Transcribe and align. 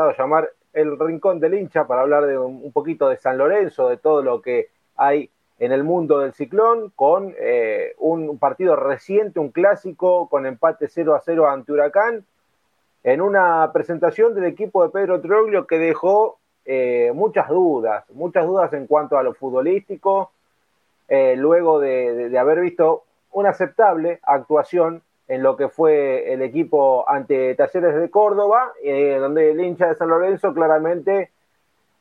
a 0.00 0.16
llamar 0.16 0.50
el 0.72 0.98
Rincón 0.98 1.40
del 1.40 1.54
Hincha 1.54 1.86
para 1.86 2.02
hablar 2.02 2.26
de 2.26 2.38
un, 2.38 2.72
poquito 2.72 3.08
de 3.08 3.16
San 3.16 3.38
Lorenzo, 3.38 3.88
de 3.88 3.96
todo 3.96 4.22
lo 4.22 4.42
que 4.42 4.68
hay 4.96 5.30
en 5.58 5.72
el 5.72 5.84
mundo 5.84 6.18
del 6.18 6.32
ciclón, 6.32 6.90
con 6.96 7.34
eh, 7.38 7.94
un 7.98 8.38
partido 8.38 8.74
reciente, 8.76 9.38
un 9.38 9.50
clásico, 9.50 10.28
con 10.28 10.46
empate 10.46 10.88
0 10.88 11.14
a 11.14 11.20
0 11.20 11.48
ante 11.48 11.72
Huracán, 11.72 12.24
en 13.04 13.20
una 13.20 13.70
presentación 13.72 14.34
del 14.34 14.46
equipo 14.46 14.82
de 14.82 14.90
Pedro 14.90 15.20
Troglio 15.20 15.66
que 15.66 15.78
dejó 15.78 16.38
eh, 16.64 17.12
muchas 17.14 17.48
dudas, 17.48 18.04
muchas 18.10 18.46
dudas 18.46 18.72
en 18.72 18.86
cuanto 18.86 19.18
a 19.18 19.22
lo 19.22 19.34
futbolístico, 19.34 20.32
eh, 21.08 21.34
luego 21.36 21.78
de, 21.80 22.36
haber 22.38 22.60
visto 22.60 23.04
una 23.30 23.50
aceptable 23.50 24.20
actuación 24.22 25.02
en 25.26 25.42
lo 25.42 25.56
que 25.56 25.68
fue 25.68 26.32
el 26.32 26.42
equipo 26.42 27.08
ante 27.08 27.54
Talleres 27.54 27.94
de 27.94 28.10
Córdoba, 28.10 28.72
eh, 28.82 29.16
donde 29.18 29.52
el 29.52 29.60
hincha 29.60 29.88
de 29.88 29.94
San 29.94 30.08
Lorenzo 30.08 30.52
claramente 30.52 31.30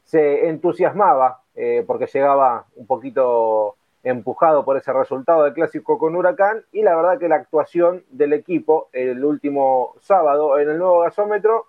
se 0.03 0.49
entusiasmaba 0.49 1.41
eh, 1.55 1.83
porque 1.87 2.07
llegaba 2.07 2.65
un 2.75 2.85
poquito 2.85 3.75
empujado 4.03 4.65
por 4.65 4.75
ese 4.75 4.91
resultado 4.91 5.43
del 5.43 5.53
clásico 5.53 5.97
con 5.97 6.15
Huracán 6.15 6.65
y 6.73 6.81
la 6.81 6.95
verdad 6.95 7.17
que 7.17 7.29
la 7.29 7.35
actuación 7.35 8.03
del 8.09 8.33
equipo 8.33 8.89
el 8.91 9.23
último 9.23 9.95
sábado 10.01 10.59
en 10.59 10.69
el 10.69 10.77
nuevo 10.77 10.99
gasómetro 10.99 11.67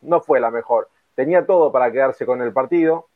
no 0.00 0.20
fue 0.22 0.40
la 0.40 0.50
mejor. 0.50 0.88
Tenía 1.14 1.44
todo 1.44 1.70
para 1.70 1.92
quedarse 1.92 2.24
con 2.24 2.40
el 2.40 2.54
partido, 2.54 3.08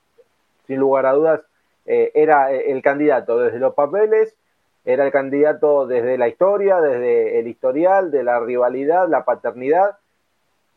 sin 0.66 0.78
lugar 0.78 1.06
a 1.06 1.12
dudas 1.12 1.40
eh, 1.86 2.12
era 2.14 2.52
el 2.52 2.82
candidato 2.82 3.38
desde 3.38 3.58
los 3.58 3.72
papeles 3.74 4.36
era 4.84 5.06
el 5.06 5.12
candidato 5.12 5.86
desde 5.86 6.18
la 6.18 6.28
historia, 6.28 6.80
desde 6.80 7.38
el 7.38 7.48
historial, 7.48 8.10
de 8.10 8.22
la 8.22 8.40
rivalidad, 8.40 9.08
la 9.08 9.24
paternidad, 9.24 9.98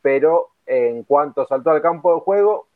pero 0.01 0.49
en 0.65 1.03
cuanto 1.03 1.45
saltó 1.45 1.71
al 1.71 1.81
campo 1.81 2.13
de 2.13 2.21
juego, 2.21 2.67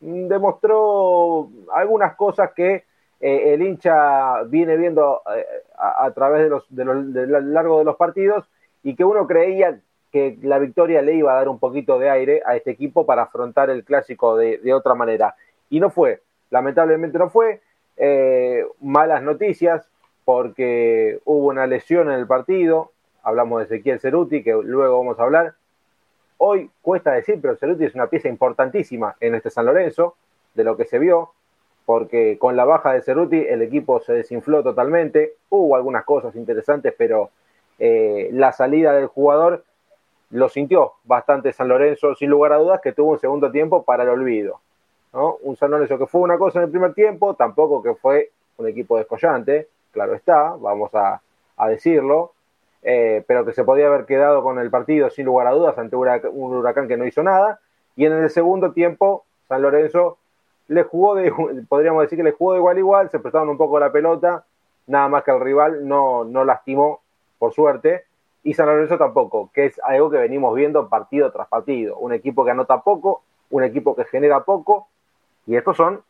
mm, 0.00 0.28
demostró 0.28 1.48
algunas 1.74 2.14
cosas 2.14 2.52
que 2.54 2.84
eh, 3.20 3.54
el 3.54 3.62
hincha 3.62 4.42
viene 4.44 4.76
viendo 4.76 5.22
eh, 5.34 5.44
a, 5.76 6.10
través 6.12 6.42
de 6.42 6.48
los, 6.48 6.64
largo 6.70 7.78
de 7.78 7.84
los 7.84 7.96
partidos 7.96 8.48
y 8.84 8.94
que 8.94 9.04
uno 9.04 9.26
creía 9.26 9.80
que 10.12 10.38
la 10.42 10.58
victoria 10.58 11.02
le 11.02 11.14
iba 11.14 11.32
a 11.32 11.36
dar 11.36 11.48
un 11.48 11.58
poquito 11.58 11.98
de 11.98 12.10
aire 12.10 12.42
a 12.46 12.56
este 12.56 12.70
equipo 12.70 13.04
para 13.04 13.22
afrontar 13.22 13.70
el 13.70 13.84
clásico 13.84 14.36
de, 14.36 14.72
otra 14.72 14.94
manera. 14.94 15.34
Y 15.68 15.80
no 15.80 15.90
fue, 15.90 16.22
lamentablemente 16.50 17.18
no 17.18 17.28
fue. 17.28 17.60
Eh, 17.96 18.64
malas 18.80 19.22
noticias, 19.24 19.90
porque 20.28 21.20
hubo 21.24 21.46
una 21.46 21.66
lesión 21.66 22.10
en 22.10 22.18
el 22.18 22.26
partido, 22.26 22.92
hablamos 23.22 23.60
de 23.60 23.64
Ezequiel 23.64 23.98
Ceruti, 23.98 24.44
que 24.44 24.52
luego 24.62 24.98
vamos 24.98 25.18
a 25.18 25.22
hablar. 25.22 25.54
Hoy 26.36 26.70
cuesta 26.82 27.12
decir, 27.12 27.38
pero 27.40 27.56
Ceruti 27.56 27.86
es 27.86 27.94
una 27.94 28.08
pieza 28.08 28.28
importantísima 28.28 29.16
en 29.20 29.34
este 29.34 29.48
San 29.48 29.64
Lorenzo, 29.64 30.16
de 30.52 30.64
lo 30.64 30.76
que 30.76 30.84
se 30.84 30.98
vio, 30.98 31.30
porque 31.86 32.36
con 32.38 32.56
la 32.56 32.66
baja 32.66 32.92
de 32.92 33.00
Ceruti 33.00 33.38
el 33.38 33.62
equipo 33.62 34.00
se 34.00 34.12
desinfló 34.12 34.62
totalmente, 34.62 35.32
hubo 35.48 35.74
algunas 35.76 36.04
cosas 36.04 36.36
interesantes, 36.36 36.92
pero 36.98 37.30
eh, 37.78 38.28
la 38.30 38.52
salida 38.52 38.92
del 38.92 39.06
jugador 39.06 39.64
lo 40.28 40.50
sintió 40.50 40.92
bastante 41.04 41.54
San 41.54 41.68
Lorenzo, 41.68 42.14
sin 42.16 42.28
lugar 42.28 42.52
a 42.52 42.58
dudas, 42.58 42.82
que 42.82 42.92
tuvo 42.92 43.12
un 43.12 43.18
segundo 43.18 43.50
tiempo 43.50 43.82
para 43.82 44.02
el 44.02 44.10
olvido. 44.10 44.60
Un 45.12 45.56
San 45.56 45.70
Lorenzo 45.70 45.98
que 45.98 46.06
fue 46.06 46.20
una 46.20 46.36
cosa 46.36 46.58
en 46.58 46.66
el 46.66 46.70
primer 46.70 46.92
tiempo, 46.92 47.32
tampoco 47.32 47.82
que 47.82 47.94
fue 47.94 48.30
un 48.58 48.68
equipo 48.68 48.98
descollante, 48.98 49.68
claro 49.98 50.14
está, 50.14 50.54
vamos 50.60 50.92
a, 50.94 51.20
decirlo, 51.66 52.30
eh, 52.82 53.24
pero 53.26 53.44
que 53.44 53.52
se 53.52 53.64
podía 53.64 53.88
haber 53.88 54.06
quedado 54.06 54.44
con 54.44 54.60
el 54.60 54.70
partido 54.70 55.10
sin 55.10 55.26
lugar 55.26 55.48
a 55.48 55.50
dudas 55.50 55.76
ante 55.76 55.96
un 55.96 56.56
huracán 56.56 56.86
que 56.86 56.96
no 56.96 57.04
hizo 57.04 57.24
nada. 57.24 57.58
Y 57.96 58.04
en 58.06 58.12
el 58.12 58.30
segundo 58.30 58.70
tiempo, 58.70 59.24
San 59.48 59.60
Lorenzo 59.62 60.18
le 60.68 60.84
jugó 60.84 61.16
de, 61.16 61.32
podríamos 61.68 62.02
decir 62.02 62.16
que 62.16 62.22
le 62.22 62.30
jugó 62.30 62.52
de 62.52 62.58
igual 62.58 62.76
a 62.76 62.78
igual, 62.78 63.10
se 63.10 63.18
prestaron 63.18 63.48
un 63.48 63.56
poco 63.56 63.80
la 63.80 63.90
pelota, 63.90 64.44
nada 64.86 65.08
más 65.08 65.24
que 65.24 65.32
el 65.32 65.40
rival 65.40 65.88
no, 65.88 66.22
no 66.22 66.44
lastimó, 66.44 67.00
por 67.40 67.52
suerte, 67.52 68.04
y 68.44 68.54
San 68.54 68.66
Lorenzo 68.66 68.98
tampoco, 68.98 69.50
que 69.52 69.66
es 69.66 69.80
algo 69.82 70.10
que 70.10 70.18
venimos 70.18 70.54
viendo 70.54 70.88
partido 70.88 71.32
tras 71.32 71.48
partido. 71.48 71.96
Un 71.96 72.12
equipo 72.12 72.44
que 72.44 72.52
anota 72.52 72.82
poco, 72.82 73.22
un 73.50 73.64
equipo 73.64 73.96
que 73.96 74.04
genera 74.04 74.44
poco, 74.44 74.86
y 75.44 75.56
estos 75.56 75.76
son 75.76 76.02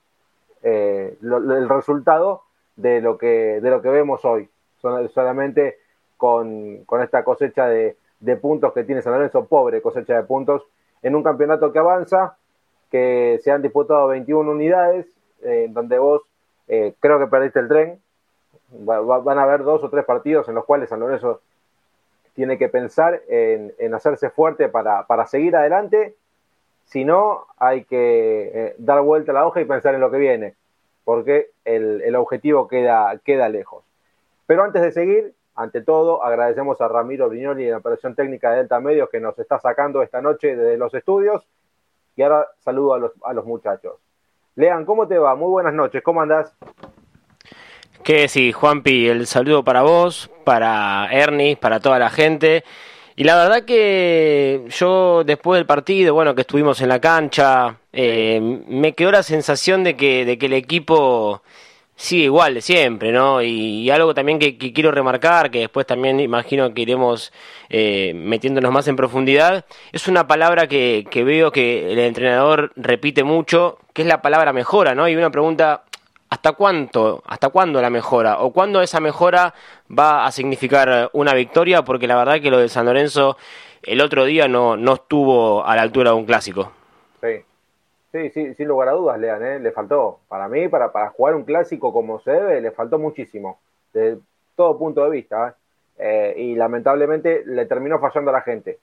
eh, 0.63 1.17
el 1.23 1.69
resultado 1.71 2.43
de 2.79 3.01
lo 3.01 3.19
que, 3.19 3.61
de 3.61 3.71
lo 3.71 3.83
que 3.83 3.91
vemos 3.91 4.25
hoy. 4.25 4.49
Solamente 4.81 5.79
con, 6.17 6.85
esta 7.03 7.25
cosecha 7.25 7.67
de, 7.67 7.97
puntos 8.41 8.73
que 8.73 8.85
tiene 8.85 9.03
San 9.03 9.13
Lorenzo, 9.13 9.47
pobre 9.47 9.83
cosecha 9.83 10.17
de 10.17 10.23
puntos, 10.23 10.63
en 11.03 11.15
un 11.15 11.23
campeonato 11.23 11.73
que 11.73 11.79
avanza, 11.81 12.37
que 12.91 13.39
se 13.43 13.51
han 13.51 13.63
disputado 13.63 14.09
21 14.09 14.51
unidades, 14.51 15.07
eh, 15.43 15.67
donde 15.71 15.99
vos 15.99 16.23
eh, 16.69 16.95
creo 17.01 17.19
que 17.19 17.27
perdiste 17.27 17.61
el 17.61 17.69
tren. 17.69 18.01
van 18.71 19.39
a 19.39 19.43
haber 19.43 19.65
dos 19.65 19.83
o 19.83 19.91
tres 19.91 20.05
partidos 20.05 20.49
en 20.49 20.55
los 20.55 20.65
cuales 20.65 20.89
San 20.89 21.01
Lorenzo 21.01 21.41
tiene 22.35 22.59
que 22.59 22.69
pensar 22.69 23.21
en, 23.29 23.95
hacerse 23.95 24.31
fuerte 24.31 24.69
para, 24.69 25.27
seguir 25.27 25.57
adelante. 25.57 26.15
Si 26.85 27.05
no, 27.05 27.47
hay 27.59 27.85
que 27.85 28.51
eh, 28.55 28.75
dar 28.79 29.03
vuelta 29.03 29.33
a 29.33 29.35
la 29.35 29.47
hoja 29.47 29.61
y 29.61 29.65
pensar 29.65 29.95
en 29.95 30.01
lo 30.01 30.11
que 30.11 30.19
viene 30.19 30.55
porque 31.09 31.53
el, 31.65 32.15
objetivo 32.17 32.69
queda, 32.69 33.19
queda 33.25 33.49
lejos. 33.49 33.83
Pero 34.45 34.63
antes 34.63 34.83
de 34.83 34.93
seguir, 34.93 35.33
ante 35.55 35.81
todo, 35.81 36.23
agradecemos 36.23 36.83
a 36.83 36.89
Ramiro 36.89 37.31
Brignoli 37.31 37.65
en 37.65 37.71
la 37.71 37.79
operación 37.79 38.15
técnica 38.15 38.51
de 38.51 38.59
Delta 38.59 38.79
Medios 38.79 39.09
que 39.09 39.19
nos 39.19 39.39
está 39.39 39.59
sacando 39.59 40.03
esta 40.03 40.21
noche 40.21 40.55
desde 40.55 40.77
los 40.77 40.93
estudios. 40.93 41.49
Y 42.15 42.21
ahora 42.21 42.49
saludo 42.59 42.93
a 42.93 42.99
los, 42.99 43.13
a 43.25 43.33
los 43.33 43.47
muchachos. 43.47 43.95
Lean, 44.55 44.85
¿cómo 44.85 45.09
te 45.09 45.17
va? 45.17 45.35
Muy 45.35 45.49
buenas 45.49 45.73
noches, 45.73 46.03
¿cómo 46.03 46.21
andás? 46.21 46.55
Que 48.05 48.29
sí, 48.29 48.53
Juanpi, 48.53 49.09
el 49.09 49.27
saludo 49.27 49.65
para 49.65 49.81
vos, 49.81 50.31
para 50.45 51.09
Ernie, 51.11 51.57
para 51.57 51.81
toda 51.81 51.99
la 51.99 52.11
gente. 52.11 52.65
Y 53.19 53.25
la 53.25 53.35
verdad 53.35 53.65
que 53.65 54.63
yo 54.69 55.25
después 55.25 55.59
del 55.59 55.67
partido, 55.67 56.15
bueno, 56.15 56.37
que 56.37 56.43
estuvimos 56.43 56.81
en 56.83 56.89
la 56.89 57.01
cancha, 57.01 57.77
eh, 57.93 58.41
me 58.69 58.93
quedó 58.93 59.11
la 59.11 59.25
sensación 59.25 59.83
de 59.83 59.97
que, 59.97 60.25
de 60.25 60.39
que 60.39 60.47
el 60.47 60.53
equipo 60.53 61.43
sigue 61.97 62.27
igual 62.27 62.55
de 62.55 62.61
siempre, 62.61 63.11
¿no? 63.11 63.43
Y, 63.43 63.91
algo 63.91 64.15
también 64.15 64.39
que, 64.39 64.57
quiero 64.57 64.93
remarcar, 64.93 65.51
que 65.51 65.59
después 65.59 65.85
también 65.85 66.21
imagino 66.21 66.73
que 66.73 66.83
iremos 66.83 67.33
eh, 67.71 68.13
metiéndonos 68.15 68.71
más 68.71 68.87
en 68.87 68.95
profundidad, 68.95 69.65
es 69.91 70.07
una 70.07 70.29
palabra 70.29 70.69
que, 70.69 71.05
que 71.11 71.25
veo 71.25 71.51
que 71.51 71.91
el 71.91 71.99
entrenador 71.99 72.71
repite 72.77 73.25
mucho, 73.25 73.81
que 73.95 74.03
es 74.03 74.09
la 74.09 74.23
palabra 74.23 74.53
mejora, 74.53 74.95
¿no? 74.95 75.09
Y 75.09 75.17
una 75.17 75.31
pregunta, 75.33 75.83
¿hasta 76.31 76.53
cuánto, 76.53 77.23
hasta 77.27 77.49
cuándo 77.49 77.81
la 77.81 77.91
mejora? 77.91 78.41
¿O 78.41 78.53
cuándo 78.53 78.83
esa 78.83 79.01
mejora 79.01 79.55
va 79.97 80.27
a 80.27 80.33
significar 80.33 81.11
una 81.13 81.35
victoria? 81.35 81.83
Porque 81.83 82.07
la 82.07 82.17
verdad 82.17 82.41
que 82.41 82.51
lo 82.51 82.59
de 82.59 82.69
San 82.69 82.87
Lorenzo 82.87 83.37
el 83.83 84.01
otro 84.01 84.25
día 84.25 84.49
no, 84.49 84.77
no 84.77 84.95
estuvo 84.95 85.65
a 85.65 85.77
la 85.77 85.83
altura 85.83 86.11
de 86.11 86.17
un 86.17 86.27
clásico. 86.27 86.73
Sí, 87.21 87.45
Sí, 88.11 88.31
sí, 88.31 88.55
sin 88.55 88.69
lugar 88.69 88.89
a 88.89 88.93
dudas, 88.93 89.19
Lean, 89.19 89.45
¿eh? 89.45 89.59
le 89.59 89.71
faltó. 89.71 90.21
Para 90.29 90.49
mí, 90.49 90.69
para, 90.69 90.93
para 90.93 91.11
jugar 91.11 91.35
un 91.35 91.45
clásico 91.45 91.93
como 91.93 92.19
se 92.21 92.31
debe, 92.31 92.61
le 92.61 92.71
faltó 92.71 92.99
muchísimo, 92.99 93.59
desde 93.93 94.21
todo 94.57 94.79
punto 94.79 95.05
de 95.05 95.11
vista. 95.11 95.49
¿eh? 95.49 95.53
Eh, 95.99 96.35
y 96.39 96.55
lamentablemente 96.55 97.43
le 97.45 97.67
terminó 97.67 97.99
fallando 97.99 98.31
a 98.31 98.35
la 98.35 98.41
gente, 98.41 98.79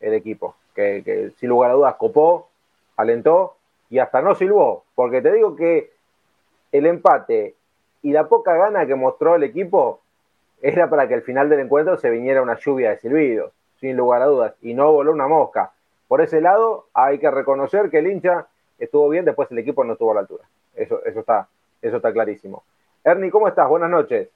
el 0.00 0.12
equipo, 0.12 0.56
que, 0.74 1.02
que, 1.02 1.30
sin 1.38 1.48
lugar 1.48 1.70
a 1.70 1.74
dudas 1.74 1.94
copó, 1.94 2.50
alentó 2.96 3.56
y 3.88 4.00
hasta 4.00 4.20
no 4.20 4.34
silbó, 4.34 4.84
porque 4.94 5.22
te 5.22 5.32
digo 5.32 5.56
que 5.56 5.92
el 6.72 6.86
empate 6.86 7.54
y 8.02 8.12
la 8.12 8.28
poca 8.28 8.54
gana 8.54 8.86
que 8.86 8.94
mostró 8.94 9.34
el 9.34 9.42
equipo 9.42 10.00
era 10.62 10.88
para 10.90 11.06
que 11.06 11.14
al 11.14 11.22
final 11.22 11.48
del 11.48 11.60
encuentro 11.60 11.96
se 11.96 12.10
viniera 12.10 12.42
una 12.42 12.58
lluvia 12.58 12.90
de 12.90 12.98
silbidos, 12.98 13.52
sin 13.80 13.96
lugar 13.96 14.22
a 14.22 14.26
dudas, 14.26 14.54
y 14.62 14.74
no 14.74 14.92
voló 14.92 15.12
una 15.12 15.28
mosca. 15.28 15.72
Por 16.08 16.20
ese 16.20 16.40
lado, 16.40 16.86
hay 16.94 17.18
que 17.18 17.30
reconocer 17.30 17.90
que 17.90 17.98
el 17.98 18.10
hincha 18.10 18.46
estuvo 18.78 19.08
bien, 19.08 19.24
después 19.24 19.50
el 19.50 19.58
equipo 19.58 19.84
no 19.84 19.92
estuvo 19.92 20.10
a 20.12 20.14
la 20.14 20.20
altura. 20.20 20.44
Eso, 20.74 21.04
eso, 21.04 21.20
está, 21.20 21.48
eso 21.82 21.96
está 21.96 22.12
clarísimo. 22.12 22.64
Ernie, 23.04 23.30
¿cómo 23.30 23.48
estás? 23.48 23.68
Buenas 23.68 23.90
noches. 23.90 24.28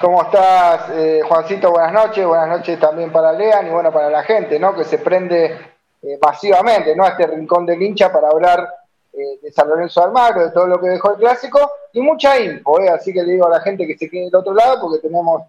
¿Cómo 0.00 0.22
estás, 0.22 0.90
eh, 0.90 1.20
Juancito? 1.26 1.70
Buenas 1.70 1.92
noches. 1.92 2.26
Buenas 2.26 2.48
noches 2.48 2.78
también 2.80 3.12
para 3.12 3.32
Lean 3.32 3.66
y 3.66 3.70
bueno, 3.70 3.92
para 3.92 4.10
la 4.10 4.22
gente, 4.22 4.58
¿no? 4.58 4.74
Que 4.74 4.84
se 4.84 4.98
prende 4.98 5.56
eh, 6.02 6.18
masivamente, 6.20 6.96
¿no? 6.96 7.04
A 7.04 7.10
este 7.10 7.26
rincón 7.26 7.64
del 7.64 7.80
hincha 7.80 8.12
para 8.12 8.28
hablar 8.28 8.68
eh, 9.16 9.38
de 9.42 9.52
San 9.52 9.68
Lorenzo 9.68 10.02
Almagro, 10.02 10.44
de 10.44 10.50
todo 10.50 10.66
lo 10.66 10.80
que 10.80 10.88
dejó 10.88 11.12
el 11.12 11.18
clásico 11.18 11.70
y 11.92 12.00
mucha 12.00 12.38
info, 12.40 12.80
¿eh? 12.80 12.88
Así 12.88 13.12
que 13.12 13.22
le 13.22 13.32
digo 13.32 13.46
a 13.46 13.50
la 13.50 13.60
gente 13.60 13.86
que 13.86 13.96
se 13.96 14.08
quede 14.10 14.24
del 14.24 14.36
otro 14.36 14.54
lado 14.54 14.80
porque 14.82 15.06
tenemos 15.06 15.42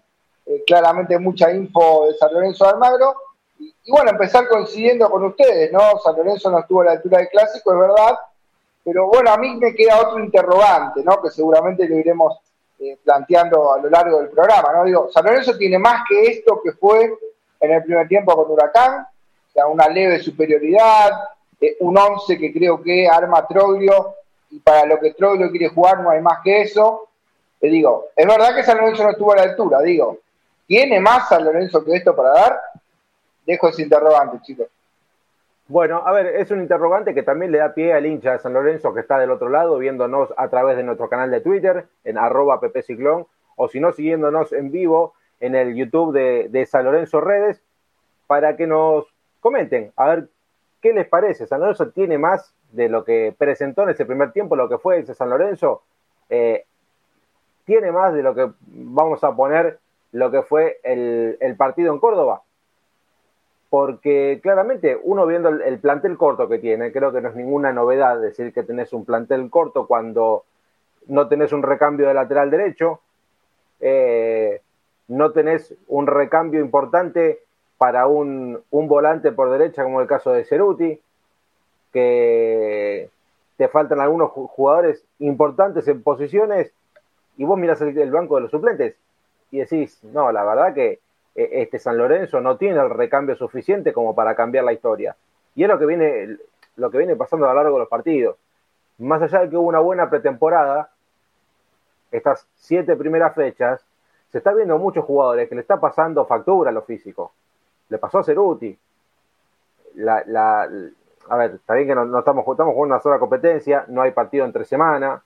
claramente 0.64 1.18
mucha 1.18 1.50
info 1.50 2.06
de 2.06 2.14
San 2.14 2.32
Lorenzo 2.32 2.68
Almagro 2.68 3.16
y, 3.58 3.90
bueno, 3.90 4.10
empezar 4.10 4.48
coincidiendo 4.48 5.08
con 5.10 5.24
ustedes, 5.24 5.72
¿no? 5.72 5.98
San 6.02 6.16
Lorenzo 6.16 6.50
no 6.50 6.58
estuvo 6.58 6.82
a 6.82 6.86
la 6.86 6.92
altura 6.92 7.18
del 7.18 7.28
clásico, 7.28 7.72
es 7.72 7.80
verdad, 7.80 8.18
pero 8.84 9.08
bueno, 9.08 9.30
a 9.30 9.36
mí 9.38 9.56
me 9.56 9.74
queda 9.74 10.00
otro 10.00 10.18
interrogante, 10.18 11.02
¿no? 11.02 11.20
Que 11.22 11.30
seguramente 11.30 11.88
lo 11.88 11.96
iremos 11.96 12.38
eh, 12.78 12.98
planteando 13.02 13.72
a 13.72 13.78
lo 13.78 13.88
largo 13.88 14.18
del 14.18 14.28
programa, 14.28 14.72
¿no? 14.72 14.84
Digo, 14.84 15.10
San 15.10 15.24
Lorenzo 15.24 15.56
tiene 15.56 15.78
más 15.78 16.02
que 16.08 16.26
esto 16.26 16.60
que 16.62 16.72
fue 16.72 17.12
en 17.60 17.72
el 17.72 17.82
primer 17.84 18.06
tiempo 18.06 18.34
con 18.34 18.50
Huracán, 18.50 19.02
o 19.02 19.52
sea, 19.52 19.66
una 19.66 19.88
leve 19.88 20.18
superioridad, 20.18 21.10
eh, 21.60 21.76
un 21.80 21.96
11 21.96 22.38
que 22.38 22.52
creo 22.52 22.82
que 22.82 23.08
arma 23.08 23.46
Troglio 23.46 24.14
y 24.50 24.60
para 24.60 24.86
lo 24.86 24.98
que 24.98 25.14
Troglio 25.14 25.50
quiere 25.50 25.68
jugar 25.68 26.00
no 26.00 26.10
hay 26.10 26.20
más 26.20 26.40
que 26.42 26.62
eso. 26.62 27.08
Le 27.60 27.70
digo, 27.70 28.06
es 28.14 28.26
verdad 28.26 28.54
que 28.54 28.62
San 28.62 28.78
Lorenzo 28.78 29.02
no 29.02 29.10
estuvo 29.10 29.32
a 29.32 29.36
la 29.36 29.42
altura, 29.42 29.80
digo, 29.80 30.18
¿tiene 30.66 31.00
más 31.00 31.28
San 31.28 31.44
Lorenzo 31.44 31.84
que 31.84 31.96
esto 31.96 32.14
para 32.14 32.30
dar? 32.30 32.60
Dejo 33.46 33.68
ese 33.68 33.82
interrogante, 33.82 34.40
chicos. 34.42 34.66
Bueno, 35.68 36.02
a 36.04 36.12
ver, 36.12 36.26
es 36.26 36.50
un 36.50 36.60
interrogante 36.60 37.12
que 37.12 37.24
también 37.24 37.50
le 37.50 37.58
da 37.58 37.74
pie 37.74 37.92
al 37.92 38.06
hincha 38.06 38.32
de 38.32 38.38
San 38.38 38.52
Lorenzo 38.52 38.94
que 38.94 39.00
está 39.00 39.18
del 39.18 39.32
otro 39.32 39.48
lado, 39.48 39.78
viéndonos 39.78 40.32
a 40.36 40.48
través 40.48 40.76
de 40.76 40.84
nuestro 40.84 41.08
canal 41.08 41.30
de 41.30 41.40
Twitter, 41.40 41.86
en 42.04 42.18
arroba 42.18 42.60
ppciclón, 42.60 43.26
o 43.56 43.68
si 43.68 43.80
no, 43.80 43.92
siguiéndonos 43.92 44.52
en 44.52 44.70
vivo 44.70 45.14
en 45.40 45.54
el 45.54 45.74
YouTube 45.74 46.12
de, 46.12 46.48
de 46.50 46.66
San 46.66 46.84
Lorenzo 46.84 47.20
Redes, 47.20 47.60
para 48.28 48.56
que 48.56 48.66
nos 48.66 49.06
comenten, 49.40 49.92
a 49.96 50.08
ver 50.08 50.28
qué 50.80 50.92
les 50.92 51.08
parece. 51.08 51.46
San 51.46 51.60
Lorenzo 51.60 51.90
tiene 51.90 52.18
más 52.18 52.54
de 52.72 52.88
lo 52.88 53.04
que 53.04 53.34
presentó 53.36 53.82
en 53.82 53.90
ese 53.90 54.04
primer 54.04 54.32
tiempo, 54.32 54.56
lo 54.56 54.68
que 54.68 54.78
fue 54.78 54.98
ese 54.98 55.14
San 55.14 55.30
Lorenzo, 55.30 55.82
eh, 56.28 56.64
tiene 57.64 57.92
más 57.92 58.14
de 58.14 58.22
lo 58.22 58.34
que 58.34 58.50
vamos 58.66 59.22
a 59.24 59.34
poner 59.34 59.78
lo 60.12 60.30
que 60.30 60.42
fue 60.42 60.78
el, 60.82 61.36
el 61.40 61.56
partido 61.56 61.92
en 61.92 62.00
Córdoba 62.00 62.42
porque 63.68 64.40
claramente 64.42 64.98
uno 65.02 65.26
viendo 65.26 65.48
el, 65.48 65.78
plantel 65.80 66.16
corto 66.16 66.48
que 66.48 66.58
tiene, 66.58 66.92
creo 66.92 67.12
que 67.12 67.20
no 67.20 67.28
es 67.28 67.34
ninguna 67.34 67.72
novedad 67.72 68.20
decir 68.20 68.52
que 68.52 68.62
tenés 68.62 68.92
un 68.92 69.04
plantel 69.04 69.50
corto 69.50 69.86
cuando 69.86 70.44
no 71.08 71.28
tenés 71.28 71.52
un 71.52 71.62
recambio 71.62 72.08
de 72.08 72.14
lateral 72.14 72.50
derecho, 72.50 73.00
eh, 73.80 74.60
no 75.08 75.32
tenés 75.32 75.74
un 75.88 76.06
recambio 76.06 76.60
importante 76.60 77.40
para 77.78 78.06
un, 78.06 78.62
un, 78.70 78.88
volante 78.88 79.32
por 79.32 79.50
derecha 79.50 79.82
como 79.82 80.00
el 80.00 80.06
caso 80.06 80.32
de 80.32 80.44
Ceruti, 80.44 81.00
que 81.92 83.10
te 83.56 83.68
faltan 83.68 84.00
algunos 84.00 84.30
jugadores 84.30 85.04
importantes 85.18 85.88
en 85.88 86.02
posiciones 86.02 86.72
y 87.36 87.44
vos 87.44 87.58
mirás 87.58 87.80
el, 87.80 88.10
banco 88.10 88.36
de 88.36 88.42
los 88.42 88.50
suplentes 88.50 88.96
y 89.50 89.58
decís, 89.58 90.02
no, 90.04 90.32
la 90.32 90.44
verdad 90.44 90.74
que 90.74 91.00
e, 91.34 91.62
este 91.62 91.78
San 91.78 91.98
Lorenzo 91.98 92.40
no 92.40 92.56
tiene 92.56 92.80
el 92.80 92.90
recambio 92.90 93.36
suficiente 93.36 93.92
como 93.92 94.14
para 94.14 94.34
cambiar 94.34 94.64
la 94.64 94.72
historia. 94.72 95.16
Y 95.54 95.62
es 95.62 95.68
lo 95.68 95.78
que 95.78 95.86
viene, 95.86 96.36
lo 96.76 96.90
que 96.90 96.98
viene 96.98 97.16
pasando 97.16 97.46
a 97.46 97.50
lo 97.50 97.54
largo 97.56 97.74
de 97.74 97.80
los 97.80 97.88
partidos. 97.88 98.36
Más 98.98 99.20
allá 99.22 99.40
de 99.40 99.50
que 99.50 99.56
hubo 99.56 99.68
una 99.68 99.80
buena 99.80 100.08
pretemporada, 100.08 100.90
estas 102.10 102.46
siete 102.56 102.96
primeras 102.96 103.34
fechas, 103.34 103.84
se 104.30 104.38
está 104.38 104.52
viendo 104.52 104.78
muchos 104.78 105.04
jugadores 105.04 105.48
que 105.48 105.54
le 105.54 105.60
está 105.60 105.78
pasando 105.80 106.26
factura 106.26 106.70
a 106.70 106.72
lo 106.72 106.82
físico. 106.82 107.32
Le 107.88 107.98
pasó 107.98 108.18
a 108.18 108.24
Ceruti. 108.24 108.76
La, 109.94 110.22
la, 110.26 110.68
a 111.28 111.36
ver, 111.36 111.52
está 111.52 111.74
bien 111.74 111.88
que 111.88 111.94
no, 111.94 112.18
estamos, 112.18 112.44
estamos 112.46 112.74
jugando 112.74 112.94
una 112.94 113.00
sola 113.00 113.18
competencia, 113.18 113.84
no 113.88 114.02
hay 114.02 114.12
partido 114.12 114.44
entre 114.44 114.64
semana, 114.64 115.22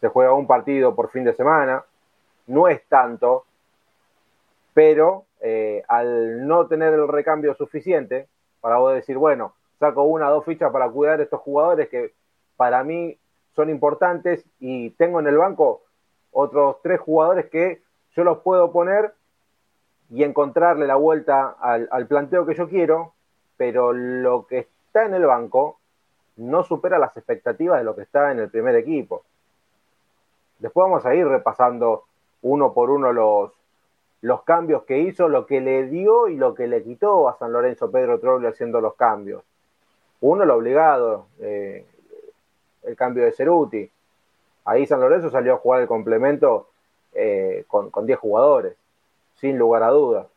se 0.00 0.08
juega 0.08 0.32
un 0.32 0.46
partido 0.46 0.94
por 0.94 1.10
fin 1.10 1.24
de 1.24 1.34
semana, 1.34 1.84
no 2.46 2.68
es 2.68 2.82
tanto, 2.88 3.44
pero 4.74 5.26
eh, 5.40 5.82
al 5.88 6.46
no 6.46 6.66
tener 6.66 6.92
el 6.94 7.08
recambio 7.08 7.54
suficiente, 7.54 8.28
para 8.60 8.78
vos 8.78 8.94
decir, 8.94 9.18
bueno, 9.18 9.54
saco 9.78 10.04
una 10.04 10.28
o 10.28 10.34
dos 10.34 10.44
fichas 10.44 10.72
para 10.72 10.88
cuidar 10.88 11.20
a 11.20 11.22
estos 11.24 11.40
jugadores 11.40 11.88
que 11.88 12.12
para 12.56 12.82
mí 12.84 13.18
son 13.54 13.68
importantes 13.68 14.44
y 14.60 14.90
tengo 14.90 15.20
en 15.20 15.26
el 15.26 15.36
banco 15.36 15.82
otros 16.30 16.76
tres 16.82 17.00
jugadores 17.00 17.50
que 17.50 17.82
yo 18.16 18.24
los 18.24 18.38
puedo 18.38 18.72
poner 18.72 19.12
y 20.12 20.24
encontrarle 20.24 20.86
la 20.86 20.96
vuelta 20.96 21.56
al, 21.58 22.06
planteo 22.06 22.44
que 22.44 22.54
yo 22.54 22.68
quiero, 22.68 23.14
pero 23.56 23.94
lo 23.94 24.46
que 24.46 24.58
está 24.58 25.06
en 25.06 25.14
el 25.14 25.24
banco 25.24 25.78
no 26.36 26.62
supera 26.64 26.98
las 26.98 27.16
expectativas 27.16 27.78
de 27.78 27.84
lo 27.84 27.96
que 27.96 28.02
está 28.02 28.30
en 28.30 28.38
el 28.38 28.50
primer 28.50 28.76
equipo. 28.76 29.24
Después 30.58 30.84
vamos 30.84 31.06
a 31.06 31.14
ir 31.14 31.26
repasando 31.26 32.04
uno 32.42 32.74
por 32.74 32.90
uno 32.90 33.12
los, 33.12 33.52
los 34.20 34.42
cambios 34.42 34.82
que 34.82 34.98
hizo, 34.98 35.28
lo 35.28 35.46
que 35.46 35.62
le 35.62 35.86
dio 35.86 36.28
y 36.28 36.36
lo 36.36 36.54
que 36.54 36.66
le 36.66 36.82
quitó 36.82 37.28
a 37.28 37.38
San 37.38 37.52
Lorenzo 37.52 37.90
Pedro 37.90 38.20
Troglio 38.20 38.50
haciendo 38.50 38.82
los 38.82 38.94
cambios. 38.94 39.42
Uno, 40.20 40.44
lo 40.44 40.56
obligado, 40.56 41.26
eh, 41.40 41.86
el 42.82 42.96
cambio 42.96 43.24
de 43.24 43.32
Ceruti. 43.32 43.90
Ahí 44.66 44.86
San 44.86 45.00
Lorenzo 45.00 45.30
salió 45.30 45.54
a 45.54 45.58
jugar 45.58 45.80
el 45.80 45.88
complemento 45.88 46.68
eh, 47.14 47.64
con, 47.66 47.90
10 48.06 48.18
jugadores, 48.18 48.76
sin 49.42 49.58
lugar 49.58 49.82
a 49.82 49.88
dudas. 49.88 50.28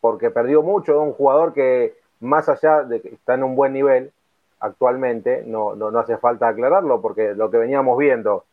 Porque 0.00 0.30
perdió 0.30 0.62
mucho 0.62 0.92
de 0.92 0.98
un 1.00 1.12
jugador 1.12 1.52
que, 1.52 1.96
más 2.20 2.48
allá 2.48 2.84
de 2.84 3.02
que 3.02 3.08
está 3.08 3.34
en 3.34 3.42
un 3.42 3.56
buen 3.56 3.72
nivel 3.72 4.12
actualmente, 4.60 5.42
no, 5.44 5.74
no, 5.74 5.90
no 5.90 5.98
hace 5.98 6.16
falta 6.16 6.48
aclararlo, 6.48 7.02
porque 7.02 7.34
lo 7.34 7.50
que 7.50 7.58
veníamos 7.58 7.98
viendo 7.98 8.44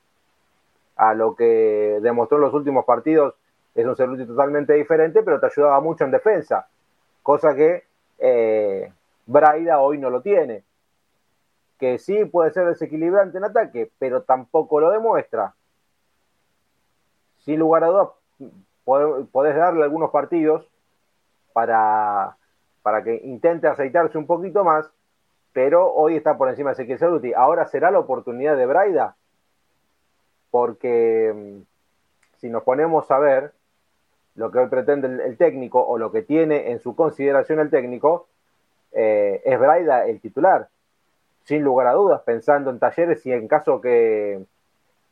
a 0.96 1.14
lo 1.14 1.36
que 1.36 2.00
demostró 2.02 2.38
en 2.38 2.44
los 2.44 2.54
últimos 2.54 2.86
partidos 2.86 3.36
es 3.76 3.86
un 3.86 3.96
Cerruti 3.96 4.26
totalmente 4.26 4.74
diferente, 4.74 5.22
pero 5.22 5.40
te 5.40 5.46
ayudaba 5.46 5.80
mucho 5.80 6.06
en 6.06 6.12
defensa, 6.12 6.68
cosa 7.22 7.54
que 7.54 7.84
eh, 8.18 8.92
Braida 9.28 9.80
hoy 9.80 10.00
no 10.00 10.10
lo 10.10 10.22
tiene. 10.22 10.64
Que 11.78 12.00
sí 12.00 12.26
puede 12.26 12.52
ser 12.52 12.66
desequilibrante 12.68 13.38
en 13.38 13.44
ataque, 13.44 13.92
pero 14.00 14.24
tampoco 14.24 14.80
lo 14.80 14.90
demuestra. 14.90 15.54
Sin 17.40 17.60
lugar 17.60 17.84
a 17.84 17.88
dudas, 17.88 18.10
podés 18.86 19.56
darle 19.56 19.84
algunos 19.84 20.12
partidos 20.12 20.70
para, 21.54 22.38
para 22.84 23.04
que 23.04 23.16
intente 23.24 23.68
aceitarse 23.68 24.18
un 24.18 24.28
poquito 24.28 24.64
más, 24.64 24.90
pero 25.54 25.92
hoy 25.94 26.16
está 26.16 26.38
por 26.38 26.50
encima 26.50 26.70
de 26.70 26.74
Ezequiel 26.74 27.00
Cerruti. 27.00 27.34
Ahora 27.34 27.66
será 27.66 27.90
la 27.92 28.00
oportunidad 28.00 28.56
de 28.58 28.66
Braida, 28.66 29.16
porque 30.52 31.34
mm, 31.34 31.62
si 32.38 32.50
nos 32.50 32.64
ponemos 32.64 33.10
a 33.10 33.20
ver, 33.20 33.54
lo 34.36 34.52
que 34.52 34.60
hoy 34.60 34.68
pretende 34.68 35.08
el, 35.08 35.38
técnico 35.38 35.82
o 35.82 35.98
lo 35.98 36.12
que 36.12 36.22
tiene 36.22 36.72
en 36.72 36.80
su 36.80 36.96
consideración 36.96 37.60
el 37.60 37.70
técnico, 37.70 38.28
eh, 38.92 39.42
es 39.46 39.60
Braida 39.60 40.06
el 40.06 40.20
titular, 40.20 40.68
sin 41.44 41.64
lugar 41.64 41.88
a 41.88 41.94
dudas, 41.94 42.22
pensando 42.22 42.70
en 42.70 42.80
talleres 42.80 43.26
y 43.26 43.32
en 43.32 43.48
caso 43.48 43.80
que, 43.80 44.44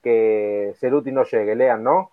que 0.02 0.74
Ceruti 0.80 1.12
no 1.12 1.24
llegue, 1.24 1.56
lean, 1.56 1.84
¿no? 1.84 2.12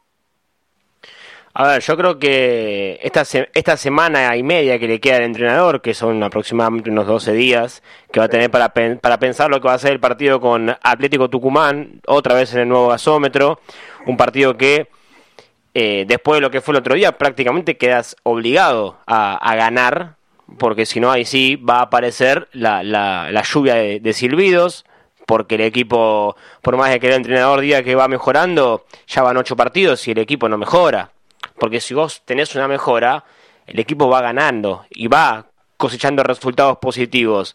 A 1.52 1.67
ver, 1.67 1.82
yo 1.82 1.97
creo 1.97 2.19
que 2.19 3.00
esta, 3.02 3.23
esta 3.55 3.76
semana 3.76 4.37
y 4.37 4.43
media 4.44 4.79
que 4.79 4.87
le 4.87 5.00
queda 5.00 5.17
al 5.17 5.25
entrenador, 5.25 5.82
que 5.82 5.94
son 5.94 6.23
aproximadamente 6.23 6.91
unos 6.91 7.08
12 7.08 7.32
días, 7.32 7.82
que 8.12 8.20
va 8.20 8.26
a 8.26 8.29
tener 8.29 8.50
para, 8.50 8.73
para 8.73 9.19
pensar 9.19 9.50
lo 9.50 9.61
que 9.61 9.67
va 9.67 9.75
a 9.75 9.79
ser 9.79 9.93
el 9.93 10.00
partido 10.00 10.41
con 10.41 10.70
Atlético 10.81 11.29
Tucumán, 11.29 12.01
otra 12.06 12.36
vez 12.36 12.55
en 12.55 12.60
el 12.60 12.69
nuevo 12.69 12.89
gasómetro, 12.89 13.58
un 14.06 14.17
partido 14.17 14.56
que 14.56 14.89
eh, 15.74 16.05
después 16.06 16.36
de 16.36 16.41
lo 16.41 16.51
que 16.51 16.60
fue 16.60 16.72
el 16.72 16.79
otro 16.79 16.94
día, 16.94 17.19
prácticamente 17.19 17.77
quedas 17.77 18.17
obligado 18.22 18.98
a, 19.06 19.55
ganar, 19.56 20.17
porque 20.58 20.84
si 20.86 21.01
no, 21.01 21.10
ahí 21.10 21.24
sí 21.24 21.56
va 21.56 21.79
a 21.79 21.82
aparecer 21.82 22.48
la, 22.53 22.82
la, 22.82 23.43
lluvia 23.43 23.74
de, 23.74 24.13
silbidos, 24.13 24.84
porque 25.27 25.55
el 25.55 25.60
equipo, 25.63 26.36
por 26.63 26.77
más 26.77 26.91
de 26.91 26.98
que 26.98 27.06
el 27.06 27.15
entrenador 27.15 27.60
diga 27.60 27.82
que 27.82 27.94
va 27.94 28.08
mejorando, 28.08 28.84
ya 29.06 29.22
van 29.22 29.36
ocho 29.36 29.56
partidos 29.56 30.06
y 30.08 30.13
el 30.13 30.19
equipo 30.19 30.48
no 30.48 30.58
mejora. 30.58 31.13
Porque 31.60 31.81
si 31.81 31.94
vos 31.94 32.22
tenés 32.24 32.55
una 32.56 32.67
mejora, 32.67 33.24
el 33.67 33.79
equipo 33.79 34.08
va 34.08 34.20
ganando 34.20 34.86
y 34.90 35.06
va 35.06 35.46
cosechando 35.76 36.24
resultados 36.24 36.79
positivos. 36.79 37.55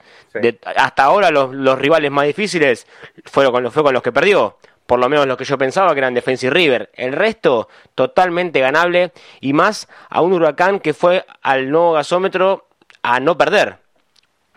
hasta 0.78 1.04
ahora 1.04 1.30
los, 1.32 1.54
los, 1.54 1.78
rivales 1.78 2.10
más 2.12 2.26
difíciles 2.26 2.88
fueron 3.26 3.52
con, 3.52 3.72
fue 3.72 3.84
con 3.84 3.94
los 3.94 4.02
que 4.02 4.12
perdió 4.12 4.58
por 4.86 5.00
lo 5.00 5.10
menos 5.10 5.26
lo 5.28 5.38
que 5.38 5.46
yo 5.46 5.58
pensaba 5.58 5.94
que 5.94 6.00
eran 6.00 6.14
Defensa 6.14 6.46
y 6.48 6.50
River. 6.50 6.92
El 6.94 7.14
resto, 7.14 7.70
totalmente 7.96 8.60
ganable 8.60 9.12
y 9.42 9.54
más 9.54 9.88
a 10.10 10.22
un 10.22 10.34
huracán 10.34 10.80
que 10.80 10.94
fue 10.94 11.26
al 11.42 11.70
nuevo 11.72 11.94
gasómetro 11.94 12.68
a 13.02 13.20
no 13.20 13.38
perder. 13.38 13.80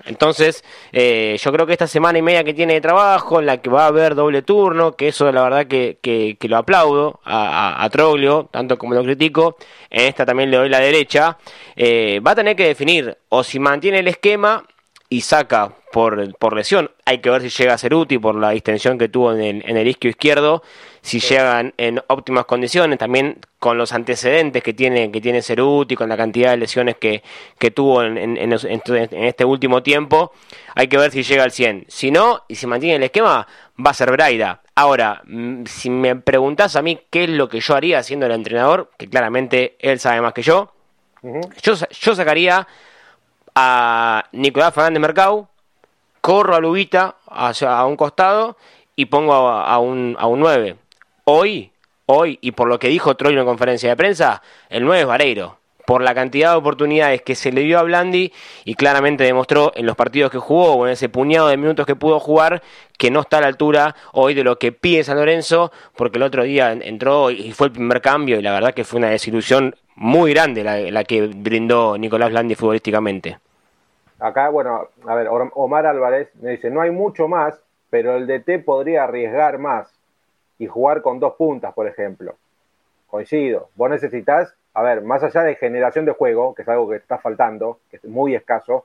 Entonces, 0.04 0.64
eh, 0.92 1.36
yo 1.42 1.52
creo 1.52 1.66
que 1.66 1.72
esta 1.72 1.86
semana 1.86 2.18
y 2.18 2.22
media 2.22 2.44
que 2.44 2.54
tiene 2.54 2.74
de 2.74 2.80
trabajo, 2.80 3.40
en 3.40 3.46
la 3.46 3.58
que 3.58 3.70
va 3.70 3.84
a 3.84 3.88
haber 3.88 4.14
doble 4.14 4.42
turno, 4.42 4.92
que 4.92 5.08
eso 5.08 5.30
la 5.32 5.42
verdad 5.42 5.66
que, 5.66 5.98
que, 6.00 6.36
lo 6.48 6.56
aplaudo 6.56 7.20
a, 7.24 7.88
Troglio, 7.90 8.48
tanto 8.50 8.78
como 8.78 8.94
lo 8.94 9.02
critico, 9.02 9.56
en 9.90 10.06
esta 10.06 10.24
también 10.24 10.50
le 10.50 10.56
doy 10.56 10.68
la 10.68 10.78
derecha, 10.78 11.38
eh, 11.76 12.20
va 12.26 12.32
a 12.32 12.36
tener 12.36 12.56
que 12.56 12.66
definir 12.66 13.16
o 13.28 13.42
si 13.42 13.58
mantiene 13.58 13.98
el 14.00 14.08
esquema 14.08 14.64
y 15.08 15.22
saca 15.22 15.72
por, 15.92 16.36
por 16.38 16.54
lesión. 16.54 16.90
Hay 17.04 17.18
que 17.18 17.30
ver 17.30 17.42
si 17.42 17.50
llega 17.50 17.74
a 17.74 17.78
ser 17.78 17.94
útil 17.94 18.20
por 18.20 18.34
la 18.34 18.50
distensión 18.50 18.98
que 18.98 19.08
tuvo 19.08 19.32
en 19.32 19.40
el, 19.40 19.68
en 19.68 19.76
el 19.76 19.88
isquio 19.88 20.10
izquierdo, 20.10 20.62
si 21.02 21.20
llegan 21.20 21.74
en 21.76 22.02
óptimas 22.08 22.44
condiciones, 22.44 22.98
también 22.98 23.38
con 23.58 23.78
los 23.78 23.92
antecedentes 23.92 24.62
que 24.62 24.72
tiene, 24.72 25.10
que 25.10 25.20
tiene 25.20 25.42
Ceruti, 25.42 25.94
con 25.96 26.08
la 26.08 26.16
cantidad 26.16 26.50
de 26.50 26.58
lesiones 26.58 26.96
que, 26.96 27.22
que 27.58 27.70
tuvo 27.70 28.02
en, 28.02 28.18
en, 28.18 28.36
en, 28.38 29.24
este 29.24 29.44
último 29.44 29.82
tiempo, 29.82 30.32
hay 30.74 30.88
que 30.88 30.98
ver 30.98 31.10
si 31.10 31.22
llega 31.22 31.44
al 31.44 31.52
100. 31.52 31.86
Si 31.88 32.10
no, 32.10 32.44
y 32.48 32.54
si 32.54 32.66
mantiene 32.66 32.96
el 32.96 33.02
esquema, 33.04 33.46
va 33.84 33.90
a 33.90 33.94
ser 33.94 34.10
Braida. 34.12 34.60
Ahora, 34.74 35.22
mm, 35.24 35.64
si 35.66 35.90
me 35.90 36.16
preguntas 36.16 36.76
a 36.76 36.82
mí 36.82 37.00
qué 37.10 37.24
es 37.24 37.30
lo 37.30 37.48
que 37.48 37.60
yo 37.60 37.74
haría 37.74 38.02
siendo 38.02 38.26
el 38.26 38.32
entrenador, 38.32 38.90
que 38.96 39.08
claramente 39.08 39.76
él 39.80 39.98
sabe 39.98 40.20
más 40.20 40.32
que 40.32 40.42
yo, 40.42 40.72
yo, 41.62 41.74
yo 42.00 42.14
sacaría 42.14 42.66
a 43.54 44.24
Nicolás 44.32 44.72
Fernández 44.72 45.00
Mercado, 45.00 45.48
corro 46.20 46.54
a 46.54 46.60
Lubita 46.60 47.16
hacia, 47.26 47.76
a 47.76 47.86
un 47.86 47.96
costado 47.96 48.56
y 48.94 49.06
pongo 49.06 49.34
a, 49.34 49.78
un, 49.78 50.16
a 50.18 50.26
un 50.26 50.40
9. 50.40 50.76
Hoy, 51.30 51.70
hoy, 52.06 52.38
y 52.40 52.52
por 52.52 52.68
lo 52.68 52.78
que 52.78 52.88
dijo 52.88 53.14
Troy 53.14 53.36
en 53.36 53.44
conferencia 53.44 53.90
de 53.90 53.96
prensa, 53.96 54.40
el 54.70 54.82
9 54.86 55.02
es 55.02 55.06
Vareiro 55.06 55.58
por 55.86 56.00
la 56.00 56.14
cantidad 56.14 56.52
de 56.52 56.56
oportunidades 56.56 57.20
que 57.20 57.34
se 57.34 57.52
le 57.52 57.60
dio 57.60 57.78
a 57.78 57.82
Blandi 57.82 58.32
y 58.64 58.74
claramente 58.76 59.24
demostró 59.24 59.70
en 59.74 59.84
los 59.84 59.94
partidos 59.94 60.30
que 60.30 60.38
jugó 60.38 60.72
o 60.72 60.86
en 60.86 60.94
ese 60.94 61.10
puñado 61.10 61.48
de 61.48 61.58
minutos 61.58 61.84
que 61.84 61.96
pudo 61.96 62.18
jugar 62.18 62.62
que 62.96 63.10
no 63.10 63.20
está 63.20 63.36
a 63.36 63.40
la 63.42 63.48
altura 63.48 63.94
hoy 64.14 64.32
de 64.32 64.42
lo 64.42 64.58
que 64.58 64.72
pide 64.72 65.04
San 65.04 65.18
Lorenzo, 65.18 65.70
porque 65.98 66.16
el 66.16 66.22
otro 66.22 66.44
día 66.44 66.72
entró 66.72 67.30
y 67.30 67.52
fue 67.52 67.66
el 67.66 67.74
primer 67.74 68.00
cambio 68.00 68.38
y 68.38 68.42
la 68.42 68.52
verdad 68.52 68.72
que 68.72 68.84
fue 68.84 68.98
una 68.98 69.10
desilusión 69.10 69.74
muy 69.96 70.32
grande 70.32 70.64
la, 70.64 71.04
que 71.04 71.26
brindó 71.26 71.98
Nicolás 71.98 72.30
Blandi 72.30 72.54
futbolísticamente. 72.54 73.38
Acá, 74.18 74.48
bueno, 74.48 74.88
a 75.06 75.14
ver, 75.14 75.28
Omar 75.30 75.84
Álvarez 75.84 76.30
me 76.36 76.52
dice, 76.52 76.70
no 76.70 76.80
hay 76.80 76.90
mucho 76.90 77.28
más, 77.28 77.62
pero 77.90 78.16
el 78.16 78.26
DT 78.26 78.64
podría 78.64 79.04
arriesgar 79.04 79.58
más 79.58 79.97
y 80.58 80.66
jugar 80.66 81.02
con 81.02 81.20
dos 81.20 81.34
puntas, 81.34 81.72
por 81.74 81.86
ejemplo. 81.86 82.34
Coincido. 83.06 83.70
Vos 83.74 83.90
necesitas 83.90 84.54
a 84.78 84.82
ver, 84.82 85.02
más 85.02 85.24
allá 85.24 85.42
de 85.42 85.56
generación 85.56 86.04
de 86.04 86.12
juego, 86.12 86.54
que 86.54 86.62
es 86.62 86.68
algo 86.68 86.88
que 86.88 86.96
está 86.96 87.18
faltando, 87.18 87.80
que 87.90 87.96
es 87.96 88.04
muy 88.04 88.36
escaso, 88.36 88.84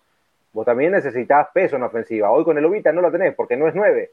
vos 0.52 0.66
también 0.66 0.92
necesitas 0.92 1.50
peso 1.54 1.76
en 1.76 1.84
ofensiva. 1.84 2.32
Hoy 2.32 2.44
con 2.44 2.58
el 2.58 2.66
Ubita 2.66 2.92
no 2.92 3.00
lo 3.02 3.12
tenés 3.12 3.36
porque 3.36 3.56
no 3.56 3.68
es 3.68 3.76
9. 3.76 4.10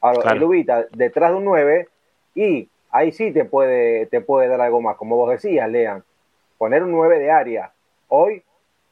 Ahora, 0.00 0.32
el 0.32 0.42
Ubita 0.42 0.84
detrás 0.90 1.30
de 1.30 1.36
un 1.36 1.44
9 1.44 1.88
y 2.34 2.68
ahí 2.90 3.12
sí 3.12 3.30
te 3.30 3.44
puede, 3.44 4.06
te 4.06 4.20
puede 4.20 4.48
dar 4.48 4.60
algo 4.62 4.80
más. 4.80 4.96
Como 4.96 5.14
vos 5.14 5.30
decías, 5.30 5.70
Lean, 5.70 6.02
poner 6.58 6.82
un 6.82 6.90
9 6.90 7.20
de 7.20 7.30
área. 7.30 7.70
Hoy, 8.08 8.42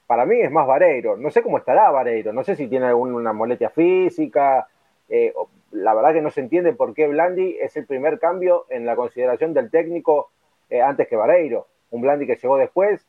para 0.07 0.25
mí 0.25 0.41
es 0.41 0.53
más 0.53 0.69
Vareiro. 0.69 1.17
No 1.17 1.33
sé 1.33 1.43
cómo 1.43 1.59
estará 1.59 1.91
Vareiro. 1.91 2.33
No 2.33 2.45
sé 2.45 2.55
si 2.55 2.69
tiene 2.69 2.87
alguna 2.87 3.33
molestia 3.33 3.71
física. 3.71 4.69
Eh, 5.09 5.35
la 5.73 5.95
verdad 5.95 6.13
que 6.13 6.23
no 6.23 6.31
se 6.31 6.41
entiende 6.41 6.73
por 6.73 6.95
qué 6.95 7.09
Blandi 7.09 7.57
es 7.61 7.77
el 7.77 7.87
primer 7.87 8.19
cambio 8.19 8.67
en 8.69 8.87
la 8.87 8.95
consideración 8.95 9.55
del 9.55 9.71
técnico 9.71 10.31
eh, 10.71 10.81
antes 10.81 11.09
que 11.09 11.17
Vareiro 11.17 11.67
un 11.93 12.01
Blandi 12.01 12.27
que 12.27 12.37
llegó 12.37 12.57
después, 12.57 13.07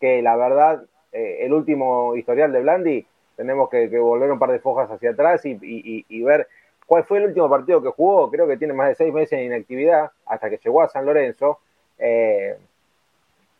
que 0.00 0.20
la 0.20 0.36
verdad, 0.36 0.84
eh, 1.12 1.38
el 1.40 1.52
último 1.52 2.14
historial 2.16 2.52
de 2.52 2.60
Blandi, 2.60 3.06
tenemos 3.36 3.70
que, 3.70 3.86
volver 3.98 4.30
un 4.30 4.38
par 4.38 4.50
de 4.50 4.58
fojas 4.58 4.90
hacia 4.90 5.10
atrás 5.10 5.42
y, 5.44 6.22
ver 6.22 6.48
cuál 6.86 7.04
fue 7.04 7.18
el 7.18 7.26
último 7.26 7.48
partido 7.48 7.82
que 7.82 7.90
jugó. 7.90 8.30
Creo 8.30 8.46
que 8.46 8.56
tiene 8.56 8.74
más 8.74 8.88
de 8.88 8.96
seis 8.96 9.12
meses 9.12 9.38
en 9.38 9.46
inactividad 9.46 10.10
hasta 10.26 10.50
que 10.50 10.58
llegó 10.58 10.82
a 10.82 10.88
San 10.88 11.06
Lorenzo. 11.06 11.60
Eh, 11.98 12.56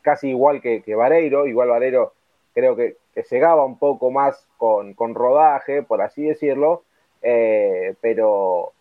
casi 0.02 0.30
igual 0.30 0.60
que, 0.60 0.82
que, 0.82 0.94
Vareiro, 0.94 1.46
igual 1.46 1.68
Vareiro 1.68 2.12
creo 2.52 2.76
que, 2.76 2.96
llegaba 3.30 3.64
un 3.64 3.78
poco 3.78 4.10
más 4.10 4.48
con, 4.58 4.94
rodaje, 5.14 5.84
por 5.84 6.02
así 6.02 6.24
decirlo, 6.24 6.82
eh, 7.24 7.94
pero 8.02 8.72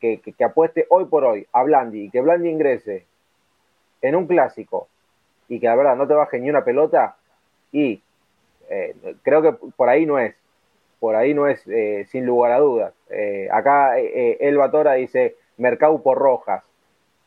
que, 0.00 0.20
que, 0.20 0.44
apueste 0.44 0.86
hoy 0.90 1.04
por 1.04 1.24
hoy 1.24 1.46
a 1.52 1.62
Blandi 1.62 2.06
y 2.06 2.10
que 2.10 2.20
Blandi 2.20 2.50
ingrese 2.50 3.06
en 4.02 4.16
un 4.16 4.26
clásico 4.26 4.88
y 5.48 5.60
que 5.60 5.66
la 5.66 5.76
verdad 5.76 5.96
no 5.96 6.08
te 6.08 6.14
baje 6.14 6.40
ni 6.40 6.50
una 6.50 6.64
pelota 6.64 7.16
y 7.70 8.02
eh, 8.68 8.96
creo 9.22 9.42
que 9.42 9.52
por 9.76 9.88
ahí 9.88 10.06
no 10.06 10.18
es, 10.18 10.34
por 10.98 11.14
ahí 11.14 11.34
no 11.34 11.46
es 11.46 11.62
eh, 11.68 12.06
sin 12.10 12.26
lugar 12.26 12.52
a 12.52 12.58
dudas. 12.58 12.94
Eh, 13.10 13.48
acá 13.52 13.98
Elba 13.98 14.70
Tora 14.70 14.94
dice 14.94 15.36
Mercado 15.56 16.02
por 16.02 16.18
Rojas. 16.18 16.64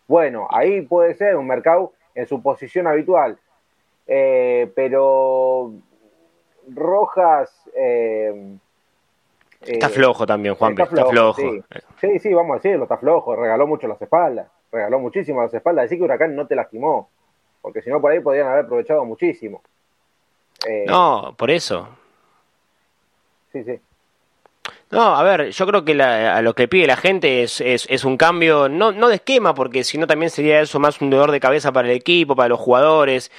Bueno, 0.08 0.48
ahí 0.52 0.82
puede 0.82 1.16
ser 1.16 1.36
un 1.36 1.48
Mercado 1.48 1.94
en 2.14 2.28
su 2.28 2.42
posición 2.42 2.88
habitual, 2.88 3.38
pero 4.06 5.72
Rojas... 6.68 7.70
está 9.66 9.90
flojo 9.90 10.26
también, 10.26 10.56
Juan. 10.56 10.72
Está 10.74 10.86
flojo. 11.06 11.42
Sí. 12.00 12.20
sí. 12.20 12.34
vamos 12.34 12.54
a 12.54 12.56
decirlo, 12.56 12.84
está 12.84 12.98
flojo. 12.98 13.36
Regaló 13.36 13.68
mucho 13.68 13.88
las 13.88 14.02
espaldas. 14.02 14.48
Regaló 14.72 15.00
muchísimo 15.00 15.42
las 15.42 15.54
espaldas. 15.54 15.84
Decir 15.84 15.98
que 15.98 16.04
Huracán 16.04 16.36
no 16.36 16.48
te 16.48 16.56
lastimó 16.56 17.10
porque 17.66 17.82
si 17.82 17.90
no 17.90 18.00
por 18.00 18.12
ahí 18.12 18.20
podrían 18.20 18.48
haber 18.48 18.66
aprovechado 18.66 19.04
muchísimo. 19.06 19.64
Eh, 20.70 20.86
no, 20.88 21.34
por 21.36 21.50
eso. 21.50 21.90
Sí, 23.52 23.64
sí. 23.64 23.80
No, 24.92 25.16
a 25.16 25.24
ver, 25.24 25.50
yo 25.50 25.66
creo 25.66 25.84
que 25.84 26.00
a 26.00 26.44
lo 26.44 26.54
que 26.54 26.68
pide 26.68 26.86
la 26.86 26.96
gente 26.96 27.42
es, 27.42 27.60
es, 27.62 28.06
un 28.06 28.18
cambio, 28.18 28.70
no, 28.70 28.92
no 28.92 29.08
de 29.10 29.16
esquema, 29.16 29.56
porque 29.56 29.84
si 29.84 29.98
no 29.98 30.06
también 30.06 30.30
sería 30.30 30.62
eso 30.62 30.80
más 30.80 31.02
un 31.02 31.10
dolor 31.10 31.32
de 31.32 31.40
cabeza 31.40 31.72
para 31.72 31.90
el 31.90 31.96
equipo, 31.96 32.36
para 32.36 32.50
los 32.50 32.60
jugadores, 32.60 33.32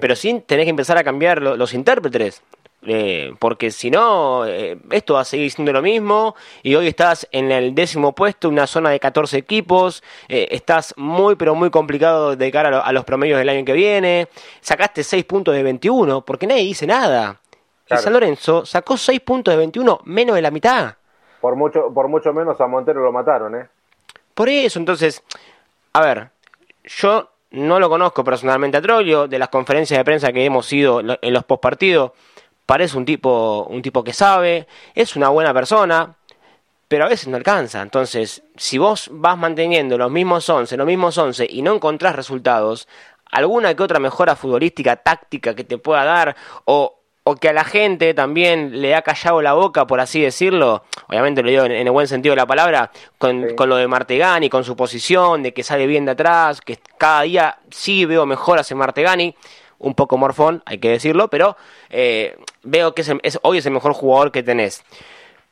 pero 0.00 0.16
sí 0.16 0.42
tenés 0.46 0.64
que 0.64 0.70
empezar 0.70 0.96
a 0.96 1.04
cambiar 1.04 1.42
los 1.42 1.74
intérpretes. 1.74 2.42
Eh, 2.86 3.34
porque 3.38 3.70
si 3.70 3.90
no, 3.90 4.44
eh, 4.46 4.78
esto 4.90 5.14
va 5.14 5.20
a 5.20 5.24
seguir 5.24 5.50
siendo 5.50 5.72
lo 5.72 5.80
mismo 5.80 6.34
y 6.62 6.74
hoy 6.74 6.86
estás 6.86 7.26
en 7.32 7.50
el 7.50 7.74
décimo 7.74 8.12
puesto, 8.12 8.48
una 8.48 8.66
zona 8.66 8.90
de 8.90 9.00
14 9.00 9.38
equipos, 9.38 10.02
eh, 10.28 10.48
estás 10.50 10.92
muy 10.98 11.36
pero 11.36 11.54
muy 11.54 11.70
complicado 11.70 12.36
de 12.36 12.52
cara 12.52 12.80
a, 12.80 12.92
los 12.92 13.04
promedios 13.04 13.38
del 13.38 13.48
año 13.48 13.64
que 13.64 13.72
viene, 13.72 14.28
sacaste 14.60 15.02
6 15.02 15.24
puntos 15.24 15.54
de 15.54 15.62
21 15.62 16.20
porque 16.22 16.46
nadie 16.46 16.62
dice 16.62 16.86
nada. 16.86 17.40
Y 17.90 17.96
San 17.96 18.12
Lorenzo 18.12 18.66
sacó 18.66 18.96
6 18.96 19.20
puntos 19.20 19.52
de 19.52 19.58
21, 19.58 20.00
menos 20.04 20.36
de 20.36 20.42
la 20.42 20.50
mitad. 20.50 20.94
Por 21.40 21.56
mucho, 21.56 21.92
por 21.92 22.08
mucho 22.08 22.32
menos 22.32 22.60
a 22.60 22.66
Montero 22.66 23.02
lo 23.02 23.12
mataron, 23.12 23.54
¿eh? 23.54 23.68
Por 24.34 24.48
eso, 24.48 24.78
entonces, 24.78 25.22
a 25.92 26.00
ver, 26.00 26.30
yo 26.84 27.30
no 27.50 27.78
lo 27.78 27.88
conozco 27.88 28.24
personalmente 28.24 28.76
a 28.76 28.82
Trollio, 28.82 29.28
de 29.28 29.38
las 29.38 29.48
conferencias 29.48 29.98
de 29.98 30.04
prensa 30.04 30.32
que 30.32 30.44
hemos 30.44 30.72
ido 30.72 31.00
en 31.00 31.32
los 31.32 31.44
postpartidos, 31.44 32.12
parece 32.66 32.96
un 32.96 33.04
tipo, 33.04 33.66
un 33.68 33.82
tipo 33.82 34.02
que 34.02 34.12
sabe, 34.12 34.66
es 34.94 35.16
una 35.16 35.28
buena 35.28 35.52
persona, 35.52 36.16
pero 36.88 37.04
a 37.04 37.08
veces 37.08 37.28
no 37.28 37.36
alcanza. 37.36 37.82
Entonces, 37.82 38.42
si 38.56 38.78
vos 38.78 39.08
vas 39.12 39.36
manteniendo 39.36 39.98
los 39.98 40.10
mismos 40.10 40.48
11, 40.48 40.76
los 40.76 40.86
mismos 40.86 41.16
11 41.18 41.46
y 41.50 41.62
no 41.62 41.74
encontrás 41.74 42.14
resultados, 42.14 42.88
alguna 43.30 43.74
que 43.74 43.82
otra 43.82 43.98
mejora 43.98 44.36
futbolística, 44.36 44.96
táctica 44.96 45.54
que 45.54 45.64
te 45.64 45.78
pueda 45.78 46.04
dar, 46.04 46.36
o, 46.64 47.00
o 47.24 47.36
que 47.36 47.48
a 47.48 47.52
la 47.52 47.64
gente 47.64 48.14
también 48.14 48.80
le 48.80 48.94
ha 48.94 49.02
callado 49.02 49.42
la 49.42 49.54
boca, 49.54 49.86
por 49.86 49.98
así 50.00 50.20
decirlo, 50.20 50.84
obviamente 51.08 51.42
lo 51.42 51.50
digo 51.50 51.64
en, 51.64 51.72
el 51.72 51.90
buen 51.90 52.06
sentido 52.06 52.34
de 52.34 52.36
la 52.36 52.46
palabra, 52.46 52.90
con, 53.18 53.54
con 53.56 53.68
lo 53.68 53.76
de 53.76 53.88
Martegani, 53.88 54.48
con 54.48 54.62
su 54.62 54.76
posición, 54.76 55.42
de 55.42 55.52
que 55.52 55.62
sale 55.62 55.86
bien 55.86 56.04
de 56.04 56.12
atrás, 56.12 56.60
que 56.60 56.78
cada 56.98 57.22
día 57.22 57.58
sí 57.70 58.04
veo 58.04 58.24
mejoras 58.26 58.70
en 58.70 58.78
Martegani, 58.78 59.34
un 59.78 59.94
poco 59.94 60.16
morfón, 60.16 60.62
hay 60.66 60.78
que 60.78 60.90
decirlo, 60.90 61.28
pero 61.28 61.56
eh, 61.90 62.36
veo 62.64 62.94
que 62.94 63.02
es, 63.02 63.38
hoy 63.42 63.58
es 63.58 63.66
el 63.66 63.72
mejor 63.72 63.92
jugador 63.92 64.32
que 64.32 64.42
tenés. 64.42 64.82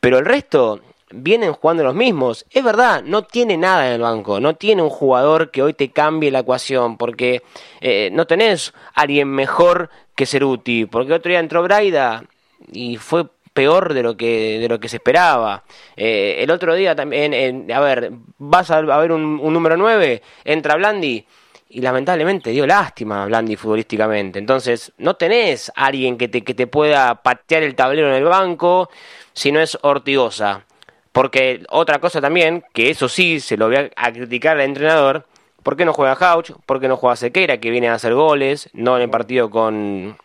Pero 0.00 0.18
el 0.18 0.24
resto 0.24 0.80
vienen 1.12 1.52
jugando 1.52 1.84
los 1.84 1.94
mismos. 1.94 2.44
Es 2.50 2.64
verdad, 2.64 3.02
no 3.04 3.22
tiene 3.22 3.56
nada 3.56 3.86
en 3.86 3.94
el 3.94 4.00
banco, 4.00 4.40
no 4.40 4.54
tiene 4.54 4.82
un 4.82 4.90
jugador 4.90 5.50
que 5.50 5.62
hoy 5.62 5.74
te 5.74 5.90
cambie 5.90 6.30
la 6.30 6.40
ecuación, 6.40 6.96
porque 6.96 7.42
eh, 7.80 8.10
no 8.12 8.26
tenés 8.26 8.72
alguien 8.94 9.28
mejor 9.28 9.90
que 10.14 10.26
Ceruti, 10.26 10.86
porque 10.86 11.12
otro 11.12 11.30
día 11.30 11.40
entró 11.40 11.62
Braida 11.62 12.24
y 12.70 12.96
fue 12.96 13.26
peor 13.52 13.92
de 13.92 14.02
lo 14.02 14.16
que 14.16 14.58
de 14.58 14.68
lo 14.68 14.80
que 14.80 14.88
se 14.88 14.96
esperaba. 14.96 15.64
Eh, 15.96 16.36
el 16.40 16.50
otro 16.50 16.74
día 16.74 16.94
también, 16.96 17.70
a 17.70 17.80
ver, 17.80 18.12
vas 18.38 18.70
a, 18.70 18.80
ver 18.80 19.12
un, 19.12 19.38
un 19.40 19.52
número 19.52 19.76
9, 19.76 20.22
entra 20.44 20.76
Blandi 20.76 21.26
y 21.72 21.80
lamentablemente 21.80 22.50
dio 22.50 22.66
lástima 22.66 23.22
a 23.22 23.26
Blandi 23.26 23.56
futbolísticamente. 23.56 24.38
Entonces, 24.38 24.92
no 24.98 25.16
tenés 25.16 25.72
alguien 25.74 26.18
que 26.18 26.28
te, 26.28 26.44
que 26.44 26.52
te 26.52 26.66
pueda 26.66 27.22
patear 27.22 27.62
el 27.62 27.74
tablero 27.74 28.08
en 28.08 28.14
el 28.14 28.24
banco 28.24 28.90
si 29.32 29.52
no 29.52 29.60
es 29.60 29.78
Ortigosa. 29.80 30.66
Porque 31.12 31.64
otra 31.70 31.98
cosa 31.98 32.20
también, 32.20 32.62
que 32.74 32.90
eso 32.90 33.08
sí 33.08 33.40
se 33.40 33.56
lo 33.56 33.68
voy 33.68 33.90
a, 33.96 34.12
criticar 34.12 34.56
al 34.56 34.62
entrenador, 34.62 35.26
¿por 35.62 35.76
qué 35.76 35.86
no 35.86 35.94
juega 35.94 36.12
Hauch? 36.12 36.52
¿Por 36.66 36.78
qué 36.78 36.88
no 36.88 36.96
juega 36.96 37.16
Sequeira, 37.16 37.58
que 37.58 37.70
viene 37.70 37.88
a 37.88 37.94
hacer 37.94 38.14
goles? 38.14 38.68
No 38.74 38.96
en 38.96 39.02
el 39.02 39.10
partido 39.10 39.48
con, 39.48 40.16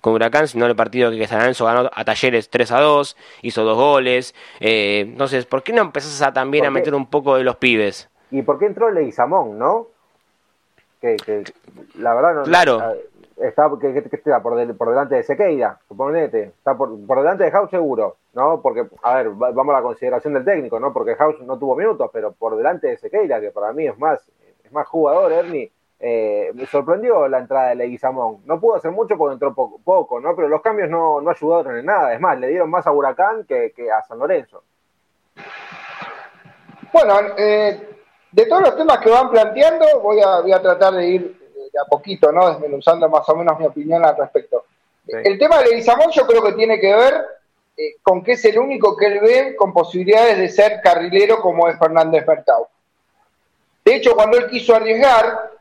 con 0.00 0.14
Huracán, 0.14 0.48
sino 0.48 0.64
en 0.64 0.70
el 0.70 0.76
partido 0.76 1.10
que 1.10 1.26
San 1.26 1.40
Lorenzo 1.40 1.66
ganó 1.66 1.90
a 1.92 2.04
Talleres 2.04 2.48
3 2.48 2.72
a 2.72 2.80
2, 2.80 3.16
hizo 3.42 3.64
dos 3.64 3.76
goles. 3.76 4.34
Eh, 4.60 5.00
entonces, 5.00 5.44
¿por 5.44 5.62
qué 5.62 5.74
no 5.74 5.82
empezás 5.82 6.22
a 6.22 6.32
también 6.32 6.64
a 6.64 6.70
meter 6.70 6.94
un 6.94 7.06
poco 7.06 7.36
de 7.36 7.44
los 7.44 7.56
pibes? 7.56 8.08
¿Y 8.30 8.40
por 8.42 8.58
qué 8.58 8.66
entró 8.66 8.90
Leguizamón, 8.90 9.58
no? 9.58 9.93
Que, 11.04 11.44
la 11.98 12.14
verdad 12.14 12.34
no 12.34 12.42
claro. 12.44 12.94
está 13.36 13.70
que, 13.80 13.98
está 13.98 14.42
por, 14.42 14.76
por, 14.76 14.88
delante 14.88 15.16
de 15.16 15.22
Sequeira, 15.22 15.78
suponete, 15.86 16.44
está 16.44 16.76
por, 16.76 17.06
por 17.06 17.18
delante 17.18 17.44
de 17.44 17.50
House 17.50 17.70
seguro, 17.70 18.16
¿no? 18.32 18.60
Porque, 18.62 18.86
a 19.02 19.16
ver, 19.16 19.30
vamos 19.30 19.74
a 19.74 19.78
la 19.78 19.82
consideración 19.82 20.34
del 20.34 20.44
técnico, 20.44 20.80
¿no? 20.80 20.92
Porque 20.92 21.14
House 21.16 21.40
no 21.42 21.58
tuvo 21.58 21.76
minutos, 21.76 22.10
pero 22.12 22.32
por 22.32 22.56
delante 22.56 22.88
de 22.88 22.96
Sequeira, 22.96 23.40
que 23.40 23.50
para 23.50 23.72
mí 23.72 23.86
es 23.86 23.98
más, 23.98 24.30
es 24.64 24.72
más 24.72 24.86
jugador, 24.88 25.32
Ernie. 25.32 25.70
Eh, 26.00 26.50
me 26.54 26.66
sorprendió 26.66 27.28
la 27.28 27.38
entrada 27.38 27.68
de 27.68 27.76
Leguizamón. 27.76 28.42
No 28.44 28.60
pudo 28.60 28.74
hacer 28.74 28.90
mucho 28.90 29.16
porque 29.16 29.34
entró 29.34 29.54
poco, 29.54 29.80
poco, 29.82 30.20
¿no? 30.20 30.36
Pero 30.36 30.48
los 30.48 30.60
cambios 30.60 30.90
no, 30.90 31.20
no 31.20 31.30
ayudaron 31.30 31.78
en 31.78 31.86
nada. 31.86 32.12
Es 32.12 32.20
más, 32.20 32.38
le 32.38 32.48
dieron 32.48 32.68
más 32.68 32.86
a 32.86 32.92
Huracán 32.92 33.44
que, 33.44 33.72
que 33.74 33.90
a 33.90 34.02
San 34.02 34.18
Lorenzo. 34.18 34.64
Bueno, 36.92 37.14
eh, 37.38 37.88
de 38.34 38.46
todos 38.46 38.62
los 38.62 38.76
temas 38.76 38.98
que 38.98 39.10
van 39.10 39.30
planteando, 39.30 40.00
voy 40.00 40.20
a, 40.20 40.40
voy 40.40 40.50
a 40.50 40.60
tratar 40.60 40.94
de 40.94 41.06
ir 41.06 41.38
de 41.72 41.80
a 41.80 41.84
poquito, 41.84 42.32
¿no? 42.32 42.50
Desmenuzando 42.50 43.08
más 43.08 43.28
o 43.28 43.36
menos 43.36 43.58
mi 43.60 43.66
opinión 43.66 44.04
al 44.04 44.16
respecto. 44.16 44.64
El 45.06 45.38
tema 45.38 45.58
de 45.58 45.66
Leguizamón 45.66 46.10
yo 46.10 46.26
creo 46.26 46.42
que 46.42 46.52
tiene 46.52 46.80
que 46.80 46.94
ver 46.96 47.14
eh, 47.76 47.96
con 48.02 48.24
que 48.24 48.32
es 48.32 48.44
el 48.46 48.58
único 48.58 48.96
que 48.96 49.06
él 49.06 49.20
ve 49.20 49.56
con 49.56 49.72
posibilidades 49.72 50.38
de 50.38 50.48
ser 50.48 50.80
carrilero 50.82 51.40
como 51.40 51.68
es 51.68 51.78
Fernández 51.78 52.26
Mercado. 52.26 52.68
De 53.84 53.94
hecho, 53.94 54.16
cuando 54.16 54.36
él 54.36 54.48
quiso 54.48 54.74
arriesgar, 54.74 55.52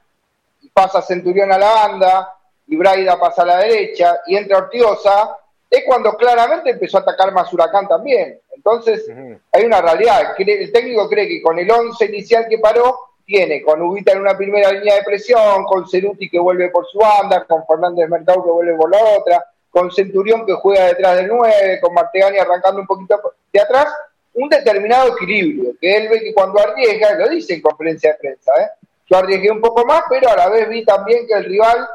y 0.62 0.70
pasa 0.70 1.02
Centurión 1.02 1.52
a 1.52 1.60
la 1.60 1.74
banda, 1.74 2.34
y 2.66 2.76
Braida 2.76 3.20
pasa 3.20 3.44
a 3.44 3.46
la 3.46 3.58
derecha, 3.58 4.20
y 4.26 4.36
entra 4.36 4.58
Ortiosa, 4.58 5.38
es 5.70 5.84
cuando 5.86 6.16
claramente 6.18 6.72
empezó 6.72 6.98
a 6.98 7.02
atacar 7.02 7.32
más 7.34 7.54
Huracán 7.54 7.88
también. 7.88 8.40
Entonces, 8.66 9.06
hay 9.52 9.66
una 9.66 9.82
realidad. 9.82 10.36
El 10.38 10.72
técnico 10.72 11.10
cree 11.10 11.28
que 11.28 11.42
con 11.42 11.60
el 11.60 11.70
11 11.70 12.06
inicial 12.06 12.46
que 12.50 12.60
paró, 12.60 12.98
tiene 13.26 13.62
con 13.62 13.82
Ubita 13.82 14.14
en 14.14 14.22
una 14.22 14.38
primera 14.38 14.72
línea 14.72 14.96
de 14.96 15.04
presión, 15.04 15.64
con 15.66 15.88
Ceruti 15.88 16.30
que 16.30 16.40
vuelve 16.40 16.70
por 16.70 16.86
su 16.88 16.98
banda, 16.98 17.46
con 17.46 17.66
Fernández 17.66 18.10
Mercado 18.10 18.44
que 18.44 18.52
vuelve 18.52 18.76
por 18.76 18.92
la 18.92 19.00
otra, 19.18 19.44
con 19.70 19.92
Centurión 19.92 20.46
que 20.46 20.54
juega 20.54 20.86
detrás 20.86 21.18
del 21.18 21.28
9, 21.28 21.80
con 21.82 21.94
Martegani 21.94 22.38
arrancando 22.38 22.82
un 22.82 22.88
poquito 22.88 23.20
de 23.52 23.60
atrás, 23.60 23.88
un 24.34 24.50
determinado 24.50 25.16
equilibrio, 25.16 25.74
que 25.80 25.96
él 25.96 26.10
ve 26.10 26.22
que 26.22 26.34
cuando 26.34 26.60
arriesga, 26.60 27.16
lo 27.16 27.30
dice 27.30 27.56
en 27.56 27.62
conferencia 27.62 28.14
de 28.14 28.18
prensa, 28.20 28.52
¿eh? 28.62 28.70
yo 29.10 29.18
arriesgué 29.18 29.52
un 29.52 29.62
poco 29.62 29.86
más, 29.86 30.04
pero 30.10 30.30
a 30.30 30.36
la 30.36 30.50
vez 30.50 30.68
vi 30.70 30.84
también 30.84 31.28
que 31.28 31.34
el 31.34 31.46
rival 31.46 31.88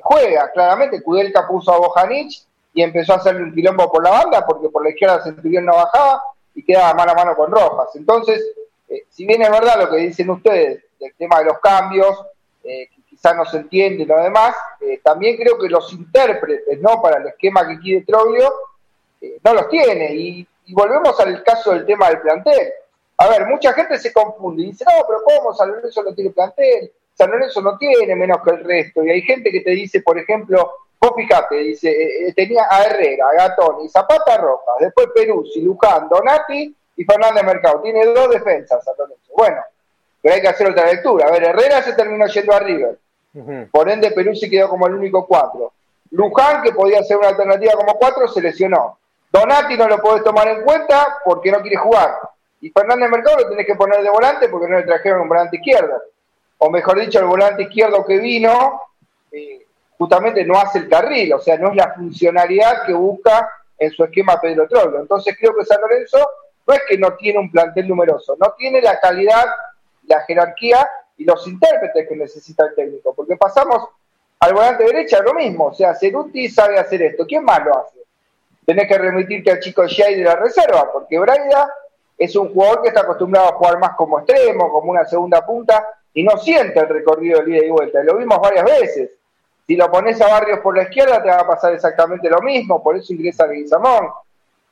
juega, 0.00 0.50
claramente, 0.52 1.02
Kudelka 1.02 1.46
puso 1.46 1.72
a 1.72 1.78
Bojanic 1.78 2.45
y 2.76 2.82
empezó 2.82 3.14
a 3.14 3.16
hacerle 3.16 3.42
un 3.42 3.54
quilombo 3.54 3.90
por 3.90 4.04
la 4.04 4.10
banda, 4.10 4.44
porque 4.46 4.68
por 4.68 4.84
la 4.84 4.90
izquierda 4.90 5.22
Centurión 5.22 5.64
no 5.64 5.74
bajaba 5.74 6.22
y 6.54 6.62
quedaba 6.62 6.92
mano 6.92 7.12
a 7.12 7.14
mano 7.14 7.34
con 7.34 7.50
Rojas. 7.50 7.88
Entonces, 7.94 8.44
eh, 8.90 9.04
si 9.08 9.26
bien 9.26 9.40
es 9.40 9.50
verdad 9.50 9.80
lo 9.80 9.90
que 9.90 9.96
dicen 9.96 10.28
ustedes 10.28 10.84
del 11.00 11.14
tema 11.16 11.38
de 11.38 11.46
los 11.46 11.58
cambios, 11.58 12.22
eh, 12.62 12.90
quizás 13.08 13.34
no 13.34 13.46
se 13.46 13.56
entiende 13.56 14.02
y 14.02 14.06
lo 14.06 14.20
demás, 14.20 14.54
eh, 14.82 15.00
también 15.02 15.38
creo 15.38 15.58
que 15.58 15.70
los 15.70 15.90
intérpretes 15.94 16.78
no 16.82 17.00
para 17.00 17.18
el 17.18 17.28
esquema 17.28 17.66
que 17.66 17.78
quiere 17.78 18.04
Troglio 18.04 18.52
eh, 19.22 19.38
no 19.42 19.54
los 19.54 19.70
tiene. 19.70 20.14
Y, 20.14 20.46
volvemos 20.74 21.18
al 21.20 21.42
caso 21.44 21.72
del 21.72 21.86
tema 21.86 22.10
del 22.10 22.20
plantel. 22.20 22.72
A 23.16 23.28
ver, 23.28 23.46
mucha 23.46 23.72
gente 23.72 23.96
se 23.96 24.12
confunde 24.12 24.64
y 24.64 24.66
dice, 24.66 24.84
no, 24.84 25.02
pero 25.08 25.22
¿cómo 25.24 25.54
San 25.54 25.70
Lorenzo 25.70 26.02
no 26.02 26.12
tiene 26.12 26.30
plantel? 26.30 26.92
San 27.14 27.30
Lorenzo 27.30 27.62
no 27.62 27.78
tiene 27.78 28.14
menos 28.14 28.42
que 28.44 28.50
el 28.50 28.64
resto. 28.64 29.02
Y 29.02 29.08
hay 29.08 29.22
gente 29.22 29.50
que 29.50 29.62
te 29.62 29.70
dice, 29.70 30.02
por 30.02 30.18
ejemplo, 30.18 30.70
vos 31.06 31.16
fijate, 31.16 31.56
dice, 31.56 31.90
eh, 31.90 32.32
tenía 32.34 32.66
a 32.70 32.84
Herrera, 32.84 33.26
a 33.28 33.34
Gatón 33.34 33.84
y 33.84 33.88
Zapata 33.88 34.36
Rojas, 34.38 34.76
después 34.80 35.08
Peruzzi, 35.14 35.60
Luján, 35.60 36.08
Donati 36.08 36.74
y 36.96 37.04
Fernández 37.04 37.44
Mercado. 37.44 37.80
Tiene 37.80 38.04
dos 38.06 38.30
defensas 38.30 38.84
San 38.84 38.94
Lorenzo. 38.98 39.32
Bueno, 39.36 39.62
pero 40.20 40.34
hay 40.34 40.40
que 40.40 40.48
hacer 40.48 40.70
otra 40.70 40.86
lectura. 40.86 41.28
A 41.28 41.30
ver, 41.30 41.44
Herrera 41.44 41.82
se 41.82 41.92
terminó 41.92 42.26
yendo 42.26 42.52
a 42.52 42.60
River. 42.60 42.98
Por 43.70 43.90
ende, 43.90 44.12
Perú 44.12 44.34
se 44.34 44.48
quedó 44.48 44.68
como 44.68 44.86
el 44.86 44.94
único 44.94 45.26
cuatro. 45.26 45.72
Luján, 46.10 46.62
que 46.62 46.72
podía 46.72 47.02
ser 47.02 47.18
una 47.18 47.28
alternativa 47.28 47.74
como 47.74 47.94
cuatro, 47.98 48.26
se 48.28 48.40
lesionó. 48.40 48.98
Donati 49.30 49.76
no 49.76 49.86
lo 49.88 50.00
podés 50.00 50.24
tomar 50.24 50.48
en 50.48 50.62
cuenta 50.62 51.18
porque 51.24 51.52
no 51.52 51.60
quiere 51.60 51.76
jugar. 51.76 52.18
Y 52.62 52.70
Fernández 52.70 53.10
Mercado 53.10 53.36
lo 53.40 53.48
tenés 53.50 53.66
que 53.66 53.74
poner 53.74 54.02
de 54.02 54.08
volante 54.08 54.48
porque 54.48 54.68
no 54.68 54.78
le 54.78 54.84
trajeron 54.84 55.20
un 55.20 55.28
volante 55.28 55.56
izquierdo. 55.56 56.00
O 56.58 56.70
mejor 56.70 56.98
dicho, 56.98 57.18
el 57.18 57.26
volante 57.26 57.64
izquierdo 57.64 58.06
que 58.06 58.18
vino 58.18 58.80
eh, 59.30 59.65
justamente 59.98 60.44
no 60.44 60.58
hace 60.58 60.78
el 60.78 60.88
carril, 60.88 61.32
o 61.34 61.38
sea, 61.38 61.56
no 61.58 61.70
es 61.70 61.76
la 61.76 61.94
funcionalidad 61.94 62.84
que 62.84 62.92
busca 62.92 63.50
en 63.78 63.90
su 63.90 64.04
esquema 64.04 64.40
Pedro 64.40 64.68
Troglio. 64.68 65.00
Entonces 65.00 65.36
creo 65.38 65.54
que 65.54 65.64
San 65.64 65.80
Lorenzo 65.80 66.18
no 66.66 66.74
es 66.74 66.80
que 66.88 66.98
no 66.98 67.14
tiene 67.14 67.38
un 67.38 67.50
plantel 67.50 67.88
numeroso, 67.88 68.36
no 68.38 68.52
tiene 68.58 68.80
la 68.80 68.98
calidad, 69.00 69.46
la 70.06 70.20
jerarquía 70.22 70.88
y 71.16 71.24
los 71.24 71.46
intérpretes 71.46 72.08
que 72.08 72.16
necesita 72.16 72.66
el 72.66 72.74
técnico, 72.74 73.14
porque 73.14 73.36
pasamos 73.36 73.88
al 74.40 74.52
volante 74.52 74.84
derecha 74.84 75.22
lo 75.22 75.32
mismo, 75.32 75.66
o 75.66 75.74
sea, 75.74 75.94
Ceruti 75.94 76.48
sabe 76.48 76.78
hacer 76.78 77.02
esto, 77.02 77.24
¿quién 77.26 77.44
más 77.44 77.64
lo 77.64 77.78
hace? 77.78 77.98
Tenés 78.66 78.88
que 78.88 78.98
remitirte 78.98 79.50
al 79.50 79.60
chico 79.60 79.84
Jay 79.88 80.16
de 80.16 80.24
la 80.24 80.36
reserva, 80.36 80.90
porque 80.92 81.18
Braida 81.18 81.72
es 82.18 82.34
un 82.36 82.52
jugador 82.52 82.82
que 82.82 82.88
está 82.88 83.00
acostumbrado 83.00 83.48
a 83.48 83.52
jugar 83.52 83.78
más 83.78 83.96
como 83.96 84.18
extremo, 84.18 84.70
como 84.70 84.90
una 84.90 85.04
segunda 85.04 85.44
punta, 85.46 85.86
y 86.12 86.22
no 86.22 86.36
siente 86.38 86.78
el 86.80 86.88
recorrido 86.88 87.42
de 87.42 87.50
ida 87.56 87.64
y 87.64 87.70
vuelta, 87.70 88.02
lo 88.02 88.16
vimos 88.16 88.38
varias 88.40 88.64
veces. 88.64 89.10
Si 89.66 89.74
lo 89.74 89.90
pones 89.90 90.20
a 90.20 90.28
Barrios 90.28 90.60
por 90.60 90.76
la 90.76 90.84
izquierda, 90.84 91.22
te 91.22 91.28
va 91.28 91.40
a 91.40 91.46
pasar 91.46 91.74
exactamente 91.74 92.30
lo 92.30 92.40
mismo, 92.40 92.82
por 92.82 92.96
eso 92.96 93.12
ingresa 93.12 93.46
Leguizamón. 93.46 94.08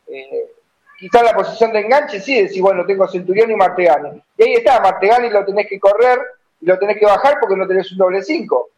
Eh, 0.07 0.53
quizás 0.99 1.23
la 1.23 1.35
posición 1.35 1.73
de 1.73 1.81
enganche, 1.81 2.21
sí, 2.21 2.43
decís, 2.43 2.61
bueno, 2.61 2.87
tengo 2.87 3.09
Centurión 3.09 3.51
y 3.51 3.57
Martegani. 3.57 4.23
Y 4.37 4.43
ahí 4.43 4.55
está, 4.55 4.81
Martegani 4.81 5.31
lo 5.31 5.45
tenés 5.45 5.67
que 5.69 5.81
correr 5.81 6.21
y 6.61 6.67
lo 6.67 6.79
tenés 6.79 6.99
que 6.99 7.07
bajar 7.07 7.39
porque 7.41 7.57
no 7.57 7.67
tenés 7.67 7.91
un 7.93 7.99
doble 7.99 8.23
5. 8.23 8.69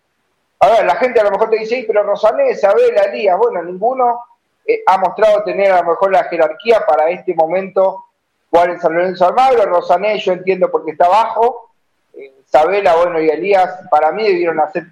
A 0.60 0.68
ver, 0.68 0.86
la 0.86 0.96
gente 0.96 1.20
a 1.20 1.24
lo 1.24 1.32
mejor 1.32 1.50
te 1.50 1.58
dice, 1.58 1.84
pero 1.86 2.02
Rosanés, 2.02 2.64
Abel, 2.64 2.96
Elías, 2.96 3.36
bueno, 3.36 3.62
ninguno 3.62 4.20
eh, 4.64 4.82
ha 4.86 4.98
mostrado 4.98 5.44
tener 5.44 5.70
a 5.70 5.82
lo 5.82 5.90
mejor 5.90 6.10
la 6.12 6.24
jerarquía 6.24 6.84
para 6.86 7.10
este 7.10 7.34
momento 7.34 8.06
jugar 8.50 8.70
en 8.70 8.80
San 8.80 8.94
Lorenzo 8.94 9.26
Almagro. 9.26 9.66
Rosanés 9.66 10.24
yo 10.24 10.32
entiendo 10.32 10.70
porque 10.70 10.92
está 10.92 11.06
abajo. 11.06 11.70
Eh, 12.14 12.32
Sabela, 12.46 12.96
bueno, 12.96 13.20
y 13.20 13.28
Elías 13.28 13.80
para 13.90 14.12
mí 14.12 14.24
debieron 14.24 14.58
hacer, 14.60 14.86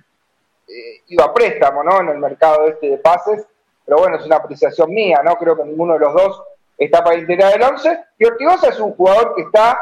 eh, 0.68 1.02
iba 1.08 1.24
a 1.24 1.34
préstamo, 1.34 1.82
¿no? 1.82 2.00
En 2.00 2.08
el 2.08 2.18
mercado 2.18 2.66
este 2.66 2.90
de 2.90 2.98
pases. 2.98 3.46
Pero 3.84 3.98
bueno, 3.98 4.16
es 4.16 4.24
una 4.24 4.36
apreciación 4.36 4.90
mía, 4.90 5.20
¿no? 5.24 5.36
Creo 5.36 5.56
que 5.56 5.64
ninguno 5.64 5.94
de 5.94 6.00
los 6.00 6.14
dos 6.14 6.42
está 6.78 7.04
para 7.04 7.18
integrar 7.18 7.54
el 7.54 7.62
11. 7.62 8.00
Y 8.18 8.24
Ortigosa 8.24 8.68
es 8.68 8.80
un 8.80 8.94
jugador 8.94 9.34
que 9.34 9.42
está 9.42 9.78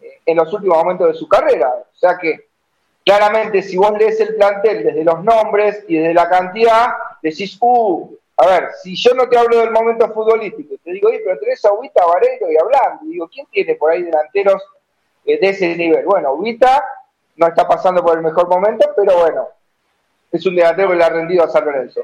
eh, 0.00 0.20
en 0.26 0.36
los 0.36 0.52
últimos 0.52 0.78
momentos 0.78 1.08
de 1.08 1.14
su 1.14 1.28
carrera. 1.28 1.68
O 1.68 1.96
sea 1.96 2.18
que 2.18 2.48
claramente 3.04 3.62
si 3.62 3.76
vos 3.76 3.92
lees 3.92 4.20
el 4.20 4.34
plantel 4.34 4.84
desde 4.84 5.04
los 5.04 5.22
nombres 5.24 5.84
y 5.88 5.96
desde 5.96 6.14
la 6.14 6.28
cantidad, 6.28 6.88
decís, 7.22 7.56
uh, 7.60 8.18
a 8.36 8.46
ver, 8.46 8.68
si 8.82 8.94
yo 8.94 9.14
no 9.14 9.28
te 9.28 9.38
hablo 9.38 9.58
del 9.58 9.70
momento 9.70 10.12
futbolístico, 10.12 10.74
te 10.84 10.92
digo, 10.92 11.08
pero 11.24 11.38
tenés 11.38 11.64
a 11.64 11.72
Ubita, 11.72 12.06
Vareiro 12.06 12.50
y 12.52 12.56
hablando. 12.56 13.04
Y 13.04 13.14
digo, 13.14 13.28
¿quién 13.28 13.46
tiene 13.46 13.74
por 13.74 13.90
ahí 13.90 14.02
delanteros 14.02 14.62
eh, 15.24 15.38
de 15.40 15.48
ese 15.48 15.74
nivel? 15.74 16.04
Bueno, 16.04 16.34
Ubita 16.34 16.84
no 17.36 17.46
está 17.46 17.66
pasando 17.66 18.04
por 18.04 18.16
el 18.16 18.22
mejor 18.22 18.48
momento, 18.48 18.90
pero 18.94 19.18
bueno, 19.18 19.48
es 20.30 20.46
un 20.46 20.56
delantero 20.56 20.90
que 20.90 20.96
le 20.96 21.04
ha 21.04 21.08
rendido 21.08 21.44
a 21.44 21.48
San 21.48 21.64
Lorenzo. 21.64 22.02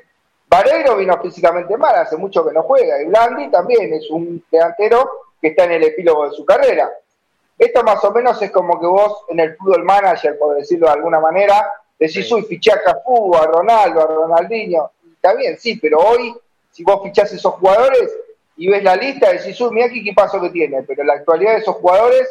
Vareiro 0.48 0.96
vino 0.96 1.20
físicamente 1.20 1.76
mal, 1.76 1.96
hace 1.96 2.16
mucho 2.16 2.46
que 2.46 2.52
no 2.52 2.62
juega, 2.62 3.02
y 3.02 3.06
Blandi 3.06 3.50
también 3.50 3.92
es 3.92 4.08
un 4.10 4.44
delantero 4.50 5.10
que 5.40 5.48
está 5.48 5.64
en 5.64 5.72
el 5.72 5.84
epílogo 5.84 6.28
de 6.28 6.36
su 6.36 6.44
carrera. 6.44 6.90
Esto 7.58 7.82
más 7.82 8.02
o 8.04 8.12
menos 8.12 8.40
es 8.42 8.50
como 8.50 8.80
que 8.80 8.86
vos 8.86 9.24
en 9.28 9.40
el 9.40 9.56
fútbol 9.56 9.84
manager, 9.84 10.38
por 10.38 10.56
decirlo 10.56 10.86
de 10.86 10.92
alguna 10.92 11.20
manera, 11.20 11.70
decís, 11.98 12.30
uy, 12.32 12.42
fiché 12.42 12.72
a 12.72 12.82
Cafú, 12.82 13.34
a 13.34 13.46
Ronaldo, 13.46 14.00
a 14.00 14.06
Ronaldinho. 14.06 14.90
Está 15.14 15.34
bien, 15.34 15.58
sí, 15.58 15.76
pero 15.76 15.98
hoy, 15.98 16.34
si 16.70 16.82
vos 16.82 17.02
fichás 17.02 17.32
esos 17.32 17.54
jugadores 17.54 18.12
y 18.56 18.68
ves 18.68 18.82
la 18.82 18.96
lista, 18.96 19.32
decís, 19.32 19.60
uy, 19.60 19.70
mira 19.72 19.88
qué 19.88 20.00
equipazo 20.00 20.40
que 20.40 20.50
tiene. 20.50 20.82
Pero 20.82 21.04
la 21.04 21.14
actualidad 21.14 21.52
de 21.52 21.58
esos 21.58 21.76
jugadores 21.76 22.28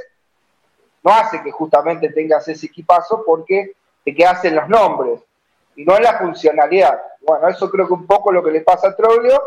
no 1.04 1.12
hace 1.12 1.42
que 1.42 1.52
justamente 1.52 2.10
tengas 2.10 2.48
ese 2.48 2.66
equipazo 2.66 3.24
porque 3.26 3.74
te 4.04 4.14
quedas 4.14 4.44
en 4.46 4.56
los 4.56 4.68
nombres 4.68 5.22
y 5.76 5.86
no 5.86 5.96
en 5.98 6.04
la 6.04 6.18
funcionalidad. 6.18 7.02
Bueno, 7.22 7.48
eso 7.48 7.70
creo 7.70 7.88
que 7.88 7.94
un 7.94 8.06
poco 8.06 8.32
lo 8.32 8.44
que 8.44 8.52
le 8.52 8.62
pasa 8.62 8.90
a 8.90 8.96
Troglio. 8.96 9.42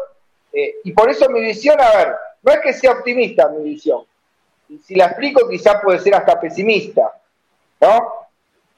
Eh, 0.53 0.77
y 0.85 0.93
por 0.93 1.11
eso 1.11 1.29
mi 1.29 1.41
visión, 1.41 1.81
a 1.81 1.97
ver, 1.97 2.17
no 2.43 2.53
es 2.53 2.61
que 2.61 2.73
sea 2.73 2.93
optimista 2.93 3.49
mi 3.49 3.63
visión. 3.65 4.03
Y 4.69 4.79
si 4.79 4.95
la 4.95 5.07
explico, 5.07 5.49
quizás 5.49 5.83
puede 5.83 5.99
ser 5.99 6.15
hasta 6.15 6.41
pesimista. 6.41 7.13
¿No? 7.81 8.13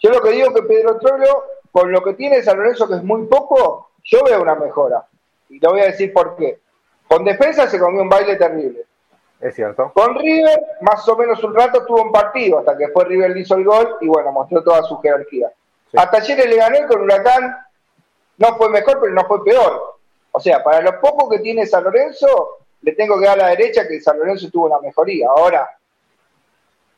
Yo 0.01 0.11
lo 0.11 0.21
que 0.21 0.31
digo 0.31 0.53
que 0.53 0.63
Pedro 0.63 0.99
Troglio, 0.99 1.45
con 1.71 1.91
lo 1.91 2.03
que 2.03 2.15
tiene 2.15 2.43
San 2.43 2.59
Lorenzo, 2.59 2.89
que 2.89 2.97
es 2.97 3.05
muy 3.05 3.27
poco, 3.27 3.91
yo 4.05 4.23
veo 4.25 4.43
una 4.43 4.55
mejora. 4.55 5.07
Y 5.49 5.61
te 5.61 5.69
voy 5.69 5.81
a 5.81 5.87
decir 5.87 6.13
por 6.13 6.37
qué. 6.37 6.59
Con 7.07 7.25
defensa 7.25 7.67
se 7.69 7.79
comió 7.79 8.03
un 8.03 8.09
baile 8.09 8.37
terrible. 8.37 8.85
Es 9.41 9.55
cierto. 9.55 9.93
Con 9.95 10.19
River, 10.19 10.61
más 10.81 11.09
o 11.09 11.17
menos 11.17 11.43
un 11.45 11.55
rato 11.55 11.85
tuvo 11.87 12.03
un 12.03 12.13
partido, 12.13 12.59
hasta 12.59 12.77
que 12.77 12.89
fue 12.89 13.05
River 13.05 13.37
hizo 13.37 13.55
el 13.55 13.65
gol 13.65 13.97
y 14.01 14.09
bueno, 14.09 14.33
mostró 14.33 14.63
toda 14.63 14.83
su 14.83 14.99
jerarquía. 14.99 15.51
Hasta 15.96 16.18
ayer 16.18 16.48
le 16.48 16.57
gané 16.57 16.87
con 16.87 17.01
Huracán, 17.03 17.57
no 18.37 18.57
fue 18.57 18.68
mejor, 18.68 19.01
pero 19.01 19.12
no 19.12 19.27
fue 19.27 19.44
peor. 19.44 19.98
O 20.33 20.40
sea, 20.40 20.62
para 20.62 20.81
lo 20.81 21.01
poco 21.01 21.29
que 21.29 21.38
tiene 21.38 21.66
San 21.66 21.85
Lorenzo, 21.85 22.59
le 22.83 22.92
tengo 22.92 23.18
que 23.18 23.27
dar 23.27 23.40
a 23.40 23.44
la 23.44 23.48
derecha 23.51 23.88
que 23.88 24.01
San 24.01 24.18
Lorenzo 24.18 24.51
tuvo 24.51 24.66
una 24.66 24.79
mejoría. 24.81 25.29
Ahora, 25.29 25.68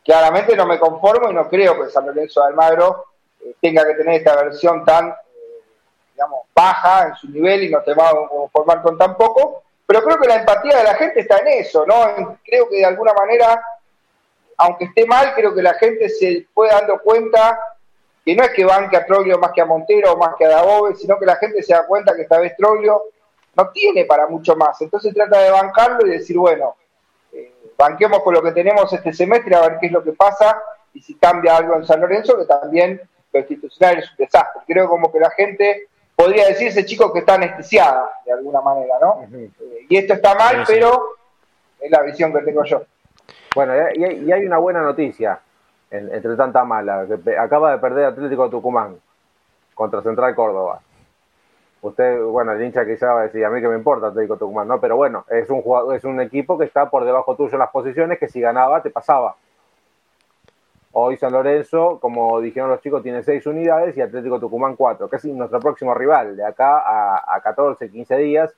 claramente 0.04 0.56
no 0.56 0.66
me 0.66 0.78
conformo 0.78 1.30
y 1.30 1.34
no 1.34 1.48
creo 1.48 1.80
que 1.80 1.90
San 1.90 2.06
Lorenzo 2.06 2.40
de 2.40 2.48
Almagro 2.48 3.06
eh, 3.40 3.54
tenga 3.60 3.86
que 3.86 3.94
tener 3.94 4.14
esta 4.16 4.36
versión 4.36 4.84
tan, 4.84 5.08
eh, 5.08 5.14
digamos, 6.14 6.40
baja 6.54 7.08
en 7.08 7.14
su 7.14 7.28
nivel 7.28 7.64
y 7.64 7.70
no 7.70 7.82
te 7.82 7.94
va 7.94 8.10
a 8.10 8.28
conformar 8.28 8.82
con 8.82 8.98
tan 8.98 9.16
poco. 9.16 9.62
Pero 9.86 10.02
creo 10.02 10.18
que 10.18 10.28
la 10.28 10.36
empatía 10.36 10.76
de 10.78 10.84
la 10.84 10.94
gente 10.94 11.20
está 11.20 11.38
en 11.38 11.48
eso, 11.48 11.84
¿no? 11.86 12.38
Creo 12.44 12.68
que 12.68 12.76
de 12.76 12.84
alguna 12.84 13.12
manera, 13.12 13.60
aunque 14.58 14.84
esté 14.84 15.06
mal, 15.06 15.34
creo 15.34 15.54
que 15.54 15.62
la 15.62 15.74
gente 15.74 16.08
se 16.08 16.46
fue 16.54 16.68
dando 16.68 17.00
cuenta 17.00 17.58
que 18.30 18.36
no 18.36 18.44
es 18.44 18.50
que 18.50 18.64
banque 18.64 18.96
a 18.96 19.04
Troglio 19.04 19.38
más 19.38 19.50
que 19.50 19.60
a 19.60 19.64
Montero 19.64 20.12
o 20.12 20.16
más 20.16 20.36
que 20.38 20.44
a 20.44 20.50
Dabove, 20.50 20.94
sino 20.94 21.18
que 21.18 21.26
la 21.26 21.34
gente 21.34 21.64
se 21.64 21.74
da 21.74 21.84
cuenta 21.84 22.14
que 22.14 22.22
esta 22.22 22.38
vez 22.38 22.54
Troglio 22.56 23.02
no 23.56 23.70
tiene 23.70 24.04
para 24.04 24.28
mucho 24.28 24.54
más. 24.54 24.80
Entonces 24.80 25.12
trata 25.12 25.40
de 25.40 25.50
bancarlo 25.50 26.06
y 26.06 26.10
decir, 26.10 26.38
bueno, 26.38 26.76
eh, 27.32 27.52
banquemos 27.76 28.22
con 28.22 28.34
lo 28.34 28.40
que 28.40 28.52
tenemos 28.52 28.92
este 28.92 29.12
semestre 29.12 29.56
a 29.56 29.62
ver 29.62 29.78
qué 29.80 29.86
es 29.86 29.92
lo 29.92 30.04
que 30.04 30.12
pasa 30.12 30.62
y 30.94 31.02
si 31.02 31.16
cambia 31.16 31.56
algo 31.56 31.74
en 31.74 31.84
San 31.84 32.00
Lorenzo, 32.00 32.38
que 32.38 32.44
también 32.44 33.00
lo 33.32 33.40
institucional 33.40 33.98
es 33.98 34.08
un 34.12 34.16
desastre. 34.16 34.62
Creo 34.64 34.88
como 34.88 35.10
que 35.10 35.18
la 35.18 35.30
gente 35.30 35.88
podría 36.14 36.46
decirse, 36.46 36.84
chicos, 36.84 37.12
que 37.12 37.20
está 37.20 37.34
anestesiada 37.34 38.10
de 38.24 38.32
alguna 38.32 38.60
manera, 38.60 38.94
¿no? 39.00 39.26
Eh, 39.32 39.50
y 39.88 39.96
esto 39.96 40.14
está 40.14 40.36
mal, 40.36 40.62
pero 40.68 41.16
es 41.80 41.90
la 41.90 42.02
visión 42.02 42.32
que 42.32 42.42
tengo 42.42 42.62
yo. 42.62 42.84
Bueno, 43.56 43.74
y 43.92 44.30
hay, 44.30 44.46
una 44.46 44.58
buena 44.58 44.82
noticia, 44.82 45.40
entre 45.90 46.36
tanta 46.36 46.64
mala, 46.64 47.06
que 47.06 47.36
acaba 47.38 47.72
de 47.72 47.78
perder 47.78 48.06
Atlético 48.06 48.48
Tucumán 48.48 48.96
contra 49.74 50.02
Central 50.02 50.34
Córdoba. 50.34 50.80
Usted, 51.82 52.22
bueno, 52.22 52.52
el 52.52 52.62
hincha 52.62 52.84
quizá 52.84 53.12
va 53.12 53.20
a 53.20 53.24
decir, 53.24 53.44
a 53.44 53.50
mí 53.50 53.60
que 53.60 53.68
me 53.68 53.76
importa 53.76 54.08
Atlético 54.08 54.36
Tucumán, 54.36 54.68
no, 54.68 54.80
pero 54.80 54.96
bueno, 54.96 55.24
es 55.30 55.48
un, 55.48 55.62
es 55.94 56.04
un 56.04 56.20
equipo 56.20 56.58
que 56.58 56.66
está 56.66 56.90
por 56.90 57.04
debajo 57.04 57.34
tuyo 57.36 57.54
en 57.54 57.60
las 57.60 57.70
posiciones, 57.70 58.18
que 58.18 58.28
si 58.28 58.40
ganaba 58.40 58.82
te 58.82 58.90
pasaba. 58.90 59.36
Hoy 60.92 61.16
San 61.16 61.32
Lorenzo, 61.32 61.98
como 62.00 62.40
dijeron 62.40 62.68
los 62.68 62.80
chicos, 62.80 63.02
tiene 63.02 63.22
seis 63.22 63.46
unidades 63.46 63.96
y 63.96 64.00
Atlético 64.02 64.40
Tucumán 64.40 64.76
cuatro, 64.76 65.08
que 65.08 65.16
es 65.16 65.24
nuestro 65.24 65.60
próximo 65.60 65.94
rival. 65.94 66.36
De 66.36 66.44
acá 66.44 66.78
a, 66.78 67.34
a 67.36 67.40
14, 67.40 67.90
15 67.90 68.16
días, 68.16 68.54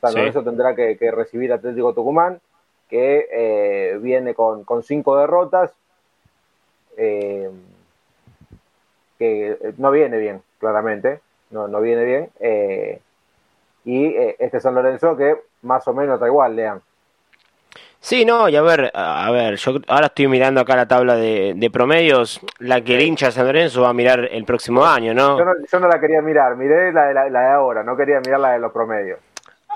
San 0.00 0.14
Lorenzo 0.14 0.42
tendrá 0.42 0.74
que, 0.74 0.96
recibir 1.10 1.52
Atlético 1.52 1.94
Tucumán, 1.94 2.40
que 2.88 3.26
eh, 3.32 3.98
viene 3.98 4.34
con, 4.34 4.64
cinco 4.82 5.16
derrotas, 5.16 5.72
eh, 6.96 7.50
que 9.18 9.50
eh, 9.50 9.74
no 9.78 9.90
viene 9.90 10.18
bien, 10.18 10.42
claramente, 10.58 11.20
no, 11.50 11.68
no 11.68 11.80
viene 11.80 12.04
bien. 12.04 12.30
y 13.84 14.14
este 14.38 14.60
San 14.60 14.74
Lorenzo 14.74 15.16
que 15.16 15.36
más 15.62 15.86
o 15.88 15.94
menos 15.94 16.14
está 16.14 16.26
igual, 16.26 16.56
lean. 16.56 16.82
Sí, 18.00 18.24
no, 18.24 18.48
y 18.48 18.54
a 18.54 18.62
ver, 18.62 18.92
a 18.94 19.30
ver, 19.32 19.56
yo 19.56 19.72
ahora 19.88 20.06
estoy 20.06 20.28
mirando 20.28 20.60
acá 20.60 20.76
la 20.76 20.86
tabla 20.86 21.16
de, 21.16 21.70
promedios, 21.72 22.40
la 22.60 22.80
que 22.80 22.94
el 22.94 23.02
hincha 23.02 23.32
San 23.32 23.46
Lorenzo 23.46 23.82
va 23.82 23.88
a 23.88 23.92
mirar 23.92 24.28
el 24.30 24.44
próximo 24.44 24.84
año, 24.84 25.12
¿no? 25.12 25.38
Yo 25.38 25.80
no, 25.80 25.88
la 25.88 25.98
quería 25.98 26.22
mirar, 26.22 26.56
miré 26.56 26.92
la 26.92 27.06
de, 27.06 27.14
la, 27.14 27.28
de 27.28 27.48
ahora, 27.48 27.82
no 27.82 27.96
quería 27.96 28.20
mirar 28.20 28.38
la 28.38 28.52
de 28.52 28.58
los 28.60 28.70
promedios. 28.70 29.18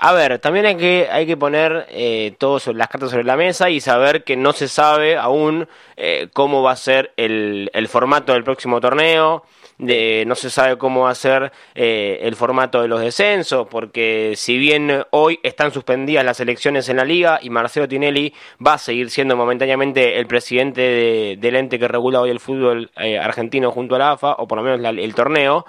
A 0.03 0.13
ver, 0.13 0.39
también 0.39 0.65
hay 0.65 0.77
que, 0.77 1.07
hay 1.11 1.27
que 1.27 1.37
poner 1.37 1.85
eh, 1.89 2.33
todas 2.39 2.67
las 2.67 2.87
cartas 2.87 3.11
sobre 3.11 3.23
la 3.23 3.37
mesa 3.37 3.69
y 3.69 3.79
saber 3.79 4.23
que 4.23 4.35
no 4.35 4.51
se 4.51 4.67
sabe 4.67 5.15
aún 5.15 5.67
eh, 5.95 6.29
cómo 6.33 6.63
va 6.63 6.71
a 6.71 6.75
ser 6.75 7.13
el, 7.17 7.69
el 7.73 7.87
formato 7.87 8.33
del 8.33 8.43
próximo 8.43 8.81
torneo 8.81 9.43
no 9.81 10.35
se 10.35 10.49
sabe 10.49 10.77
cómo 10.77 11.01
va 11.01 11.09
a 11.09 11.15
ser 11.15 11.51
eh, 11.73 12.19
el 12.21 12.35
formato 12.35 12.81
de 12.81 12.87
los 12.87 13.01
descensos, 13.01 13.67
porque 13.67 14.33
si 14.35 14.57
bien 14.57 15.05
hoy 15.09 15.39
están 15.43 15.71
suspendidas 15.71 16.23
las 16.23 16.39
elecciones 16.39 16.87
en 16.89 16.97
la 16.97 17.05
liga 17.05 17.39
y 17.41 17.49
Marcelo 17.49 17.87
Tinelli 17.87 18.33
va 18.65 18.73
a 18.73 18.77
seguir 18.77 19.09
siendo 19.09 19.35
momentáneamente 19.35 20.19
el 20.19 20.27
presidente 20.27 21.35
del 21.39 21.55
ente 21.55 21.79
que 21.79 21.87
regula 21.87 22.21
hoy 22.21 22.29
el 22.29 22.39
fútbol 22.39 22.91
eh, 22.97 23.17
argentino 23.17 23.71
junto 23.71 23.95
a 23.95 23.99
la 23.99 24.11
AFA, 24.11 24.33
o 24.33 24.47
por 24.47 24.59
lo 24.59 24.63
menos 24.63 24.97
el 24.99 25.15
torneo, 25.15 25.65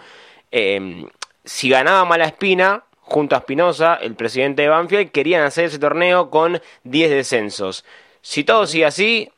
eh, 0.51 1.07
si 1.45 1.71
ganaba 1.71 2.05
Mala 2.05 2.27
Espina, 2.27 2.85
junto 3.13 3.37
a 3.37 3.41
Espinosa, 3.41 3.95
el 3.97 4.15
presidente 4.15 4.63
de 4.63 4.69
Banfield, 4.69 5.11
querían 5.11 5.45
hacer 5.45 5.67
ese 5.67 5.79
torneo 5.79 6.31
con 6.31 6.61
10 6.85 7.11
descensos. 7.11 7.85
Si 8.23 8.43
todo 8.43 8.67
sigue 8.67 8.87
así, 8.87 9.31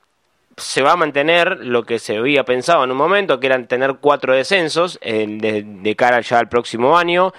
se 0.56 0.82
va 0.82 0.92
a 0.92 0.96
mantener 0.96 1.58
lo 1.58 1.82
que 1.82 1.98
se 1.98 2.16
había 2.16 2.44
pensado 2.44 2.84
en 2.84 2.92
un 2.92 2.96
momento, 2.96 3.40
que 3.40 3.48
eran 3.48 3.66
tener 3.66 3.96
cuatro 4.00 4.32
descensos 4.32 5.00
de, 5.02 5.94
cara 5.98 6.20
ya 6.20 6.38
al 6.38 6.48
próximo 6.48 6.96
año. 6.96 7.32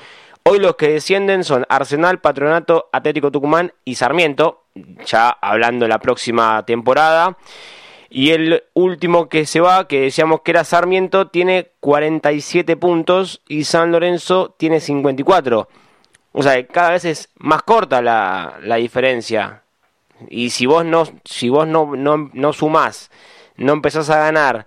Hoy 0.43 0.59
los 0.59 0.75
que 0.75 0.89
descienden 0.89 1.45
son 1.45 1.65
Arsenal, 1.69 2.19
Patronato, 2.19 2.89
Atlético 2.91 3.31
Tucumán 3.31 3.73
y 3.85 3.95
Sarmiento, 3.95 4.65
ya 5.05 5.29
hablando 5.29 5.85
de 5.85 5.89
la 5.89 5.99
próxima 5.99 6.65
temporada. 6.65 7.37
Y 8.09 8.31
el 8.31 8.63
último 8.73 9.29
que 9.29 9.45
se 9.45 9.61
va, 9.61 9.87
que 9.87 10.01
decíamos 10.01 10.41
que 10.41 10.51
era 10.51 10.65
Sarmiento, 10.65 11.27
tiene 11.27 11.71
47 11.79 12.75
puntos 12.75 13.41
y 13.47 13.63
San 13.63 13.91
Lorenzo 13.91 14.53
tiene 14.57 14.81
54. 14.81 15.67
O 16.37 16.43
sea, 16.43 16.65
cada 16.67 16.91
vez 16.91 17.05
es 17.05 17.29
más 17.37 17.63
corta 17.63 18.01
la, 18.01 18.57
la 18.61 18.75
diferencia. 18.75 19.63
Y 20.29 20.49
si 20.49 20.65
vos 20.65 20.83
no, 20.83 21.05
si 21.23 21.47
vos 21.49 21.65
no, 21.65 21.95
no, 21.95 22.29
no 22.33 22.53
sumás, 22.53 23.09
no 23.55 23.73
empezás 23.73 24.09
a 24.09 24.19
ganar 24.19 24.65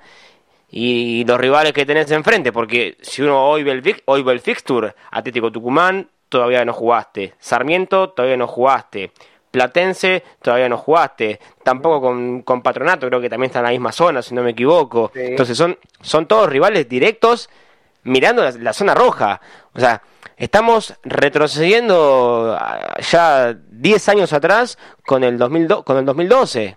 y, 0.71 1.25
los 1.25 1.39
rivales 1.39 1.73
que 1.73 1.87
tenés 1.87 2.11
enfrente, 2.11 2.53
porque 2.53 2.97
si 3.01 3.23
uno 3.23 3.47
hoy 3.47 3.63
ve 3.63 3.73
el, 3.73 4.03
hoy 4.07 4.23
ve 4.23 4.33
el 4.33 4.41
fixture, 4.41 4.95
Atlético 5.11 5.51
Tucumán, 5.51 6.09
todavía 6.29 6.65
no 6.65 6.73
jugaste, 6.73 7.35
Sarmiento, 7.39 8.11
todavía 8.11 8.37
no 8.37 8.47
jugaste, 8.47 9.13
Platense, 9.51 10.23
todavía 10.43 10.69
no 10.69 10.77
jugaste, 10.77 11.41
tampoco 11.63 12.03
con, 12.03 12.43
con 12.43 12.63
Patronato, 12.63 13.09
creo 13.09 13.21
que 13.21 13.31
también 13.31 13.49
está 13.49 13.61
en 13.61 13.65
la 13.67 13.71
misma 13.71 13.93
zona, 13.93 14.21
si 14.21 14.35
no 14.35 14.43
me 14.43 14.51
equivoco. 14.51 15.11
Entonces 15.15 15.57
son, 15.57 15.79
son 16.03 16.27
todos 16.27 16.49
rivales 16.49 16.89
directos 16.89 17.49
mirando 18.05 18.43
la 18.51 18.73
zona 18.73 18.95
roja. 18.95 19.41
O 19.75 19.81
sea, 19.81 20.03
Estamos 20.39 20.95
retrocediendo 21.03 22.57
ah, 22.59 22.95
ya 23.01 23.57
10 23.71 24.09
años 24.09 24.33
atrás 24.33 24.79
con 25.05 25.25
el, 25.25 25.37
2002, 25.37 25.83
con 25.83 25.97
el 25.97 26.05
2012. 26.05 26.77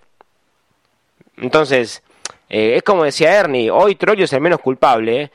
Entonces, 1.37 2.01
eh, 2.49 2.77
es 2.77 2.83
como 2.83 3.03
decía 3.03 3.35
Ernie, 3.35 3.69
hoy 3.69 3.93
Troyo 3.95 4.25
es 4.25 4.33
el 4.33 4.41
menos 4.41 4.61
culpable, 4.61 5.31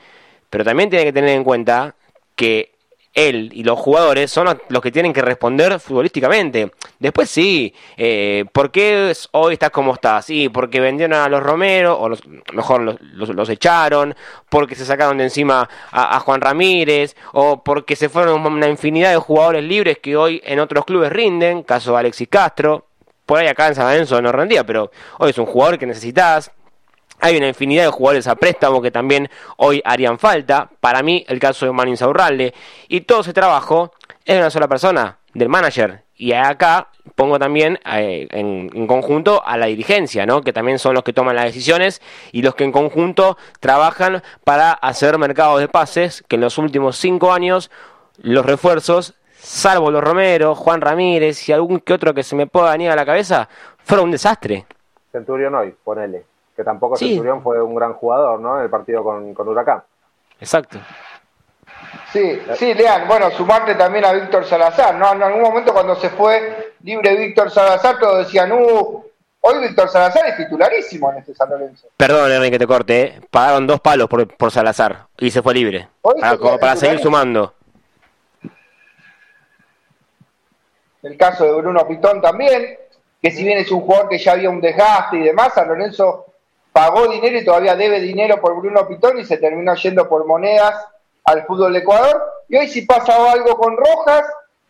pero 0.49 0.65
también 0.65 0.89
tiene 0.89 1.05
que 1.05 1.13
tener 1.13 1.29
en 1.29 1.45
cuenta 1.45 1.95
que 2.35 2.73
él 3.17 3.49
y 3.53 3.63
los 3.63 3.79
jugadores 3.79 4.31
son 4.31 4.59
los 4.69 4.81
que 4.81 4.91
tienen 4.91 5.11
que 5.11 5.21
responder 5.21 5.79
futbolísticamente. 5.79 6.71
Después 6.99 7.29
sí, 7.29 7.73
eh, 7.97 8.45
¿por 8.53 8.71
qué 8.71 9.11
hoy 9.31 9.53
estás 9.53 9.71
como 9.71 9.95
estás? 9.95 10.25
Sí, 10.25 10.49
porque 10.49 10.79
vendieron 10.79 11.17
a 11.17 11.27
los 11.27 11.41
Romero, 11.41 11.97
o 11.97 12.09
mejor 12.53 12.81
los, 12.81 13.29
los, 13.29 13.49
echaron, 13.49 14.15
porque 14.49 14.75
se 14.75 14.85
sacaron 14.85 15.17
de 15.17 15.25
encima 15.25 15.67
a, 15.91 16.19
Juan 16.19 16.41
Ramírez, 16.41 17.15
o 17.33 17.63
porque 17.63 17.95
se 17.95 18.07
fueron 18.07 18.45
una 18.45 18.69
infinidad 18.69 19.11
de 19.11 19.17
jugadores 19.17 19.63
libres 19.63 19.97
que 19.97 20.15
hoy 20.15 20.39
en 20.45 20.59
otros 20.59 20.85
clubes 20.85 21.11
rinden, 21.11 21.63
caso 21.63 21.93
de 21.93 21.97
Alexis 21.97 22.27
Castro. 22.27 22.85
Por 23.25 23.39
ahí 23.39 23.47
acá 23.47 23.67
en 23.67 23.75
San 23.75 23.87
Lorenzo 23.87 24.21
no 24.21 24.31
rendía, 24.31 24.63
pero 24.63 24.91
hoy 25.17 25.31
es 25.31 25.37
un 25.37 25.47
jugador 25.47 25.79
que 25.79 25.87
necesitas. 25.87 26.51
Hay 27.19 27.37
una 27.37 27.47
infinidad 27.47 27.85
de 27.85 27.91
jugadores 27.91 28.27
a 28.27 28.35
préstamo 28.35 28.81
que 28.81 28.91
también 28.91 29.29
hoy 29.57 29.81
harían 29.83 30.19
falta. 30.19 30.69
Para 30.79 31.01
mí, 31.01 31.25
el 31.27 31.39
caso 31.39 31.65
de 31.65 31.71
Manu 31.71 31.91
Insaurralde. 31.91 32.53
Y 32.87 33.01
todo 33.01 33.21
ese 33.21 33.33
trabajo 33.33 33.91
es 34.23 34.35
de 34.35 34.41
una 34.41 34.49
sola 34.49 34.67
persona, 34.67 35.17
del 35.33 35.49
manager. 35.49 36.03
Y 36.15 36.33
acá 36.33 36.89
pongo 37.15 37.39
también 37.39 37.79
eh, 37.85 38.27
en, 38.31 38.87
conjunto 38.87 39.43
a 39.45 39.57
la 39.57 39.67
dirigencia, 39.67 40.25
¿no? 40.25 40.41
que 40.41 40.53
también 40.53 40.79
son 40.79 40.93
los 40.93 41.03
que 41.03 41.13
toman 41.13 41.35
las 41.35 41.45
decisiones 41.45 42.01
y 42.31 42.41
los 42.41 42.55
que 42.55 42.63
en 42.63 42.71
conjunto 42.71 43.37
trabajan 43.59 44.23
para 44.43 44.71
hacer 44.71 45.17
mercados 45.17 45.59
de 45.59 45.67
pases, 45.67 46.23
que 46.27 46.35
en 46.35 46.41
los 46.41 46.57
últimos 46.57 46.97
cinco 46.97 47.33
años 47.33 47.71
los 48.17 48.45
refuerzos, 48.45 49.15
salvo 49.37 49.91
los 49.91 50.03
Romero, 50.03 50.55
Juan 50.55 50.81
Ramírez 50.81 51.47
y 51.49 51.53
algún 51.53 51.79
que 51.79 51.93
otro 51.93 52.13
que 52.13 52.23
se 52.23 52.35
me 52.35 52.47
pueda 52.47 52.71
venir 52.71 52.89
a 52.89 52.95
la 52.95 53.05
cabeza, 53.05 53.47
fueron 53.77 54.05
un 54.05 54.11
desastre. 54.11 54.65
Centurión 55.11 55.53
hoy, 55.55 55.73
ponele 55.83 56.25
que 56.57 56.63
tampoco 56.63 56.97
Centurión 56.97 57.43
fue 57.43 57.61
un 57.61 57.75
gran 57.75 57.93
jugador, 57.93 58.39
¿no? 58.39 58.57
En 58.57 58.63
el 58.63 58.69
partido 58.69 59.03
con, 59.03 59.31
con 59.35 59.47
Huracán. 59.47 59.83
Exacto. 60.39 60.79
Sí, 62.11 62.41
sí, 62.55 62.73
Lean, 62.73 63.07
bueno, 63.07 63.29
sumarte 63.29 63.75
también 63.75 64.05
a 64.05 64.11
Víctor 64.11 64.43
Salazar, 64.43 64.95
¿no? 64.95 65.13
En 65.13 65.21
algún 65.21 65.43
momento 65.43 65.71
cuando 65.71 65.95
se 65.95 66.09
fue 66.09 66.73
libre 66.81 67.15
Víctor 67.15 67.51
Salazar, 67.51 67.99
todos 67.99 68.25
decían, 68.25 68.51
uh, 68.51 69.03
hoy 69.41 69.59
Víctor 69.67 69.87
Salazar 69.87 70.25
es 70.25 70.37
titularísimo 70.37 71.11
en 71.11 71.19
este 71.19 71.35
San 71.35 71.49
Lorenzo. 71.51 71.89
Perdón, 71.95 72.31
Henry, 72.31 72.49
que 72.49 72.59
te 72.59 72.65
corte, 72.65 73.01
¿eh? 73.01 73.21
pagaron 73.29 73.67
dos 73.67 73.79
palos 73.79 74.09
por, 74.09 74.27
por 74.35 74.51
Salazar 74.51 75.05
y 75.19 75.29
se 75.29 75.43
fue 75.43 75.53
libre, 75.53 75.89
para, 76.01 76.37
como 76.37 76.57
para 76.57 76.75
seguir 76.75 76.99
sumando. 76.99 77.53
El 81.03 81.15
caso 81.17 81.45
de 81.45 81.53
Bruno 81.53 81.87
Pitón 81.87 82.19
también, 82.19 82.79
que 83.21 83.29
si 83.29 83.43
bien 83.43 83.59
es 83.59 83.71
un 83.71 83.81
jugador 83.81 84.09
que 84.09 84.17
ya 84.17 84.31
había 84.31 84.49
un 84.49 84.59
desgaste 84.59 85.17
y 85.17 85.23
demás, 85.23 85.53
San 85.53 85.67
Lorenzo 85.67 86.26
pagó 86.77 87.07
dinero 87.07 87.39
y 87.39 87.43
todavía 87.43 87.75
debe 87.75 87.99
dinero 87.99 88.39
por 88.39 88.55
Bruno 88.55 88.87
Pitón 88.87 89.17
y 89.17 89.25
se 89.25 89.37
terminó 89.37 89.73
yendo 89.73 90.07
por 90.07 90.27
monedas 90.27 90.75
al 91.23 91.43
fútbol 91.47 91.73
de 91.73 91.79
Ecuador. 91.79 92.21
Y 92.47 92.55
hoy 92.55 92.67
si 92.67 92.83
pasa 92.83 93.31
algo 93.31 93.57
con 93.57 93.75
Rojas 93.75 94.23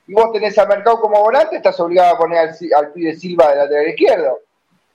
y 0.08 0.14
vos 0.14 0.32
tenés 0.32 0.58
a 0.58 0.66
Mercado 0.66 1.02
como 1.02 1.22
volante, 1.22 1.58
estás 1.58 1.78
obligado 1.82 2.16
a 2.16 2.18
poner 2.18 2.38
al, 2.38 2.56
al 2.78 2.94
de 2.94 3.14
Silva 3.14 3.50
de 3.50 3.58
lateral 3.58 3.90
izquierdo. 3.90 4.40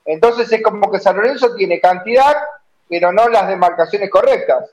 Entonces 0.06 0.50
es 0.50 0.62
como 0.62 0.90
que 0.90 1.00
San 1.00 1.14
Lorenzo 1.16 1.54
tiene 1.54 1.78
cantidad, 1.80 2.34
pero 2.88 3.12
no 3.12 3.28
las 3.28 3.46
demarcaciones 3.46 4.08
correctas. 4.08 4.70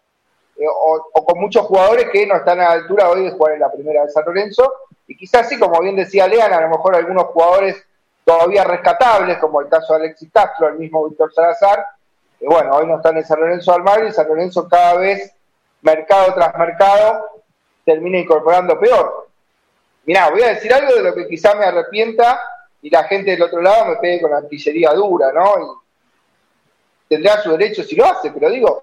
Eh, 0.56 0.66
o, 0.66 1.10
o, 1.14 1.26
con 1.26 1.42
muchos 1.42 1.66
jugadores 1.66 2.08
que 2.10 2.26
no 2.26 2.38
están 2.38 2.62
a 2.62 2.70
la 2.70 2.72
altura 2.72 3.10
hoy 3.10 3.26
de 3.26 3.32
jugar 3.32 3.56
en 3.56 3.60
la 3.60 3.72
primera 3.72 4.06
de 4.06 4.12
San 4.12 4.24
Lorenzo. 4.24 4.76
Y 5.08 5.18
quizás 5.18 5.50
sí, 5.50 5.60
como 5.60 5.82
bien 5.82 5.98
decía 5.98 6.26
Lean, 6.26 6.54
a 6.54 6.62
lo 6.62 6.70
mejor 6.70 6.96
algunos 6.96 7.26
jugadores 7.26 7.86
todavía 8.24 8.64
rescatables, 8.64 9.40
como 9.40 9.60
el 9.60 9.68
caso 9.68 9.94
de 9.94 10.06
Alexis 10.06 10.30
Castro, 10.32 10.70
el 10.70 10.76
mismo 10.76 11.06
Víctor 11.06 11.34
Salazar, 11.34 11.86
y 12.40 12.46
bueno, 12.46 12.76
hoy 12.76 12.88
no 12.88 12.98
están 12.98 13.18
en 13.18 13.26
San 13.26 13.40
Lorenzo 13.40 13.74
Almagro 13.74 14.08
y 14.08 14.12
San 14.12 14.28
Lorenzo 14.28 14.68
cada 14.68 14.96
vez, 14.96 15.34
mercado 15.82 16.34
tras 16.34 16.58
mercado, 16.58 17.42
termina 17.84 18.20
incorporando 18.20 18.80
peor. 18.80 19.28
Mirá, 20.06 20.30
voy 20.30 20.42
a 20.44 20.50
decir 20.50 20.74
algo 20.74 20.96
de 20.96 21.04
lo 21.04 21.14
que 21.14 21.28
quizá 21.28 21.56
me 21.56 21.66
arrepienta 21.66 22.40
y 22.82 22.90
la 22.90 23.04
gente 23.04 23.32
del 23.32 23.42
otro 23.42 23.62
lado 23.62 23.86
me 23.86 23.96
pegue 23.98 24.22
con 24.22 24.34
artillería 24.34 24.94
dura, 24.94 25.32
¿no? 25.34 25.78
Y 27.10 27.16
tendrá 27.16 27.42
su 27.42 27.52
derecho 27.52 27.84
si 27.84 27.96
lo 27.96 28.06
hace, 28.06 28.32
pero 28.32 28.50
digo, 28.50 28.82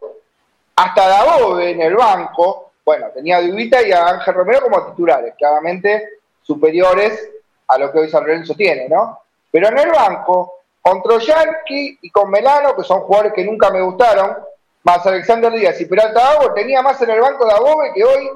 hasta 0.77 1.09
Dabove 1.09 1.71
en 1.71 1.81
el 1.81 1.97
banco 1.97 2.73
Bueno, 2.85 3.09
tenía 3.14 3.38
a 3.38 3.42
Dubita 3.42 3.83
y 3.83 3.90
a 3.90 4.07
Ángel 4.07 4.35
Romero 4.35 4.62
como 4.62 4.87
titulares, 4.90 5.35
claramente 5.37 6.21
superiores 6.42 7.31
a 7.66 7.79
lo 7.79 7.90
que 7.90 7.99
hoy 7.99 8.09
San 8.09 8.23
Lorenzo 8.23 8.55
tiene, 8.55 8.88
¿no? 8.88 9.23
Pero 9.51 9.69
en 9.69 9.79
el 9.79 9.90
banco, 9.90 10.56
con 10.87 11.03
Troyanqui 11.03 11.99
y 12.01 12.11
con 12.11 12.31
Melano, 12.31 12.77
que 12.77 12.85
son 12.85 13.01
jugadores 13.01 13.33
que 13.33 13.44
nunca 13.44 13.70
me 13.70 13.83
gustaron, 13.83 14.37
más 14.85 15.05
Alexander 15.05 15.53
Díaz 15.53 15.81
y 15.81 15.87
Peralta 15.87 16.31
Agua, 16.31 16.55
tenía 16.55 16.81
más 16.81 17.03
en 17.03 17.11
el 17.11 17.20
banco 17.20 17.44
de 17.44 17.53
Abobe 17.55 17.90
que 17.92 18.05
hoy 18.05 18.31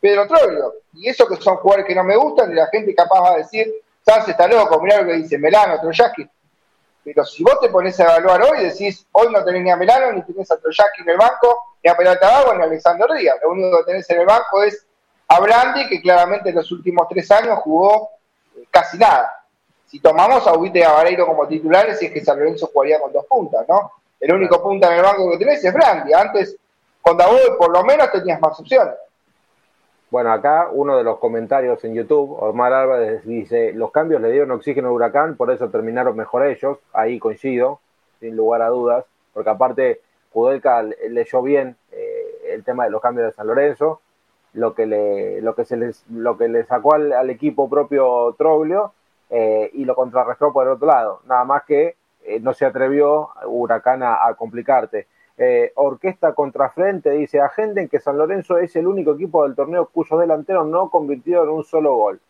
Pedro 0.00 0.26
Troglio. 0.26 0.74
Y 0.94 1.08
eso 1.08 1.28
que 1.28 1.36
son 1.36 1.56
jugadores 1.58 1.86
que 1.86 1.94
no 1.94 2.02
me 2.02 2.16
gustan 2.16 2.50
y 2.50 2.54
la 2.56 2.66
gente 2.66 2.92
capaz 2.96 3.20
va 3.20 3.30
a 3.34 3.36
decir, 3.36 3.72
Sanz 4.04 4.26
está 4.26 4.48
loco, 4.48 4.80
mirá 4.80 5.02
lo 5.02 5.06
que 5.06 5.18
dice 5.18 5.38
Melano, 5.38 5.80
Troyanqui. 5.80 6.28
Pero 7.04 7.24
si 7.24 7.44
vos 7.44 7.60
te 7.60 7.68
pones 7.68 8.00
a 8.00 8.06
evaluar 8.06 8.42
hoy, 8.42 8.64
decís, 8.64 9.06
hoy 9.12 9.32
no 9.32 9.44
tenés 9.44 9.62
ni 9.62 9.70
a 9.70 9.76
Melano, 9.76 10.10
ni 10.10 10.22
tenés 10.22 10.50
a 10.50 10.58
Troyanqui 10.58 11.02
en 11.02 11.10
el 11.10 11.16
banco, 11.16 11.76
ni 11.84 11.90
a 11.90 11.96
Peralta 11.96 12.40
Agua, 12.40 12.56
ni 12.56 12.62
a 12.62 12.64
Alexander 12.64 13.08
Díaz. 13.16 13.36
Lo 13.40 13.50
único 13.52 13.78
que 13.78 13.84
tenés 13.84 14.10
en 14.10 14.18
el 14.18 14.26
banco 14.26 14.64
es 14.64 14.84
a 15.28 15.38
Brandi, 15.38 15.88
que 15.88 16.02
claramente 16.02 16.48
en 16.48 16.56
los 16.56 16.72
últimos 16.72 17.06
tres 17.08 17.30
años 17.30 17.60
jugó 17.60 18.10
eh, 18.56 18.64
casi 18.68 18.98
nada. 18.98 19.37
Si 19.88 20.00
tomamos 20.00 20.46
a 20.46 20.54
Ubite 20.54 20.80
y 20.80 20.82
a 20.82 20.92
Vareiro 20.92 21.26
como 21.26 21.48
titulares, 21.48 22.00
es 22.02 22.12
que 22.12 22.24
San 22.24 22.38
Lorenzo 22.38 22.70
jugaría 22.72 23.00
con 23.00 23.12
dos 23.12 23.24
puntas, 23.26 23.66
¿no? 23.68 23.92
El 24.20 24.34
único 24.34 24.62
punta 24.62 24.88
en 24.88 24.98
el 24.98 25.02
banco 25.02 25.30
que 25.30 25.38
tenés 25.38 25.64
es 25.64 25.72
Brandi. 25.72 26.12
Antes, 26.12 26.56
con 27.00 27.16
David, 27.16 27.56
por 27.58 27.72
lo 27.72 27.82
menos 27.84 28.10
tenías 28.12 28.40
más 28.40 28.58
opciones. 28.60 28.94
Bueno, 30.10 30.32
acá 30.32 30.68
uno 30.72 30.96
de 30.96 31.04
los 31.04 31.18
comentarios 31.18 31.84
en 31.84 31.94
YouTube, 31.94 32.36
Omar 32.40 32.72
Álvarez 32.72 33.24
dice, 33.24 33.72
los 33.72 33.90
cambios 33.90 34.22
le 34.22 34.30
dieron 34.30 34.50
oxígeno 34.52 34.88
al 34.88 34.94
huracán, 34.94 35.36
por 35.36 35.50
eso 35.50 35.68
terminaron 35.68 36.16
mejor 36.16 36.46
ellos, 36.46 36.78
ahí 36.94 37.18
coincido, 37.18 37.80
sin 38.18 38.34
lugar 38.34 38.62
a 38.62 38.68
dudas, 38.68 39.04
porque 39.34 39.50
aparte 39.50 40.00
Kudelka 40.32 40.82
leyó 40.82 41.42
bien 41.42 41.76
eh, 41.92 42.52
el 42.52 42.64
tema 42.64 42.84
de 42.84 42.90
los 42.90 43.02
cambios 43.02 43.26
de 43.26 43.32
San 43.34 43.46
Lorenzo, 43.46 44.00
lo 44.54 44.74
que 44.74 44.86
le, 44.86 45.42
lo 45.42 45.54
que 45.54 45.64
se 45.64 45.76
les, 45.76 46.02
lo 46.10 46.38
que 46.38 46.48
le 46.48 46.64
sacó 46.64 46.94
al, 46.94 47.30
equipo 47.30 47.68
propio 47.68 48.34
Troglio 48.38 48.92
eh, 49.30 49.70
y 49.74 49.84
lo 49.84 49.94
contrarrestó 49.94 50.52
por 50.52 50.66
el 50.66 50.72
otro 50.72 50.86
lado, 50.86 51.20
nada 51.26 51.44
más 51.44 51.64
que 51.64 51.96
eh, 52.24 52.40
no 52.40 52.52
se 52.54 52.64
atrevió 52.64 53.30
Huracán 53.46 54.02
a 54.02 54.34
complicarte. 54.36 55.06
Eh, 55.40 55.72
orquesta 55.76 56.32
contrafrente 56.32 57.10
dice, 57.10 57.40
agenden 57.40 57.88
que 57.88 58.00
San 58.00 58.18
Lorenzo 58.18 58.58
es 58.58 58.74
el 58.74 58.88
único 58.88 59.12
equipo 59.12 59.44
del 59.44 59.54
torneo 59.54 59.86
cuyos 59.86 60.18
delanteros 60.18 60.66
no 60.66 60.90
convirtieron 60.90 61.48
un 61.48 61.62
solo 61.62 61.94
gol. 61.94 62.20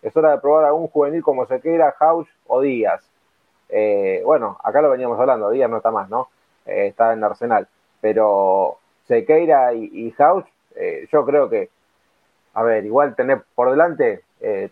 Es 0.00 0.16
hora 0.16 0.30
de 0.30 0.38
probar 0.38 0.64
a 0.64 0.72
un 0.72 0.88
juvenil 0.88 1.22
como 1.22 1.44
Sequeira, 1.46 1.92
House 1.98 2.28
o 2.46 2.60
Díaz. 2.62 3.02
Bueno, 4.24 4.58
acá 4.62 4.80
lo 4.80 4.90
veníamos 4.90 5.18
hablando, 5.20 5.50
Díaz 5.50 5.68
no 5.68 5.78
está 5.78 5.90
más, 5.90 6.08
¿no? 6.08 6.28
Está 6.64 7.12
en 7.12 7.22
Arsenal. 7.22 7.68
Pero 8.00 8.78
Sequeira 9.06 9.74
y, 9.74 9.90
y 9.92 10.10
House, 10.12 10.46
yo 11.10 11.24
creo 11.24 11.50
que, 11.50 11.68
a 12.54 12.62
ver, 12.62 12.86
igual 12.86 13.14
tenés 13.14 13.42
por 13.54 13.70
delante, 13.70 14.22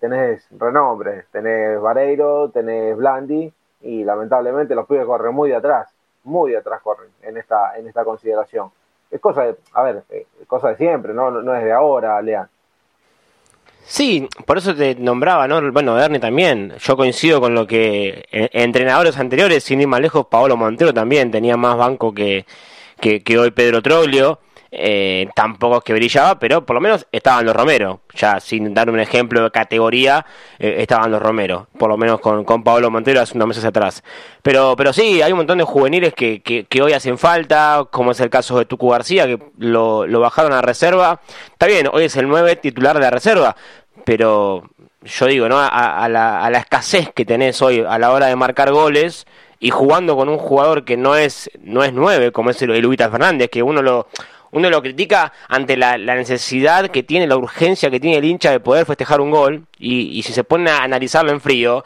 tenés 0.00 0.46
renombres, 0.58 1.24
tenés 1.32 1.80
Vareiro, 1.80 2.50
tenés 2.50 2.96
Blandi, 2.96 3.52
y 3.82 4.04
lamentablemente 4.04 4.74
los 4.74 4.86
pibes 4.86 5.06
corren 5.06 5.34
muy 5.34 5.50
de 5.50 5.56
atrás 5.56 5.88
muy 6.24 6.54
atrás 6.54 6.80
corren 6.82 7.08
en 7.22 7.36
esta, 7.36 7.76
en 7.76 7.88
esta 7.88 8.04
consideración. 8.04 8.70
Es 9.10 9.20
cosa 9.20 9.42
de, 9.42 9.56
a 9.74 9.82
ver, 9.82 10.04
eh, 10.10 10.26
cosa 10.46 10.68
de 10.68 10.76
siempre, 10.76 11.12
no, 11.12 11.30
no 11.30 11.54
es 11.54 11.64
de 11.64 11.72
ahora, 11.72 12.20
Lean. 12.22 12.48
Sí, 13.84 14.28
por 14.46 14.58
eso 14.58 14.74
te 14.74 14.94
nombraba, 14.94 15.48
¿no? 15.48 15.72
Bueno, 15.72 15.98
Ernie 15.98 16.20
también. 16.20 16.72
Yo 16.78 16.96
coincido 16.96 17.40
con 17.40 17.54
lo 17.54 17.66
que 17.66 18.24
eh, 18.30 18.48
entrenadores 18.52 19.18
anteriores, 19.18 19.64
sin 19.64 19.80
ir 19.80 19.88
más 19.88 20.00
lejos, 20.00 20.26
Paolo 20.26 20.56
Montero 20.56 20.94
también 20.94 21.30
tenía 21.30 21.56
más 21.56 21.76
banco 21.76 22.14
que, 22.14 22.46
que, 23.00 23.22
que 23.22 23.38
hoy 23.38 23.50
Pedro 23.50 23.82
Troglio. 23.82 24.38
Eh, 24.74 25.28
tampoco 25.34 25.76
es 25.76 25.84
que 25.84 25.92
brillaba, 25.92 26.38
pero 26.38 26.64
por 26.64 26.72
lo 26.72 26.80
menos 26.80 27.06
estaban 27.12 27.44
los 27.44 27.54
Romero. 27.54 28.00
Ya 28.14 28.40
sin 28.40 28.72
dar 28.72 28.88
un 28.88 28.98
ejemplo 29.00 29.42
de 29.42 29.50
categoría, 29.50 30.24
eh, 30.58 30.76
estaban 30.78 31.10
los 31.10 31.20
Romero, 31.20 31.68
por 31.78 31.90
lo 31.90 31.98
menos 31.98 32.20
con, 32.20 32.42
con 32.44 32.64
Pablo 32.64 32.90
Montero 32.90 33.20
hace 33.20 33.36
unos 33.36 33.48
meses 33.48 33.66
atrás. 33.66 34.02
Pero, 34.40 34.74
pero 34.74 34.94
sí, 34.94 35.20
hay 35.20 35.30
un 35.30 35.38
montón 35.38 35.58
de 35.58 35.64
juveniles 35.64 36.14
que, 36.14 36.40
que, 36.40 36.82
hoy 36.82 36.94
hacen 36.94 37.18
falta, 37.18 37.86
como 37.90 38.12
es 38.12 38.20
el 38.20 38.30
caso 38.30 38.58
de 38.58 38.64
Tucu 38.64 38.88
García, 38.88 39.26
que 39.26 39.38
lo, 39.58 40.06
lo 40.06 40.20
bajaron 40.20 40.54
a 40.54 40.62
reserva. 40.62 41.20
Está 41.52 41.66
bien, 41.66 41.88
hoy 41.92 42.04
es 42.04 42.16
el 42.16 42.26
9 42.26 42.56
titular 42.56 42.96
de 42.96 43.02
la 43.02 43.10
reserva, 43.10 43.54
pero 44.06 44.62
yo 45.02 45.26
digo, 45.26 45.50
¿no? 45.50 45.58
A, 45.60 46.08
la, 46.08 46.42
a 46.42 46.50
la 46.50 46.58
escasez 46.58 47.10
que 47.14 47.26
tenés 47.26 47.60
hoy 47.60 47.84
a 47.86 47.98
la 47.98 48.10
hora 48.12 48.26
de 48.26 48.36
marcar 48.36 48.72
goles 48.72 49.26
y 49.60 49.70
jugando 49.70 50.16
con 50.16 50.28
un 50.28 50.38
jugador 50.38 50.84
que 50.84 50.96
no 50.96 51.14
es 51.14 51.50
no 51.60 51.84
es 51.84 51.92
9, 51.92 52.32
como 52.32 52.50
es 52.50 52.62
el, 52.62 52.70
el 52.70 52.96
Fernández, 52.96 53.50
que 53.50 53.62
uno 53.62 53.82
lo 53.82 54.08
uno 54.52 54.68
lo 54.70 54.82
critica 54.82 55.32
ante 55.48 55.76
la, 55.76 55.96
necesidad 55.96 56.88
que 56.88 57.02
tiene, 57.02 57.26
la 57.26 57.36
urgencia 57.36 57.90
que 57.90 57.98
tiene 57.98 58.18
el 58.18 58.24
hincha 58.24 58.50
de 58.50 58.60
poder 58.60 58.86
festejar 58.86 59.20
un 59.20 59.30
gol, 59.30 59.66
y, 59.78 60.22
si 60.22 60.32
se 60.32 60.44
pone 60.44 60.70
a 60.70 60.82
analizarlo 60.82 61.32
en 61.32 61.40
frío, 61.40 61.84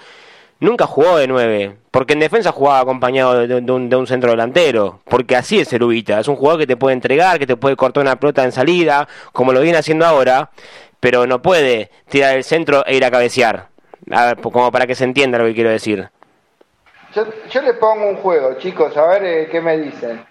nunca 0.58 0.86
jugó 0.86 1.16
de 1.16 1.28
nueve, 1.28 1.76
porque 1.92 2.14
en 2.14 2.20
defensa 2.20 2.50
jugaba 2.50 2.80
acompañado 2.80 3.46
de, 3.46 3.72
un, 3.72 4.06
centro 4.06 4.30
delantero, 4.30 5.00
porque 5.04 5.36
así 5.36 5.60
es 5.60 5.72
el 5.72 5.84
Ubita, 5.84 6.18
es 6.18 6.28
un 6.28 6.36
jugador 6.36 6.60
que 6.60 6.66
te 6.66 6.76
puede 6.76 6.94
entregar, 6.94 7.38
que 7.38 7.46
te 7.46 7.56
puede 7.56 7.76
cortar 7.76 8.02
una 8.02 8.16
pelota 8.16 8.42
en 8.44 8.52
salida, 8.52 9.08
como 9.32 9.52
lo 9.52 9.60
viene 9.60 9.78
haciendo 9.78 10.04
ahora, 10.04 10.50
pero 10.98 11.26
no 11.26 11.40
puede 11.40 11.90
tirar 12.08 12.36
el 12.36 12.42
centro 12.42 12.84
e 12.84 12.96
ir 12.96 13.04
a 13.04 13.12
cabecear, 13.12 13.68
como 14.42 14.72
para 14.72 14.88
que 14.88 14.96
se 14.96 15.04
entienda 15.04 15.38
lo 15.38 15.44
que 15.44 15.54
quiero 15.54 15.70
decir. 15.70 16.08
Yo, 17.14 17.24
yo 17.48 17.62
le 17.62 17.74
pongo 17.74 18.08
un 18.08 18.16
juego, 18.16 18.58
chicos, 18.58 18.96
a 18.96 19.06
ver 19.06 19.24
eh, 19.24 19.48
qué 19.50 19.60
me 19.60 19.78
dicen. 19.78 20.26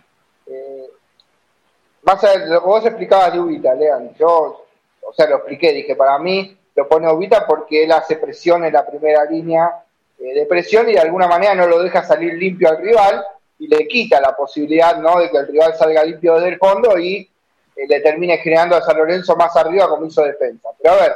Más 2.06 2.24
a 2.24 2.38
lo 2.38 2.62
que 2.62 2.68
vos 2.68 2.86
explicabas 2.86 3.34
de 3.34 3.40
Ubita, 3.40 3.74
Lean, 3.74 4.14
yo, 4.16 4.66
o 5.02 5.14
sea, 5.14 5.28
lo 5.28 5.38
expliqué, 5.38 5.74
dije, 5.74 5.96
para 5.96 6.20
mí 6.20 6.56
lo 6.76 6.88
pone 6.88 7.12
Ubita 7.12 7.48
porque 7.48 7.84
él 7.84 7.92
hace 7.92 8.18
presión 8.18 8.64
en 8.64 8.74
la 8.74 8.86
primera 8.86 9.26
línea 9.26 9.84
eh, 10.20 10.34
de 10.36 10.46
presión 10.46 10.88
y 10.88 10.94
de 10.94 11.00
alguna 11.00 11.28
manera 11.28 11.56
no 11.56 11.66
lo 11.66 11.82
deja 11.82 12.04
salir 12.04 12.36
limpio 12.36 12.70
al 12.70 12.78
rival 12.78 13.26
y 13.58 13.68
le 13.68 13.88
quita 13.88 14.22
la 14.22 14.36
posibilidad, 14.36 14.98
¿no?, 14.98 15.20
de 15.20 15.32
que 15.32 15.38
el 15.38 15.48
rival 15.48 15.76
salga 15.76 16.04
limpio 16.04 16.36
desde 16.36 16.50
el 16.50 16.58
fondo 16.60 16.96
y 17.00 17.28
eh, 17.76 17.88
le 17.88 18.00
termine 18.02 18.38
generando 18.38 18.76
a 18.76 18.82
San 18.82 18.98
Lorenzo 18.98 19.36
más 19.36 19.56
arriba 19.58 19.90
como 19.90 20.06
hizo 20.06 20.22
defensa. 20.22 20.70
Pero 20.80 20.94
a 20.94 20.98
ver, 20.98 21.16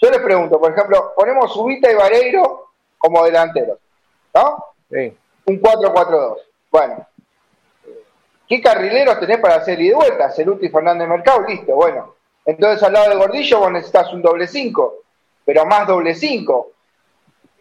yo 0.00 0.08
les 0.08 0.20
pregunto, 0.20 0.60
por 0.60 0.70
ejemplo, 0.70 1.14
ponemos 1.16 1.56
Ubita 1.56 1.90
y 1.90 1.96
Vareiro 1.96 2.68
como 2.96 3.24
delanteros, 3.24 3.78
¿no? 4.34 4.64
Sí. 4.88 5.16
Un 5.46 5.60
4-4-2. 5.60 6.36
Bueno, 6.70 7.06
¿Qué 8.48 8.62
carrileros 8.62 9.20
tenés 9.20 9.38
para 9.38 9.56
hacer 9.56 9.78
y 9.80 9.88
de 9.88 9.94
vuelta? 9.94 10.30
Celuti, 10.30 10.68
Fernández 10.70 11.06
Mercado, 11.06 11.42
listo, 11.46 11.74
bueno. 11.74 12.14
Entonces 12.46 12.82
al 12.82 12.94
lado 12.94 13.10
de 13.10 13.16
Gordillo 13.16 13.60
vos 13.60 13.70
necesitas 13.70 14.10
un 14.14 14.22
doble 14.22 14.46
5, 14.46 14.94
pero 15.44 15.66
más 15.66 15.86
doble 15.86 16.14
5. 16.14 16.72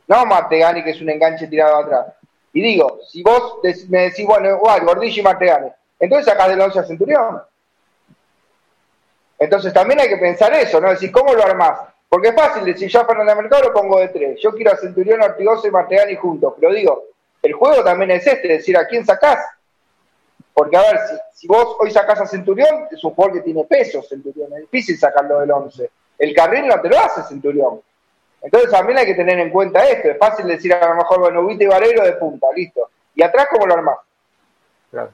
No 0.07 0.25
Martegani, 0.25 0.83
que 0.83 0.91
es 0.91 1.01
un 1.01 1.09
enganche 1.09 1.47
tirado 1.47 1.75
atrás. 1.75 2.13
Y 2.53 2.61
digo, 2.61 2.99
si 3.05 3.21
vos 3.21 3.59
me 3.89 4.03
decís, 4.03 4.25
bueno, 4.25 4.49
igual, 4.49 4.85
Gordillo 4.85 5.19
y 5.19 5.23
Martegani, 5.23 5.69
entonces 5.99 6.25
sacás 6.25 6.47
del 6.47 6.61
11 6.61 6.79
a 6.79 6.83
Centurión. 6.83 7.41
Entonces 9.37 9.73
también 9.73 9.99
hay 9.99 10.07
que 10.07 10.17
pensar 10.17 10.53
eso, 10.53 10.79
¿no? 10.79 10.89
Decir, 10.89 11.11
¿cómo 11.11 11.33
lo 11.33 11.43
armás? 11.43 11.79
Porque 12.07 12.29
es 12.29 12.35
fácil 12.35 12.63
decir, 12.63 12.87
yo 12.87 13.01
a 13.01 13.05
Fernández 13.05 13.35
Mercado 13.35 13.63
lo 13.63 13.73
pongo 13.73 13.99
de 13.99 14.07
3. 14.07 14.39
Yo 14.41 14.51
quiero 14.51 14.71
a 14.71 14.77
Centurión, 14.77 15.21
Ortigosa 15.21 15.67
y 15.67 15.71
Martegani 15.71 16.15
juntos. 16.15 16.53
Pero 16.57 16.73
digo, 16.73 17.03
el 17.41 17.51
juego 17.51 17.83
también 17.83 18.11
es 18.11 18.25
este, 18.25 18.47
decir, 18.47 18.77
¿a 18.77 18.87
quién 18.87 19.05
sacás? 19.05 19.39
Porque, 20.57 20.75
a 20.75 20.81
ver, 20.81 20.99
si, 21.35 21.47
vos 21.47 21.77
hoy 21.79 21.91
sacás 21.91 22.19
a 22.19 22.25
Centurión, 22.25 22.87
es 22.89 23.03
un 23.03 23.13
jugador 23.13 23.35
que 23.37 23.43
tiene 23.43 23.63
peso, 23.65 24.01
Centurión. 24.01 24.51
Es 24.53 24.61
difícil 24.61 24.97
sacarlo 24.97 25.39
del 25.39 25.51
11. 25.51 25.87
El 26.17 26.33
carril 26.33 26.65
no 26.65 26.81
te 26.81 26.89
lo 26.89 26.97
hace 26.97 27.21
Centurión. 27.21 27.79
Entonces 28.41 28.71
también 28.71 28.97
hay 28.97 29.05
que 29.05 29.13
tener 29.13 29.37
en 29.37 29.51
cuenta 29.51 29.87
esto. 29.87 30.09
Es 30.09 30.17
fácil 30.17 30.47
decir 30.47 30.73
a 30.73 30.89
lo 30.89 30.95
mejor, 30.95 31.19
bueno, 31.19 31.41
Ubita 31.41 31.63
y 31.63 31.67
Varelo 31.67 32.01
de 32.03 32.13
punta, 32.13 32.47
listo. 32.55 32.89
¿Y 33.13 33.21
atrás 33.21 33.49
cómo 33.51 33.67
lo 33.67 33.75
armás? 33.75 33.99
Claro. 34.89 35.11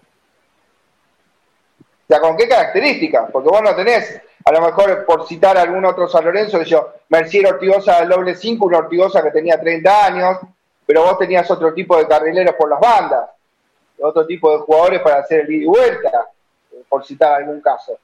O 1.82 2.08
sea, 2.08 2.22
¿con 2.22 2.38
qué 2.38 2.48
características? 2.48 3.30
Porque 3.30 3.50
vos 3.50 3.62
no 3.62 3.76
tenés, 3.76 4.22
a 4.46 4.52
lo 4.54 4.62
mejor 4.62 5.06
por 5.06 5.28
citar 5.28 5.58
a 5.58 5.64
algún 5.64 5.84
otro 5.84 6.08
San 6.08 6.24
Lorenzo, 6.24 6.62
yo, 6.62 6.94
Mercier 7.10 7.48
Ortigosa 7.48 8.00
del 8.00 8.08
doble 8.08 8.36
5, 8.36 8.66
una 8.66 8.78
Ortigosa 8.78 9.22
que 9.22 9.32
tenía 9.32 9.60
30 9.60 10.06
años, 10.06 10.38
pero 10.86 11.04
vos 11.04 11.18
tenías 11.18 11.52
otro 11.52 11.74
tipo 11.74 11.98
de 11.98 12.08
carrileros 12.08 12.56
por 12.56 12.70
las 12.70 12.80
bandas 12.80 13.33
otro 14.00 14.26
tipo 14.26 14.52
de 14.52 14.60
jugadores 14.60 15.02
para 15.02 15.20
hacer 15.20 15.42
el 15.42 15.52
ida 15.52 15.64
y 15.64 15.66
vuelta, 15.66 16.30
eh, 16.72 16.84
por 16.88 17.06
citar 17.06 17.34
algún 17.34 17.62
caso. 17.62 17.98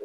Eh, 0.00 0.04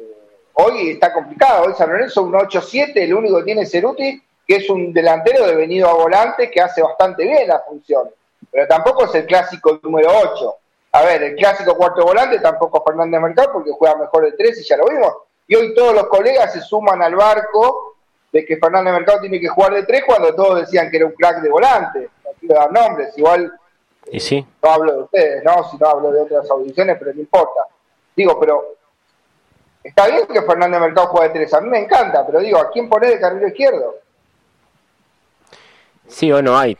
hoy 0.54 0.90
está 0.90 1.12
complicado, 1.12 1.64
hoy 1.64 1.74
San 1.74 1.90
Lorenzo 1.90 2.22
un 2.22 2.32
8-7, 2.32 2.92
el 2.94 3.14
único 3.14 3.38
que 3.38 3.44
tiene 3.44 3.66
Ceruti, 3.66 4.22
que 4.46 4.56
es 4.56 4.68
un 4.70 4.92
delantero 4.92 5.46
de 5.46 5.54
venido 5.54 5.88
a 5.88 5.94
volante 5.94 6.50
que 6.50 6.60
hace 6.60 6.82
bastante 6.82 7.24
bien 7.24 7.48
la 7.48 7.60
función, 7.60 8.10
pero 8.50 8.66
tampoco 8.66 9.04
es 9.04 9.14
el 9.14 9.26
clásico 9.26 9.80
número 9.82 10.10
8. 10.10 10.54
A 10.94 11.04
ver, 11.04 11.22
el 11.22 11.36
clásico 11.36 11.74
cuarto 11.74 12.04
volante 12.04 12.38
tampoco 12.38 12.84
Fernández 12.84 13.20
Mercado 13.20 13.50
porque 13.54 13.70
juega 13.72 13.96
mejor 13.96 14.26
el 14.26 14.36
3 14.36 14.60
y 14.60 14.64
ya 14.64 14.76
lo 14.76 14.84
vimos. 14.84 15.12
Y 15.46 15.54
hoy 15.54 15.74
todos 15.74 15.94
los 15.94 16.06
colegas 16.08 16.52
se 16.52 16.60
suman 16.60 17.02
al 17.02 17.16
barco 17.16 17.96
de 18.30 18.44
que 18.44 18.58
Fernández 18.58 18.92
Mercado 18.92 19.20
tiene 19.20 19.40
que 19.40 19.48
jugar 19.48 19.72
de 19.72 19.84
3 19.84 20.02
cuando 20.04 20.34
todos 20.34 20.60
decían 20.60 20.90
que 20.90 20.98
era 20.98 21.06
un 21.06 21.12
crack 21.12 21.40
de 21.40 21.48
volante. 21.48 22.10
No 22.24 22.30
quiero 22.38 22.54
dar 22.56 22.72
nombres, 22.72 23.16
igual 23.16 23.52
y 24.10 24.20
sí. 24.20 24.46
No 24.62 24.70
hablo 24.70 24.92
de 24.92 25.02
ustedes, 25.02 25.44
¿no? 25.44 25.70
Si 25.70 25.76
no 25.76 25.86
hablo 25.86 26.12
de 26.12 26.20
otras 26.20 26.50
audiciones, 26.50 26.96
pero 26.98 27.14
no 27.14 27.20
importa. 27.20 27.66
Digo, 28.14 28.38
pero 28.38 28.76
Está 29.82 30.06
bien 30.06 30.26
que 30.26 30.42
Fernández 30.42 30.80
Mercado 30.80 31.08
juegue 31.08 31.28
de 31.28 31.34
tres, 31.34 31.54
a 31.54 31.60
mí 31.60 31.68
me 31.68 31.80
encanta, 31.80 32.24
pero 32.24 32.40
digo, 32.40 32.58
¿a 32.58 32.70
quién 32.70 32.88
pone 32.88 33.08
de 33.08 33.20
carril 33.20 33.48
izquierdo? 33.48 33.96
Sí 36.06 36.30
o 36.30 36.40
no 36.40 36.56
hay. 36.56 36.76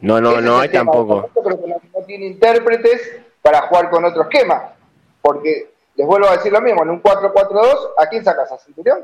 No, 0.00 0.20
no, 0.20 0.40
no 0.40 0.58
hay 0.58 0.70
tampoco. 0.70 1.30
Yo 1.34 1.42
creo 1.42 1.60
que 1.60 1.68
no, 1.68 2.06
tiene 2.06 2.26
intérpretes 2.26 3.20
para 3.42 3.62
jugar 3.62 3.90
con 3.90 4.04
otro 4.04 4.22
esquema. 4.22 4.72
Porque, 5.20 5.70
les 5.96 6.06
vuelvo 6.06 6.28
a 6.28 6.36
decir 6.36 6.50
lo 6.50 6.62
mismo, 6.62 6.82
en 6.82 6.90
un 6.90 7.02
4-4-2, 7.02 7.90
¿a 7.98 8.06
quién 8.06 8.24
sacas? 8.24 8.50
¿A 8.52 8.58
Centurión? 8.58 9.00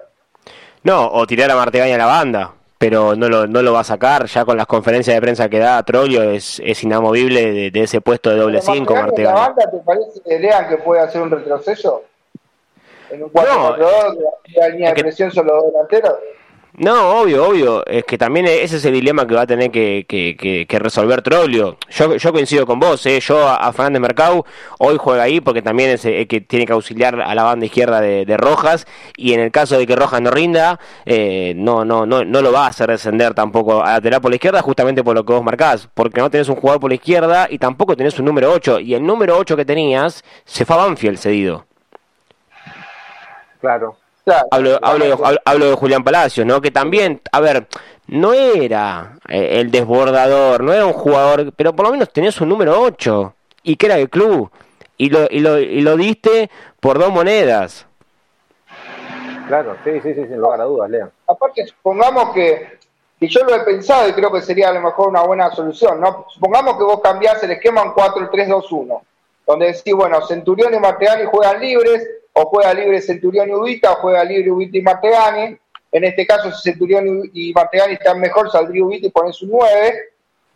No, 0.83 1.07
o 1.13 1.27
tirar 1.27 1.51
a 1.51 1.57
Martegaña 1.57 1.97
a 1.97 1.99
la 1.99 2.07
banda, 2.07 2.55
pero 2.79 3.17
no 3.17 3.29
lo, 3.29 3.47
no 3.47 3.63
lo 3.63 3.73
va 3.73 3.81
a 3.81 3.85
sacar. 3.85 4.27
Ya 4.27 4.45
con 4.45 4.57
las 4.57 4.67
conferencias 4.67 5.15
de 5.15 5.21
prensa 5.21 5.49
que 5.49 5.59
da 5.59 5.83
Troglio 5.83 6.23
es, 6.23 6.61
es 6.65 6.83
inamovible 6.83 7.71
de, 7.71 7.83
ese 7.83 8.01
puesto 8.01 8.31
de 8.31 8.37
doble 8.37 8.61
5 8.61 8.95
Martegaña. 8.95 9.35
¿La 9.35 9.49
banda 9.49 9.71
te 9.71 9.79
parece, 9.79 10.39
Lean, 10.39 10.69
que 10.69 10.79
puede 10.79 11.01
hacer 11.01 11.23
un 11.23 11.31
retroceso? 11.31 12.05
En 13.11 13.23
un 13.23 13.33
4-4-2, 13.33 13.79
no, 13.79 13.87
la 14.57 14.69
línea 14.69 14.93
de 14.93 15.03
presión 15.03 15.31
son 15.31 15.47
los 15.47 15.63
dos 15.63 15.73
delanteros. 15.73 16.15
No, 16.79 17.21
obvio, 17.21 17.49
obvio. 17.49 17.87
Es 17.87 18.05
que 18.05 18.19
también 18.19 18.45
ese 18.47 18.77
es 18.77 18.85
el 18.85 18.93
dilema 18.93 19.27
que 19.27 19.35
va 19.35 19.43
a 19.43 19.47
tener 19.47 19.71
que, 19.71 20.05
que, 20.07 20.67
que, 20.69 20.79
resolver 20.79 21.23
Troglio. 21.23 21.79
Yo, 21.89 22.17
yo 22.17 22.33
coincido 22.33 22.67
con 22.67 22.79
vos, 22.79 23.07
¿eh? 23.07 23.19
yo 23.21 23.49
a, 23.49 23.73
Fernández 23.73 24.01
Mercado 24.03 24.45
hoy 24.79 24.99
juega 24.99 25.23
ahí 25.23 25.41
porque 25.41 25.63
también 25.63 25.91
es 25.91 26.05
el 26.05 26.29
que 26.29 26.43
tiene 26.43 26.67
que 26.67 26.75
auxiliar 26.75 27.19
a 27.19 27.35
la 27.35 27.45
banda 27.45 27.65
izquierda 27.65 28.03
de, 28.03 28.37
Rojas 28.37 28.87
y 29.17 29.33
en 29.33 29.41
el 29.41 29.51
caso 29.51 29.79
de 29.79 29.87
que 29.87 29.97
Rojas 29.97 30.21
no 30.21 30.31
rinda, 30.31 30.79
eh, 31.07 31.55
no, 31.57 31.87
no, 31.87 32.05
no, 32.05 32.23
no 32.25 32.43
lo 32.43 32.53
va 32.53 32.67
a 32.67 32.69
hacer 32.69 32.91
descender 32.91 33.33
tampoco 33.33 33.83
a 33.83 33.93
lateral 33.93 34.21
por 34.21 34.31
la 34.31 34.37
izquierda 34.37 34.61
justamente 34.61 35.03
por 35.03 35.15
lo 35.15 35.25
que 35.25 35.33
vos 35.33 35.43
marcás, 35.43 35.89
porque 35.95 36.21
no 36.21 36.31
tenés 36.31 36.51
un 36.51 36.57
jugador 36.57 36.81
por 36.81 36.91
la 36.91 36.97
izquierda 36.97 37.47
y 37.49 37.59
tampoco 37.59 37.97
tenés 37.97 38.19
un 38.19 38.27
número 38.27 38.53
8 38.53 38.81
y 38.81 38.93
el 38.93 39.07
número 39.07 39.39
8 39.39 39.57
que 39.57 39.65
tenías 39.65 40.23
se 40.45 40.67
fue 40.67 40.77
a 40.77 41.17
cedido. 41.17 41.65
Claro, 43.61 43.97
hablo, 44.51 44.79
hablo, 44.83 45.67
de, 45.67 45.77
Julián 45.77 46.05
Palacios, 46.05 46.47
¿no? 46.47 46.61
Que 46.61 46.71
también, 46.71 47.21
a 47.33 47.41
ver, 47.41 47.67
no 48.09 48.33
era 48.33 49.19
eh, 49.29 49.61
el 49.61 49.71
desbordador, 49.71 50.63
no 50.63 50.73
era 50.73 50.87
un 50.87 50.93
jugador, 50.93 51.53
pero 51.55 51.75
por 51.75 51.87
lo 51.87 51.93
menos 51.93 52.13
tenías 52.13 52.41
un 52.41 52.49
número 52.49 52.81
8 52.81 53.35
y 53.63 53.77
que 53.77 53.87
era 53.87 53.99
el 53.99 54.11
club. 54.11 54.51
Y 54.99 55.11
lo, 55.11 55.27
y 55.31 55.41
lo, 55.41 55.59
y 55.59 55.81
lo 55.83 55.97
diste 55.97 56.51
por 56.81 56.99
dos 56.99 57.13
monedas. 57.13 57.87
Claro, 59.47 59.77
sí, 59.85 60.01
sí, 60.03 60.15
sí, 60.15 60.27
sin 60.27 60.39
lugar 60.39 60.61
a 60.61 60.65
dudas, 60.65 60.91
Leon. 60.91 61.11
Aparte, 61.29 61.67
supongamos 61.67 62.33
que, 62.35 62.79
y 63.21 63.29
yo 63.29 63.45
lo 63.45 63.55
he 63.55 63.61
pensado 63.61 64.09
y 64.09 64.13
creo 64.13 64.33
que 64.33 64.41
sería 64.41 64.71
a 64.71 64.73
lo 64.73 64.81
mejor 64.81 65.09
una 65.09 65.23
buena 65.23 65.51
solución, 65.51 66.01
¿no? 66.01 66.27
Supongamos 66.31 66.77
que 66.77 66.85
vos 66.85 67.01
cambiás 67.01 67.43
el 67.45 67.53
esquema 67.53 67.83
en 67.83 67.91
4-3-2-1, 67.91 69.01
donde 69.47 69.67
decís, 69.67 69.95
bueno, 69.95 70.27
Centurión 70.27 70.75
y 70.75 70.81
Martegani 70.81 71.25
juegan 71.27 71.61
libres, 71.61 72.09
o 72.39 72.45
juega 72.47 72.75
libre 72.75 73.01
Centurión 73.01 73.49
y 73.49 73.55
Ubita, 73.55 73.93
o 73.93 73.97
juega 73.97 74.23
libre 74.23 74.51
Ubita 74.51 74.77
y 74.77 74.83
Martegani. 74.83 75.59
En 75.91 76.05
este 76.05 76.27
caso, 76.27 76.53
si 76.53 76.71
Centurión 76.71 77.31
y 77.33 77.53
Martegani 77.55 77.95
están 77.95 78.21
mejor, 78.21 78.51
saldría 78.51 78.85
Ubita 78.85 79.07
y 79.07 79.11
pones 79.11 79.41
un 79.41 79.53
9. 79.53 79.95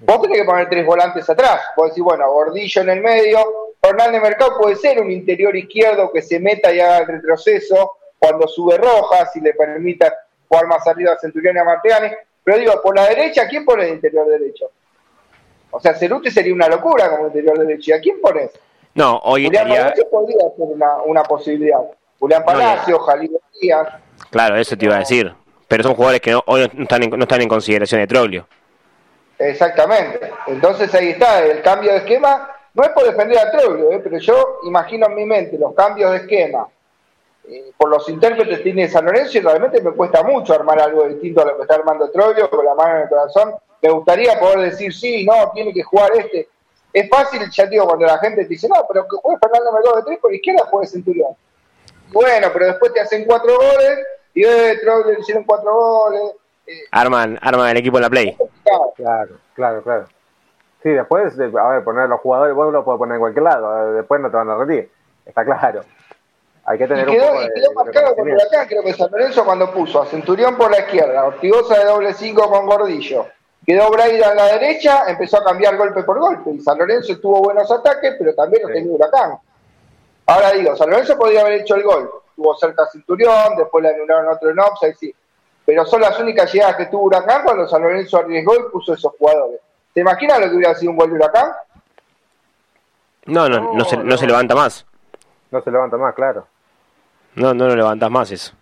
Vos 0.01 0.21
tenés 0.21 0.39
que 0.39 0.45
poner 0.45 0.69
tres 0.69 0.85
volantes 0.85 1.29
atrás. 1.31 1.63
Vos 1.75 1.89
decís, 1.89 2.05
bueno, 2.05 2.31
Gordillo 2.31 2.83
en 2.83 2.91
el 2.91 3.01
medio. 3.01 3.39
Fernández 3.81 4.21
Mercado 4.21 4.59
puede 4.59 4.77
ser 4.77 5.01
un 5.01 5.11
interior 5.11 5.57
izquierdo 5.57 6.13
que 6.13 6.21
se 6.21 6.39
meta 6.39 6.71
y 6.71 6.81
haga 6.81 6.99
el 6.99 7.07
retroceso 7.07 7.93
cuando 8.19 8.47
sube 8.47 8.77
Rojas 8.77 9.35
y 9.37 9.41
le 9.41 9.55
permita 9.55 10.15
jugar 10.49 10.67
más 10.67 10.87
arriba 10.87 11.15
a 11.15 11.19
Centurión 11.19 11.57
y 11.57 11.61
a 11.61 11.65
Martegani. 11.65 12.09
Pero 12.45 12.59
digo, 12.59 12.83
por 12.83 12.95
la 12.95 13.09
derecha, 13.09 13.49
¿quién 13.49 13.65
pone 13.65 13.85
el 13.85 13.95
interior 13.95 14.29
derecho? 14.29 14.71
O 15.71 15.81
sea, 15.81 15.95
Ceruti 15.95 16.31
sería 16.31 16.53
una 16.53 16.69
locura 16.69 17.09
como 17.09 17.29
interior 17.29 17.59
derecho. 17.59 17.93
¿Y 17.93 17.95
a 17.95 18.01
quién 18.01 18.21
pones? 18.21 18.51
No, 18.95 19.19
hoy 19.25 19.47
Julián 19.47 19.69
Palacio 19.69 20.09
podría 20.11 20.39
ser 20.57 20.67
una, 20.67 20.97
una 21.05 21.23
posibilidad. 21.23 21.81
Julián 22.19 22.45
Palacio, 22.45 22.99
Jalil 22.99 23.39
Díaz. 23.61 23.89
Claro, 24.31 24.57
eso 24.57 24.77
te 24.77 24.85
iba 24.85 24.97
a 24.97 25.01
decir. 25.01 25.35
Pero 25.69 25.83
son 25.85 25.95
jugadores 25.95 26.21
que 26.21 26.35
hoy 26.35 26.71
no 26.75 26.83
están, 26.83 27.03
en, 27.03 27.11
no 27.11 27.23
están 27.23 27.41
en 27.43 27.49
consideración 27.49 28.01
de 28.01 28.07
Troglio. 28.07 28.47
Exactamente. 29.39 30.33
Entonces 30.49 30.95
ahí 30.95 31.11
está, 31.11 31.45
el 31.45 31.63
cambio 31.63 31.93
de 31.93 31.99
esquema 31.99 32.51
no 32.75 32.83
es 32.83 32.91
por 32.91 33.05
defender 33.05 33.39
a 33.39 33.51
Troglio, 33.51 33.93
¿eh? 33.93 34.01
pero 34.03 34.19
yo 34.19 34.59
imagino 34.65 35.07
en 35.07 35.15
mi 35.15 35.25
mente 35.25 35.59
los 35.59 35.75
cambios 35.75 36.11
de 36.13 36.19
esquema 36.19 36.69
eh, 37.49 37.73
por 37.77 37.89
los 37.89 38.09
intérpretes 38.09 38.59
que 38.59 38.65
tiene 38.65 38.89
San 38.89 39.07
Lorenzo 39.07 39.39
y 39.39 39.41
realmente 39.41 39.81
me 39.81 39.93
cuesta 39.93 40.23
mucho 40.23 40.55
armar 40.55 40.81
algo 40.81 41.09
distinto 41.09 41.41
a 41.41 41.47
lo 41.47 41.57
que 41.57 41.63
está 41.63 41.77
armando 41.77 42.11
Troglio 42.11 42.51
con 42.51 42.65
la 42.65 42.75
mano 42.75 42.97
en 42.97 43.03
el 43.03 43.09
corazón. 43.09 43.55
Me 43.81 43.91
gustaría 43.91 44.39
poder 44.39 44.71
decir, 44.71 44.93
sí, 44.93 45.25
no, 45.25 45.51
tiene 45.53 45.73
que 45.73 45.83
jugar 45.83 46.11
este 46.17 46.49
es 46.93 47.09
fácil, 47.09 47.49
ya 47.51 47.67
digo, 47.67 47.87
cuando 47.87 48.07
la 48.07 48.19
gente 48.19 48.43
te 48.43 48.49
dice, 48.49 48.69
no, 48.69 48.85
pero 48.89 49.07
que 49.07 49.17
juegue 49.17 49.39
Fernando 49.41 49.73
Mercado 49.73 49.97
de 49.97 50.03
tres 50.03 50.19
por 50.19 50.35
izquierda, 50.35 50.67
juegue 50.71 50.87
Centurión. 50.89 51.37
Bueno, 52.13 52.49
pero 52.53 52.67
después 52.67 52.93
te 52.93 53.01
hacen 53.01 53.25
cuatro 53.25 53.57
goles 53.57 53.99
y 54.35 54.45
eh, 54.45 54.79
le 55.07 55.21
hicieron 55.21 55.45
cuatro 55.45 55.73
goles. 55.73 56.23
Eh. 56.67 56.81
Arman, 56.91 57.39
arman 57.41 57.71
el 57.71 57.77
equipo 57.77 57.99
en 57.99 58.03
la 58.03 58.11
play. 58.11 58.37
Claro, 58.97 59.37
claro, 59.55 59.83
claro. 59.83 60.07
Sí, 60.83 60.89
después, 60.89 61.39
a 61.39 61.69
ver, 61.69 61.85
poner 61.85 62.09
los 62.09 62.21
jugadores, 62.21 62.55
vos 62.55 62.73
lo 62.73 62.85
puedes 62.85 62.99
poner 62.99 63.17
en 63.17 63.21
cualquier 63.21 63.45
lado, 63.45 63.93
después 63.93 64.21
no 64.21 64.31
te 64.31 64.37
van 64.37 64.49
a 64.49 64.57
rendir, 64.57 64.91
está 65.27 65.45
claro. 65.45 65.83
Hay 66.65 66.79
que 66.79 66.87
tener 66.87 67.09
y 67.09 67.13
quedó, 67.13 67.25
un 67.25 67.31
poco 67.33 67.43
y 67.43 67.61
quedó 67.61 67.73
marcado 67.75 68.17
con 68.17 68.31
Huracán, 68.31 68.67
creo 68.67 68.83
que 68.83 68.95
San 68.95 69.11
Lorenzo 69.11 69.45
cuando 69.45 69.71
puso 69.73 70.01
a 70.01 70.07
Centurión 70.07 70.57
por 70.57 70.71
la 70.71 70.81
izquierda, 70.81 71.25
Ortigosa 71.25 71.79
de 71.79 71.85
doble 71.85 72.15
cinco 72.15 72.49
con 72.51 72.67
Gordillo, 72.67 73.27
Quedó 73.71 73.89
Braida 73.89 74.33
en 74.33 74.37
la 74.37 74.47
derecha, 74.47 75.05
empezó 75.07 75.39
a 75.39 75.45
cambiar 75.45 75.77
golpe 75.77 76.03
por 76.03 76.19
golpe. 76.19 76.51
Y 76.51 76.61
San 76.61 76.77
Lorenzo 76.77 77.17
tuvo 77.21 77.41
buenos 77.41 77.71
ataques, 77.71 78.17
pero 78.19 78.35
también 78.35 78.65
lo 78.65 78.69
tenía 78.75 78.93
Huracán. 78.93 79.39
Ahora 80.27 80.51
digo, 80.51 80.75
San 80.75 80.91
Lorenzo 80.91 81.17
podría 81.17 81.43
haber 81.43 81.61
hecho 81.61 81.77
el 81.77 81.85
gol. 81.85 82.11
Tuvo 82.35 82.57
cerca 82.57 82.89
Cinturón, 82.91 83.55
después 83.57 83.85
le 83.85 83.91
anularon 83.91 84.35
otro 84.35 84.51
en 84.51 84.59
offside, 84.59 84.97
sí. 84.97 85.15
Pero 85.65 85.87
son 85.87 86.01
las 86.01 86.19
únicas 86.19 86.53
llegadas 86.53 86.79
que 86.79 86.87
tuvo 86.87 87.05
Huracán 87.05 87.45
cuando 87.45 87.69
San 87.69 87.83
Lorenzo 87.83 88.17
arriesgó 88.19 88.57
y 88.57 88.73
puso 88.73 88.93
esos 88.93 89.13
jugadores. 89.17 89.61
¿Te 89.95 90.01
imaginas 90.01 90.41
lo 90.41 90.51
que 90.51 90.57
hubiera 90.57 90.75
sido 90.75 90.91
un 90.91 90.97
gol 90.97 91.11
de 91.11 91.15
Huracán? 91.15 91.53
No, 93.27 93.49
no, 93.49 93.73
no, 93.73 93.85
se, 93.85 93.97
no 93.99 94.17
se 94.17 94.27
levanta 94.27 94.57
más. 94.57 94.85
No 95.53 95.63
se 95.63 95.71
levanta 95.71 95.97
más, 95.97 96.13
claro. 96.17 96.45
No, 97.37 97.55
no 97.55 97.69
lo 97.69 97.77
levantas 97.77 98.11
más 98.11 98.33
eso. 98.33 98.53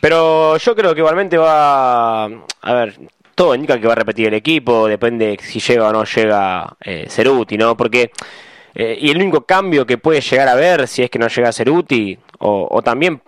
Pero 0.00 0.56
yo 0.56 0.74
creo 0.74 0.92
que 0.92 1.02
igualmente 1.02 1.38
va. 1.38 2.24
A 2.24 2.72
ver, 2.72 2.98
todo 3.34 3.54
indica 3.54 3.80
que 3.80 3.86
va 3.86 3.92
a 3.92 3.96
repetir 3.96 4.28
el 4.28 4.34
equipo, 4.34 4.86
depende 4.86 5.38
si 5.40 5.60
llega 5.60 5.88
o 5.88 5.92
no 5.92 6.04
llega 6.04 6.76
eh, 6.80 7.06
Ceruti, 7.08 7.56
¿no? 7.56 7.76
Porque, 7.76 8.10
eh, 8.74 8.98
y 9.00 9.10
el 9.10 9.16
único 9.16 9.44
cambio 9.44 9.86
que 9.86 9.98
puede 9.98 10.20
llegar 10.20 10.48
a 10.48 10.54
ver 10.54 10.86
si 10.86 11.02
es 11.02 11.10
que 11.10 11.18
no 11.18 11.28
llega 11.28 11.52
Ceruti, 11.52 12.18
o, 12.38 12.68
o 12.70 12.82
también, 12.82 13.20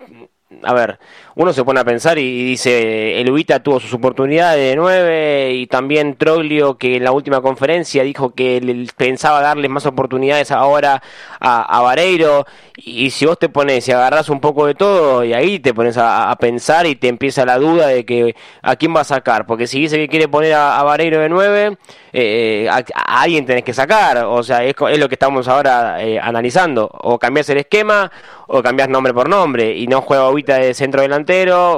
a 0.63 0.73
ver, 0.73 0.99
uno 1.35 1.51
se 1.51 1.63
pone 1.63 1.79
a 1.79 1.83
pensar 1.83 2.19
y 2.19 2.43
dice, 2.43 3.19
el 3.19 3.31
Ubita 3.31 3.61
tuvo 3.61 3.79
sus 3.79 3.93
oportunidades 3.93 4.69
de 4.69 4.75
nueve 4.75 5.53
y 5.53 5.65
también 5.65 6.15
Troglio 6.15 6.77
que 6.77 6.97
en 6.97 7.03
la 7.03 7.11
última 7.11 7.41
conferencia 7.41 8.03
dijo 8.03 8.35
que 8.35 8.85
pensaba 8.95 9.41
darles 9.41 9.71
más 9.71 9.85
oportunidades 9.87 10.51
ahora 10.51 11.01
a, 11.39 11.81
Vareiro. 11.81 12.45
Y 12.75 13.09
si 13.09 13.25
vos 13.25 13.39
te 13.39 13.49
pones 13.49 13.87
y 13.87 13.91
agarras 13.91 14.29
un 14.29 14.39
poco 14.39 14.67
de 14.67 14.75
todo 14.75 15.23
y 15.23 15.33
ahí 15.33 15.59
te 15.59 15.73
pones 15.73 15.97
a, 15.97 16.35
pensar 16.39 16.85
y 16.85 16.95
te 16.95 17.07
empieza 17.07 17.45
la 17.45 17.57
duda 17.57 17.87
de 17.87 18.05
que 18.05 18.35
a 18.61 18.75
quién 18.75 18.95
va 18.95 19.01
a 19.01 19.03
sacar, 19.03 19.45
porque 19.45 19.67
si 19.67 19.79
dice 19.79 19.97
que 19.97 20.07
quiere 20.07 20.27
poner 20.27 20.53
a, 20.53 20.83
Vareiro 20.83 21.19
de 21.19 21.29
nueve, 21.29 21.77
eh, 22.11 22.67
a, 22.69 23.21
alguien 23.21 23.45
tenés 23.45 23.63
que 23.63 23.73
sacar, 23.73 24.25
o 24.25 24.43
sea, 24.43 24.63
es, 24.63 24.75
es 24.89 24.99
lo 24.99 25.07
que 25.07 25.15
estamos 25.15 25.47
ahora 25.47 26.03
eh, 26.03 26.19
analizando, 26.19 26.89
o 26.91 27.17
cambias 27.17 27.49
el 27.49 27.57
esquema 27.59 28.11
o 28.47 28.61
cambias 28.61 28.89
nombre 28.89 29.13
por 29.13 29.29
nombre. 29.29 29.75
Y 29.75 29.87
no 29.87 30.01
juega 30.01 30.29
Ubita 30.29 30.57
de 30.57 30.73
centro 30.73 31.01
delantero 31.01 31.22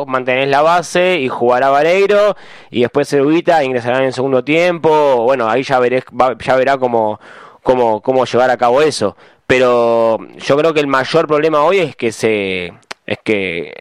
mantenés 0.08 0.48
la 0.50 0.62
base 0.62 1.20
y 1.20 1.28
jugará 1.30 1.70
Vareiro 1.70 2.36
y 2.72 2.82
después 2.82 3.10
Cerudita 3.10 3.64
ingresará 3.64 4.00
en 4.00 4.06
el 4.06 4.14
segundo 4.14 4.44
tiempo. 4.44 5.24
Bueno, 5.24 5.50
ahí 5.50 5.64
ya, 5.64 5.80
veré, 5.80 6.04
ya 6.40 6.56
verá 6.56 6.78
cómo, 6.78 7.20
cómo, 7.64 8.02
cómo 8.02 8.26
llevar 8.26 8.50
a 8.50 8.58
cabo 8.58 8.82
eso. 8.82 9.16
Pero 9.48 10.18
yo 10.38 10.58
creo 10.58 10.74
que 10.74 10.80
el 10.80 10.88
mayor 10.88 11.28
problema 11.28 11.64
hoy 11.64 11.80
es 11.80 11.96
que 11.96 12.12
se, 12.12 12.74
es 13.06 13.18
que 13.24 13.74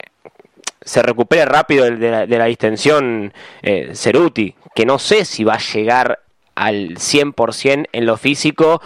se 0.83 1.03
recupere 1.03 1.45
rápido 1.47 1.91
de 1.91 2.27
la, 2.27 2.45
distensión 2.45 3.33
eh, 3.63 3.93
Ceruti, 3.95 4.55
que 4.75 4.85
no 4.85 4.99
sé 4.99 5.25
si 5.25 5.45
va 5.45 5.55
a 5.55 5.59
llegar 5.59 6.21
al 6.55 6.97
100% 6.97 7.89
en 7.91 8.07
lo 8.07 8.17
físico, 8.17 8.83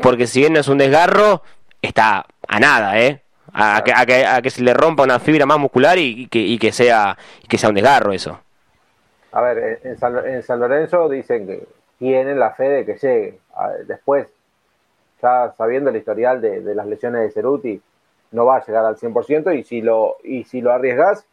porque 0.00 0.26
si 0.26 0.40
bien 0.40 0.54
no 0.54 0.60
es 0.60 0.68
un 0.68 0.78
desgarro, 0.78 1.42
está 1.82 2.26
a 2.48 2.60
nada, 2.60 2.98
¿eh? 2.98 3.21
A, 3.52 3.82
que, 3.84 3.92
a, 3.92 4.40
que, 4.42 4.50
se 4.50 4.62
le 4.62 4.74
rompa 4.74 5.02
una 5.02 5.18
fibra 5.18 5.46
más 5.46 5.58
muscular 5.58 5.98
y, 5.98 6.26
que, 6.28 6.38
y 6.38 6.58
que, 6.58 6.72
sea, 6.72 7.16
que 7.48 7.58
sea 7.58 7.68
un 7.68 7.74
desgarro 7.74 8.12
eso. 8.12 8.38
A 9.32 9.40
ver, 9.40 9.80
en 9.84 10.42
San, 10.42 10.60
Lorenzo 10.60 11.08
dicen 11.08 11.46
que 11.46 11.66
tienen 11.98 12.38
la 12.38 12.50
fe 12.52 12.68
de 12.68 12.84
que 12.84 12.96
llegue. 12.96 13.38
Después, 13.86 14.28
ya 15.22 15.52
sabiendo 15.56 15.90
el 15.90 15.96
historial 15.96 16.40
de, 16.40 16.74
las 16.74 16.86
lesiones 16.86 17.22
de 17.22 17.30
Ceruti, 17.30 17.80
no 18.32 18.46
va 18.46 18.56
a 18.56 18.64
llegar 18.64 18.84
al 18.84 18.96
100% 18.96 19.58
y 19.58 19.64
si 19.64 19.82
lo, 19.82 20.16
y 20.22 20.44
si 20.44 20.60
lo 20.60 20.72
arriesgas, 20.72 21.26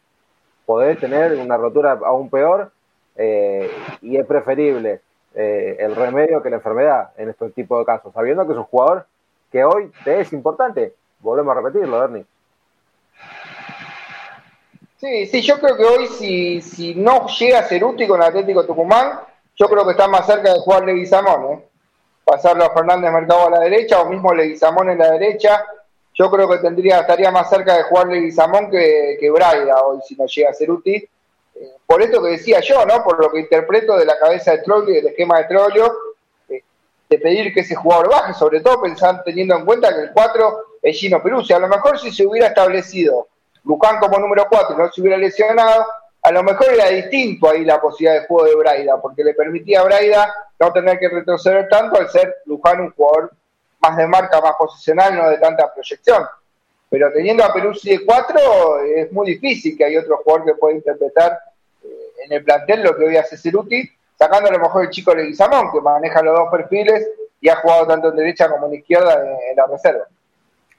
podés 0.65 0.99
tener 0.99 1.37
una 1.37 1.57
rotura 1.57 1.99
aún 2.05 2.29
peor 2.29 2.71
eh, 3.15 3.69
y 4.01 4.17
es 4.17 4.25
preferible 4.25 5.01
eh, 5.35 5.77
el 5.79 5.95
remedio 5.95 6.41
que 6.41 6.49
la 6.49 6.57
enfermedad 6.57 7.11
en 7.17 7.29
este 7.29 7.49
tipo 7.51 7.79
de 7.79 7.85
casos, 7.85 8.13
sabiendo 8.13 8.45
que 8.45 8.53
es 8.53 8.57
un 8.57 8.65
jugador 8.65 9.05
que 9.51 9.63
hoy 9.63 9.91
te 10.03 10.19
es 10.19 10.31
importante 10.33 10.93
volvemos 11.19 11.55
a 11.55 11.61
repetirlo, 11.61 12.03
Ernie. 12.03 12.25
Sí, 14.99 15.27
sí, 15.27 15.41
yo 15.41 15.59
creo 15.59 15.77
que 15.77 15.85
hoy 15.85 16.07
si, 16.07 16.61
si 16.61 16.93
no 16.93 17.27
llega 17.27 17.59
a 17.59 17.63
ser 17.63 17.83
útil 17.83 18.07
con 18.07 18.21
Atlético 18.21 18.65
Tucumán, 18.65 19.19
yo 19.55 19.67
creo 19.69 19.85
que 19.85 19.91
está 19.91 20.07
más 20.07 20.25
cerca 20.25 20.53
de 20.53 20.59
jugar 20.59 20.83
Leguizamón, 20.83 21.53
¿eh? 21.53 21.65
pasarlo 22.25 22.65
a 22.65 22.73
Fernández 22.73 23.11
Mercado 23.11 23.47
a 23.47 23.51
la 23.51 23.59
derecha 23.59 24.01
o 24.01 24.09
mismo 24.09 24.33
Leguizamón 24.33 24.89
en 24.89 24.99
la 24.99 25.11
derecha. 25.11 25.65
Yo 26.13 26.29
creo 26.29 26.49
que 26.49 26.57
tendría 26.57 26.99
estaría 26.99 27.31
más 27.31 27.49
cerca 27.49 27.77
de 27.77 27.83
jugar 27.83 28.07
Leguizamón 28.07 28.69
que, 28.69 29.17
que 29.19 29.31
Braida 29.31 29.81
hoy 29.83 29.99
si 30.05 30.15
no 30.15 30.25
llega 30.25 30.51
útil. 30.67 31.09
Eh, 31.55 31.71
por 31.85 32.01
esto 32.01 32.21
que 32.21 32.31
decía 32.31 32.59
yo, 32.59 32.85
¿no? 32.85 33.03
Por 33.03 33.19
lo 33.19 33.31
que 33.31 33.39
interpreto 33.39 33.97
de 33.97 34.05
la 34.05 34.19
cabeza 34.19 34.51
de 34.51 34.59
Trollio 34.59 34.91
y 34.91 34.95
del 34.97 35.07
esquema 35.07 35.39
de 35.39 35.45
Trollio, 35.45 35.93
eh, 36.49 36.63
de 37.09 37.17
pedir 37.19 37.53
que 37.53 37.61
ese 37.61 37.75
jugador 37.75 38.09
baje, 38.09 38.33
sobre 38.33 38.61
todo 38.61 38.81
pensando, 38.81 39.23
teniendo 39.23 39.55
en 39.55 39.65
cuenta 39.65 39.95
que 39.95 40.01
el 40.01 40.11
4 40.11 40.68
es 40.81 40.97
Gino 40.97 41.21
Peruzzi. 41.21 41.53
A 41.53 41.59
lo 41.59 41.67
mejor 41.67 41.99
si 41.99 42.11
se 42.11 42.25
hubiera 42.25 42.47
establecido 42.47 43.27
Luján 43.63 43.99
como 43.99 44.17
número 44.17 44.47
4 44.49 44.77
no 44.77 44.91
se 44.91 45.01
hubiera 45.01 45.17
lesionado, 45.17 45.85
a 46.21 46.31
lo 46.31 46.43
mejor 46.43 46.73
era 46.73 46.87
distinto 46.87 47.49
ahí 47.49 47.63
la 47.63 47.79
posibilidad 47.79 48.21
de 48.21 48.27
juego 48.27 48.45
de 48.45 48.55
Braida, 48.55 49.01
porque 49.01 49.23
le 49.23 49.33
permitía 49.33 49.81
a 49.81 49.83
Braida 49.83 50.33
no 50.59 50.71
tener 50.73 50.99
que 50.99 51.09
retroceder 51.09 51.67
tanto 51.69 51.99
al 51.99 52.09
ser 52.09 52.37
Luján 52.45 52.81
un 52.81 52.91
jugador 52.91 53.31
más 53.79 53.95
de 53.97 54.07
marca, 54.07 54.41
más 54.41 54.55
posicional, 54.57 55.15
no 55.15 55.29
de 55.29 55.37
tanta 55.37 55.73
proyección. 55.73 56.25
Pero 56.89 57.11
teniendo 57.13 57.43
a 57.43 57.53
Peruzzi 57.53 57.97
de 57.97 58.05
4 58.05 58.83
es 58.95 59.11
muy 59.11 59.27
difícil 59.27 59.77
que 59.77 59.85
hay 59.85 59.97
otro 59.97 60.17
jugador 60.17 60.45
que 60.45 60.55
pueda 60.55 60.75
interpretar 60.75 61.39
eh, 61.83 61.87
en 62.25 62.33
el 62.33 62.43
plantel 62.43 62.83
lo 62.83 62.97
que 62.97 63.05
hoy 63.05 63.17
hace 63.17 63.37
Ceruti, 63.37 63.89
sacando 64.17 64.49
a 64.49 64.53
lo 64.53 64.59
mejor 64.59 64.83
el 64.83 64.89
chico 64.89 65.13
Leguizamón, 65.13 65.71
que 65.71 65.79
maneja 65.79 66.21
los 66.21 66.37
dos 66.37 66.49
perfiles 66.51 67.07
y 67.39 67.49
ha 67.49 67.57
jugado 67.57 67.87
tanto 67.87 68.09
en 68.09 68.15
derecha 68.17 68.49
como 68.49 68.67
en 68.67 68.75
izquierda 68.75 69.23
en, 69.23 69.55
la 69.55 69.67
reserva. 69.67 70.05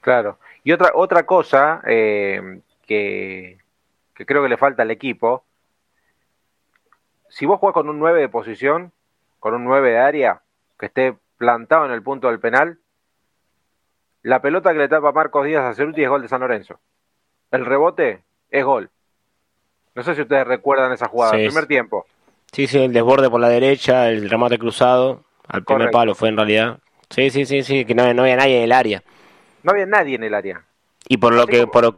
Claro. 0.01 0.39
Y 0.63 0.71
otra, 0.71 0.91
otra 0.95 1.25
cosa 1.25 1.81
eh, 1.87 2.61
que, 2.85 3.57
que 4.13 4.25
creo 4.25 4.43
que 4.43 4.49
le 4.49 4.57
falta 4.57 4.83
al 4.83 4.91
equipo, 4.91 5.43
si 7.29 7.45
vos 7.45 7.59
jugás 7.59 7.73
con 7.73 7.87
un 7.87 7.99
9 7.99 8.19
de 8.19 8.29
posición, 8.29 8.91
con 9.39 9.53
un 9.53 9.63
9 9.63 9.91
de 9.91 9.99
área, 9.99 10.41
que 10.77 10.87
esté 10.87 11.15
plantado 11.37 11.85
en 11.85 11.91
el 11.91 12.03
punto 12.03 12.27
del 12.27 12.39
penal, 12.39 12.79
la 14.23 14.41
pelota 14.41 14.73
que 14.73 14.79
le 14.79 14.89
tapa 14.89 15.11
Marcos 15.11 15.45
Díaz 15.45 15.63
a 15.63 15.73
Ceruti 15.73 16.03
es 16.03 16.09
gol 16.09 16.21
de 16.21 16.27
San 16.27 16.41
Lorenzo. 16.41 16.79
El 17.51 17.65
rebote 17.65 18.21
es 18.49 18.63
gol. 18.63 18.89
No 19.95 20.03
sé 20.03 20.15
si 20.15 20.21
ustedes 20.21 20.45
recuerdan 20.45 20.91
esa 20.91 21.07
jugada, 21.07 21.35
el 21.35 21.47
primer 21.47 21.65
tiempo. 21.67 22.05
Sí, 22.51 22.67
sí, 22.67 22.79
el 22.79 22.93
desborde 22.93 23.29
por 23.29 23.39
la 23.39 23.49
derecha, 23.49 24.09
el 24.09 24.29
remate 24.29 24.57
cruzado, 24.57 25.23
al 25.47 25.63
primer 25.63 25.91
palo 25.91 26.15
fue 26.15 26.29
en 26.29 26.37
realidad. 26.37 26.79
Sí, 27.09 27.29
sí, 27.29 27.45
sí, 27.45 27.63
sí, 27.63 27.85
que 27.85 27.95
no, 27.95 28.13
no 28.13 28.23
había 28.23 28.37
nadie 28.37 28.57
en 28.57 28.63
el 28.63 28.71
área. 28.71 29.03
No 29.63 29.71
había 29.71 29.85
nadie 29.85 30.15
en 30.15 30.23
el 30.23 30.33
área. 30.33 30.63
Y 31.07 31.17
por 31.17 31.33
lo 31.33 31.45
que, 31.47 31.67
por, 31.67 31.97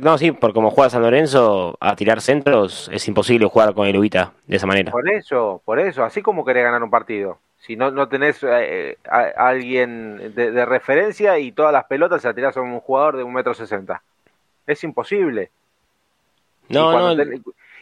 no, 0.00 0.18
sí, 0.18 0.32
por 0.32 0.52
como 0.52 0.70
juega 0.70 0.90
San 0.90 1.02
Lorenzo, 1.02 1.76
a 1.80 1.94
tirar 1.96 2.20
centros, 2.20 2.90
es 2.92 3.06
imposible 3.06 3.46
jugar 3.46 3.74
con 3.74 3.86
el 3.86 3.96
Ubita 3.96 4.32
de 4.46 4.56
esa 4.56 4.66
manera. 4.66 4.90
Por 4.90 5.08
eso, 5.10 5.62
por 5.64 5.78
eso, 5.78 6.02
así 6.02 6.22
como 6.22 6.44
querés 6.44 6.64
ganar 6.64 6.82
un 6.82 6.90
partido. 6.90 7.38
Si 7.58 7.76
no, 7.76 7.90
no 7.90 8.08
tenés 8.08 8.42
eh, 8.42 8.96
a, 9.08 9.48
alguien 9.48 10.34
de, 10.34 10.64
referencia 10.64 11.38
y 11.38 11.52
todas 11.52 11.72
las 11.72 11.84
pelotas 11.84 12.22
se 12.22 12.28
la 12.28 12.34
tirás 12.34 12.56
a 12.56 12.60
un 12.60 12.80
jugador 12.80 13.16
de 13.16 13.22
un 13.22 13.34
metro 13.34 13.52
sesenta. 13.52 14.02
Es 14.66 14.82
imposible. 14.84 15.50
No, 16.68 17.12
y 17.12 17.16
no. 17.16 17.24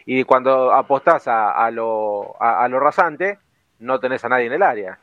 y 0.05 0.25
cuando 0.25 0.73
apostás 0.73 1.29
a, 1.29 1.71
lo, 1.71 2.35
a, 2.41 2.67
lo 2.69 2.81
rasante, 2.81 3.39
no 3.79 4.01
tenés 4.01 4.25
a 4.25 4.29
nadie 4.29 4.47
en 4.47 4.53
el 4.53 4.63
área. 4.63 4.99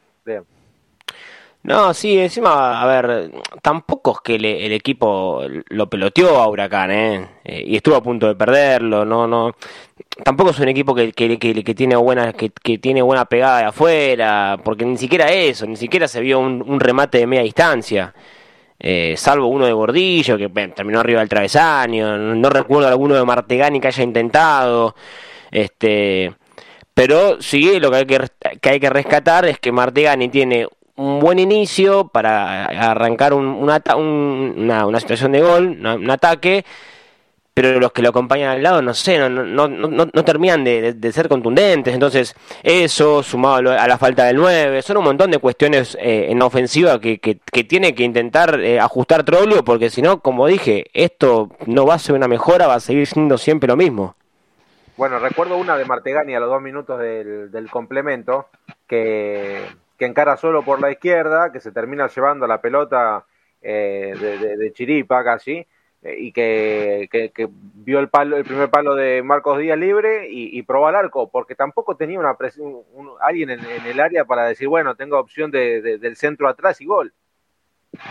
No, 1.63 1.93
sí, 1.93 2.19
encima, 2.19 2.81
a 2.81 2.85
ver, 2.85 3.31
tampoco 3.61 4.11
es 4.11 4.17
que 4.21 4.35
el 4.35 4.73
equipo 4.73 5.43
lo 5.69 5.89
peloteó 5.89 6.39
a 6.41 6.49
Huracán, 6.49 6.91
¿eh? 6.91 7.29
¿eh? 7.45 7.63
Y 7.65 7.77
estuvo 7.77 7.95
a 7.95 8.03
punto 8.03 8.27
de 8.27 8.35
perderlo, 8.35 9.05
no, 9.05 9.25
no. 9.27 9.55
Tampoco 10.25 10.49
es 10.51 10.59
un 10.59 10.67
equipo 10.67 10.93
que, 10.93 11.13
que, 11.13 11.37
que, 11.39 11.75
tiene 11.75 11.95
buena 11.95 12.33
que, 12.33 12.49
tiene 12.79 13.01
buena 13.01 13.25
pegada 13.25 13.59
de 13.59 13.65
afuera, 13.65 14.59
porque 14.61 14.83
ni 14.83 14.97
siquiera 14.97 15.31
eso, 15.31 15.65
ni 15.65 15.77
siquiera 15.77 16.05
se 16.09 16.19
vio 16.19 16.39
un, 16.39 16.79
remate 16.81 17.19
de 17.19 17.27
media 17.27 17.43
distancia. 17.43 18.13
Eh, 18.79 19.15
salvo 19.17 19.47
uno 19.47 19.65
de 19.65 19.71
Gordillo 19.73 20.37
que 20.37 20.49
terminó 20.49 20.99
arriba 20.99 21.21
del 21.21 21.29
travesaño, 21.29 22.17
no, 22.17 22.49
recuerdo 22.49 22.89
alguno 22.89 23.15
de 23.15 23.23
Martegani 23.23 23.79
que 23.79 23.87
haya 23.87 24.03
intentado. 24.03 24.95
Este, 25.51 26.33
pero 26.93 27.41
sí, 27.41 27.79
lo 27.79 27.89
que 27.91 27.97
hay 27.97 28.05
que, 28.05 28.27
que 28.61 28.69
hay 28.69 28.79
que 28.81 28.89
rescatar 28.89 29.45
es 29.45 29.59
que 29.59 29.71
Martegani 29.71 30.29
tiene 30.29 30.67
un 30.95 31.19
buen 31.19 31.39
inicio 31.39 32.07
para 32.07 32.65
arrancar 32.65 33.33
un, 33.33 33.45
una, 33.45 33.81
una, 34.85 34.99
situación 34.99 35.31
de 35.31 35.41
gol, 35.41 35.77
un 35.81 36.09
ataque, 36.09 36.65
pero 37.53 37.79
los 37.79 37.91
que 37.91 38.01
lo 38.01 38.09
acompañan 38.09 38.49
al 38.49 38.63
lado, 38.63 38.81
no 38.81 38.93
sé, 38.93 39.17
no, 39.17 39.29
no, 39.29 39.67
no, 39.67 40.07
no 40.11 40.25
terminan 40.25 40.63
de, 40.63 41.11
ser 41.11 41.29
contundentes. 41.29 41.93
Entonces, 41.93 42.35
eso, 42.63 43.21
sumado 43.21 43.71
a 43.71 43.87
la 43.87 43.97
falta 43.97 44.25
del 44.25 44.37
9, 44.37 44.81
son 44.81 44.97
un 44.97 45.03
montón 45.03 45.29
de 45.31 45.37
cuestiones 45.37 45.95
eh, 45.99 46.27
en 46.29 46.41
ofensiva 46.41 46.99
que, 46.99 47.19
que, 47.19 47.63
tiene 47.63 47.93
que 47.93 48.03
intentar 48.03 48.59
eh, 48.59 48.79
ajustar 48.79 49.23
Troglio, 49.23 49.63
porque 49.63 49.89
si 49.89 50.01
no, 50.01 50.19
como 50.19 50.47
dije, 50.47 50.85
esto 50.93 51.49
no 51.67 51.85
va 51.85 51.95
a 51.95 51.99
ser 51.99 52.15
una 52.15 52.27
mejora, 52.27 52.67
va 52.67 52.75
a 52.75 52.79
seguir 52.79 53.05
siendo 53.05 53.37
siempre 53.37 53.67
lo 53.67 53.75
mismo. 53.75 54.15
Bueno, 54.97 55.17
recuerdo 55.19 55.57
una 55.57 55.75
de 55.75 55.85
Martegani 55.85 56.35
a 56.35 56.39
los 56.39 56.49
dos 56.49 56.61
minutos 56.61 56.99
del 56.99 57.67
complemento, 57.71 58.47
que 58.87 59.59
que 59.97 60.05
encara 60.05 60.37
solo 60.37 60.63
por 60.63 60.81
la 60.81 60.91
izquierda, 60.91 61.51
que 61.51 61.59
se 61.59 61.71
termina 61.71 62.07
llevando 62.07 62.47
la 62.47 62.61
pelota 62.61 63.25
eh, 63.61 64.55
de, 64.57 64.73
Chiripa 64.73 65.23
casi, 65.23 65.65
eh, 66.01 66.15
y 66.17 66.31
que, 66.31 67.29
vio 67.51 67.99
el 67.99 68.09
palo, 68.09 68.37
el 68.37 68.43
primer 68.43 68.69
palo 68.69 68.95
de 68.95 69.21
Marcos 69.23 69.59
Díaz 69.59 69.77
libre 69.77 70.27
y, 70.29 70.61
probó 70.63 70.87
al 70.87 70.95
arco, 70.95 71.29
porque 71.29 71.55
tampoco 71.55 71.95
tenía 71.95 72.19
una 72.19 72.35
presión, 72.35 72.81
alguien 73.21 73.51
en, 73.51 73.61
el 73.85 73.99
área 73.99 74.25
para 74.25 74.45
decir, 74.45 74.67
bueno, 74.67 74.95
tengo 74.95 75.19
opción 75.19 75.51
del 75.51 76.15
centro 76.15 76.47
atrás 76.47 76.81
y 76.81 76.85
gol. 76.85 77.13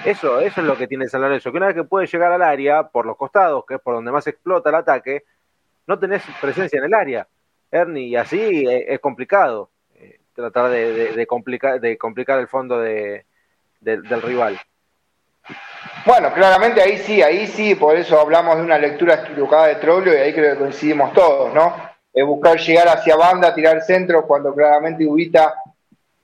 Eso, 0.05 0.41
eso 0.41 0.61
es 0.61 0.67
lo 0.67 0.77
que 0.77 0.87
tiene 0.87 1.09
San 1.09 1.23
Lorenzo, 1.23 1.51
que 1.51 1.57
una 1.57 1.67
vez 1.67 1.75
que 1.75 1.83
puede 1.83 2.07
llegar 2.07 2.31
al 2.31 2.43
área 2.43 2.89
por 2.89 3.05
los 3.05 3.17
costados, 3.17 3.65
que 3.67 3.75
es 3.75 3.81
por 3.81 3.95
donde 3.95 4.13
más 4.13 4.29
explota 4.29 4.71
el 4.71 4.77
ataque, 4.77 5.25
no 5.89 5.99
tenés 5.99 6.23
presencia 6.41 6.79
en 6.79 6.85
el 6.85 6.95
área, 6.95 7.27
Ernie, 7.73 8.07
y 8.07 8.15
así 8.15 8.65
es 8.69 9.01
complicado 9.01 9.72
tratar 10.51 10.71
de, 10.71 11.27
complicar, 11.27 11.81
de 11.81 11.97
complicar 11.97 12.39
el 12.39 12.49
fondo 12.49 12.81
de, 12.81 13.25
del 13.81 14.23
rival. 14.23 14.61
Bueno, 16.05 16.33
claramente 16.33 16.83
ahí 16.83 16.99
sí, 16.99 17.23
ahí 17.23 17.47
sí, 17.47 17.75
por 17.75 17.97
eso 17.97 18.21
hablamos 18.21 18.57
de 18.57 18.63
una 18.63 18.79
lectura 18.79 19.15
equivocada 19.15 19.69
de 19.69 19.77
Troglio 19.77 20.15
y 20.15 20.17
ahí 20.17 20.33
creo 20.33 20.55
que 20.55 20.61
coincidimos 20.61 21.13
todos, 21.13 21.55
¿no? 21.55 21.75
Buscar 22.27 22.59
llegar 22.59 22.89
hacia 22.89 23.17
banda, 23.17 23.55
tirar 23.55 23.81
centro, 23.83 24.27
cuando 24.27 24.55
claramente 24.55 25.07
Ubita 25.07 25.55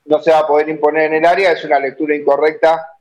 no 0.07 0.19
se 0.21 0.31
va 0.31 0.41
a 0.41 0.47
poder 0.47 0.69
imponer 0.69 1.05
en 1.05 1.15
el 1.15 1.27
área, 1.27 1.53
es 1.53 1.65
una 1.65 1.79
lectura 1.79 2.15
incorrecta 2.15 2.95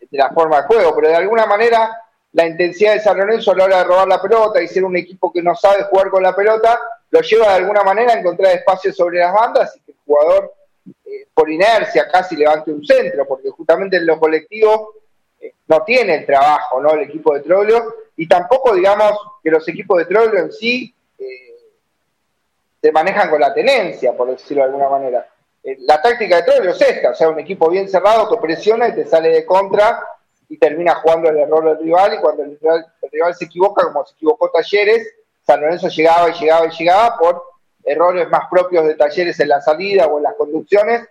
de 0.00 0.18
la 0.18 0.30
forma 0.30 0.56
de 0.58 0.62
juego, 0.62 0.94
pero 0.94 1.08
de 1.08 1.16
alguna 1.16 1.46
manera 1.46 2.02
la 2.32 2.46
intensidad 2.46 2.94
de 2.94 3.00
San 3.00 3.18
Lorenzo 3.18 3.52
a 3.52 3.56
la 3.56 3.64
hora 3.64 3.78
de 3.78 3.84
robar 3.84 4.08
la 4.08 4.22
pelota 4.22 4.62
y 4.62 4.68
ser 4.68 4.84
un 4.84 4.96
equipo 4.96 5.32
que 5.32 5.42
no 5.42 5.54
sabe 5.54 5.84
jugar 5.84 6.10
con 6.10 6.22
la 6.22 6.34
pelota, 6.34 6.80
lo 7.10 7.20
lleva 7.20 7.48
de 7.48 7.56
alguna 7.56 7.82
manera 7.82 8.14
a 8.14 8.18
encontrar 8.18 8.54
espacios 8.54 8.96
sobre 8.96 9.18
las 9.18 9.34
bandas 9.34 9.76
y 9.76 9.80
que 9.80 9.92
el 9.92 9.98
jugador 10.06 10.54
eh, 10.86 11.26
por 11.32 11.50
inercia 11.50 12.08
casi 12.10 12.36
levante 12.36 12.72
un 12.72 12.84
centro, 12.84 13.26
porque 13.26 13.50
justamente 13.50 13.96
en 13.96 14.06
lo 14.06 14.18
colectivo 14.18 14.94
eh, 15.40 15.54
no 15.68 15.82
tiene 15.82 16.16
el 16.16 16.26
trabajo, 16.26 16.80
¿no? 16.80 16.92
El 16.92 17.02
equipo 17.02 17.34
de 17.34 17.40
Troglio, 17.40 17.94
y 18.16 18.26
tampoco 18.26 18.74
digamos 18.74 19.12
que 19.42 19.50
los 19.50 19.66
equipos 19.68 19.98
de 19.98 20.06
Troglio 20.06 20.40
en 20.40 20.52
sí 20.52 20.94
eh, 21.18 21.24
se 22.80 22.92
manejan 22.92 23.30
con 23.30 23.40
la 23.40 23.54
tenencia, 23.54 24.16
por 24.16 24.30
decirlo 24.30 24.62
de 24.62 24.68
alguna 24.70 24.88
manera. 24.88 25.28
la 25.62 26.02
táctica 26.02 26.36
de 26.36 26.42
Troglio 26.42 26.70
es 26.72 26.80
esta, 26.80 27.10
o 27.10 27.14
sea, 27.14 27.28
un 27.28 27.38
equipo 27.38 27.70
bien 27.70 27.88
cerrado 27.88 28.28
que 28.28 28.40
presiona 28.40 28.88
y 28.88 28.94
te 28.94 29.06
sale 29.06 29.28
de 29.28 29.46
contra 29.46 30.02
y 30.48 30.58
termina 30.58 30.96
jugando 30.96 31.30
el 31.30 31.38
error 31.38 31.64
del 31.64 31.84
rival, 31.84 32.14
y 32.14 32.18
cuando 32.18 32.42
el 32.42 32.58
rival 33.10 33.34
se 33.34 33.44
equivoca, 33.44 33.84
como 33.84 34.04
se 34.04 34.14
equivocó 34.14 34.50
Talleres, 34.50 35.08
San 35.46 35.60
Lorenzo 35.60 35.88
llegaba 35.88 36.30
y 36.30 36.34
llegaba 36.34 36.66
y 36.66 36.70
llegaba 36.70 37.18
por 37.18 37.51
errores 37.84 38.28
más 38.28 38.48
propios 38.50 38.86
de 38.86 38.94
talleres 38.94 39.38
en 39.40 39.48
la 39.48 39.60
salida 39.60 40.06
o 40.06 40.18
en 40.18 40.24
las 40.24 40.34
conducciones 40.34 41.08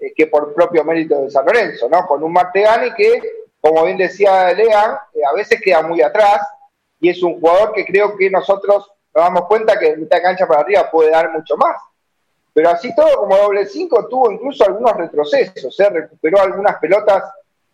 eh, 0.00 0.12
que 0.14 0.26
por 0.26 0.52
propio 0.54 0.84
mérito 0.84 1.20
de 1.22 1.30
San 1.30 1.46
Lorenzo, 1.46 1.88
¿no? 1.88 2.06
Con 2.06 2.22
un 2.22 2.32
Martegani 2.32 2.92
que, 2.94 3.20
como 3.60 3.84
bien 3.84 3.96
decía 3.96 4.52
Lean, 4.52 4.96
eh, 5.14 5.20
a 5.28 5.34
veces 5.34 5.60
queda 5.60 5.82
muy 5.82 6.02
atrás 6.02 6.40
y 7.00 7.08
es 7.08 7.22
un 7.22 7.40
jugador 7.40 7.72
que 7.72 7.84
creo 7.84 8.16
que 8.16 8.30
nosotros 8.30 8.90
nos 9.14 9.24
damos 9.24 9.46
cuenta 9.46 9.78
que 9.78 9.90
de 9.90 9.96
mitad 9.96 10.16
de 10.16 10.22
cancha 10.22 10.46
para 10.46 10.60
arriba 10.60 10.90
puede 10.90 11.10
dar 11.10 11.30
mucho 11.30 11.56
más. 11.56 11.76
Pero 12.52 12.70
así 12.70 12.94
todo, 12.94 13.16
como 13.18 13.36
doble 13.36 13.66
5, 13.66 14.08
tuvo 14.08 14.30
incluso 14.30 14.64
algunos 14.64 14.96
retrocesos, 14.96 15.78
¿eh? 15.80 15.90
recuperó 15.90 16.40
algunas 16.40 16.76
pelotas 16.78 17.24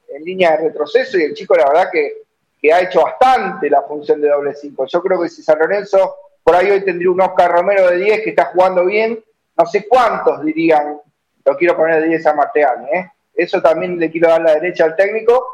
en 0.08 0.24
línea 0.24 0.52
de 0.52 0.68
retroceso 0.68 1.18
y 1.18 1.24
el 1.24 1.34
chico, 1.34 1.54
la 1.54 1.66
verdad, 1.68 1.90
que, 1.92 2.22
que 2.60 2.72
ha 2.72 2.80
hecho 2.80 3.02
bastante 3.02 3.68
la 3.68 3.82
función 3.82 4.20
de 4.20 4.28
doble 4.28 4.54
5. 4.54 4.86
Yo 4.86 5.02
creo 5.02 5.20
que 5.20 5.28
si 5.28 5.42
San 5.42 5.58
Lorenzo 5.58 6.16
por 6.42 6.56
ahí 6.56 6.70
hoy 6.70 6.84
tendría 6.84 7.10
un 7.10 7.20
Oscar 7.20 7.50
Romero 7.50 7.88
de 7.88 7.96
10 7.98 8.22
que 8.22 8.30
está 8.30 8.46
jugando 8.46 8.84
bien. 8.84 9.22
No 9.56 9.66
sé 9.66 9.86
cuántos 9.86 10.42
dirían, 10.44 10.98
lo 11.44 11.56
quiero 11.56 11.76
poner 11.76 12.00
de 12.02 12.08
10 12.08 12.26
a 12.26 12.34
Marteani. 12.34 12.90
¿eh? 12.90 13.10
Eso 13.34 13.60
también 13.60 13.98
le 13.98 14.10
quiero 14.10 14.28
dar 14.28 14.40
la 14.40 14.54
derecha 14.54 14.84
al 14.84 14.96
técnico. 14.96 15.46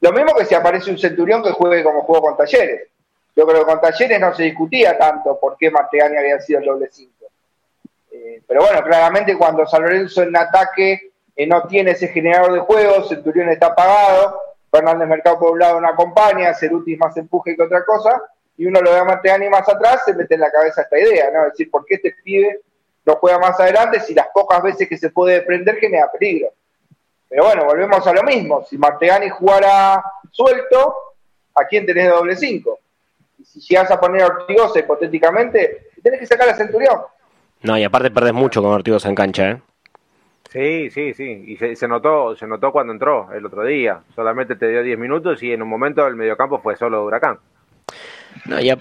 Lo 0.00 0.12
mismo 0.12 0.34
que 0.34 0.44
si 0.44 0.54
aparece 0.54 0.90
un 0.90 0.98
Centurión 0.98 1.42
que 1.42 1.52
juegue 1.52 1.82
como 1.82 2.02
juego 2.02 2.22
con 2.22 2.36
Talleres. 2.36 2.88
Yo 3.36 3.46
creo 3.46 3.60
que 3.60 3.66
con 3.66 3.80
Talleres 3.80 4.20
no 4.20 4.34
se 4.34 4.44
discutía 4.44 4.96
tanto 4.96 5.38
por 5.40 5.56
qué 5.56 5.70
Martegani 5.70 6.16
había 6.16 6.40
sido 6.40 6.60
el 6.60 6.66
doble 6.66 6.88
5. 6.90 7.12
Eh, 8.12 8.42
pero 8.46 8.60
bueno, 8.60 8.82
claramente 8.82 9.36
cuando 9.36 9.66
San 9.66 9.82
Lorenzo 9.82 10.22
en 10.22 10.36
ataque 10.36 11.12
eh, 11.34 11.46
no 11.46 11.66
tiene 11.66 11.92
ese 11.92 12.08
generador 12.08 12.52
de 12.52 12.60
juego, 12.60 13.02
Centurión 13.04 13.48
está 13.48 13.66
apagado, 13.68 14.40
Fernández 14.70 15.08
Mercado 15.08 15.38
por 15.38 15.52
un 15.52 15.58
lado 15.58 15.80
no 15.80 15.88
acompaña, 15.88 16.54
Cerutis 16.54 16.98
más 16.98 17.16
empuje 17.16 17.56
que 17.56 17.62
otra 17.62 17.84
cosa, 17.84 18.22
y 18.56 18.66
uno 18.66 18.80
lo 18.80 18.92
ve 18.92 18.98
a 18.98 19.04
Martegani 19.04 19.48
más 19.48 19.68
atrás, 19.68 20.02
se 20.04 20.14
mete 20.14 20.34
en 20.34 20.40
la 20.40 20.50
cabeza 20.50 20.82
esta 20.82 20.98
idea, 20.98 21.30
¿no? 21.32 21.46
Es 21.46 21.52
decir, 21.52 21.70
¿por 21.70 21.84
qué 21.84 21.94
este 21.94 22.14
pibe 22.22 22.60
no 23.04 23.16
juega 23.16 23.38
más 23.38 23.58
adelante 23.58 24.00
si 24.00 24.14
las 24.14 24.28
pocas 24.32 24.62
veces 24.62 24.88
que 24.88 24.96
se 24.96 25.10
puede 25.10 25.42
prender 25.42 25.76
genera 25.76 26.10
peligro? 26.10 26.48
Pero 27.28 27.44
bueno, 27.44 27.64
volvemos 27.64 28.06
a 28.06 28.12
lo 28.12 28.22
mismo. 28.22 28.64
Si 28.64 28.78
Martegani 28.78 29.28
jugara 29.28 30.02
suelto, 30.30 30.94
¿a 31.54 31.64
quién 31.64 31.84
tenés 31.84 32.04
de 32.04 32.10
doble 32.10 32.36
5? 32.36 32.78
Y 33.38 33.44
si 33.44 33.60
llegas 33.60 33.90
a 33.90 34.00
poner 34.00 34.22
a 34.22 34.26
Ortigosa 34.26 34.78
hipotéticamente, 34.78 35.88
tenés 36.02 36.20
que 36.20 36.26
sacar 36.26 36.48
a 36.48 36.54
Centurión. 36.54 37.00
No, 37.62 37.76
y 37.76 37.82
aparte 37.82 38.10
perdés 38.10 38.34
mucho 38.34 38.62
con 38.62 38.70
Ortigosa 38.70 39.08
en 39.08 39.14
cancha, 39.14 39.50
¿eh? 39.50 39.60
Sí, 40.50 40.90
sí, 40.90 41.14
sí. 41.14 41.44
Y 41.48 41.56
se, 41.56 41.74
se, 41.74 41.88
notó 41.88 42.36
se 42.36 42.46
notó 42.46 42.70
cuando 42.70 42.92
entró 42.92 43.32
el 43.32 43.44
otro 43.44 43.64
día. 43.64 44.02
Solamente 44.14 44.54
te 44.54 44.68
dio 44.68 44.84
10 44.84 44.96
minutos 44.96 45.42
y 45.42 45.52
en 45.52 45.62
un 45.62 45.68
momento 45.68 46.06
el 46.06 46.14
mediocampo 46.14 46.60
fue 46.60 46.76
solo 46.76 47.04
Huracán. 47.04 47.40
No, 48.46 48.60
y, 48.60 48.70
a, 48.70 48.78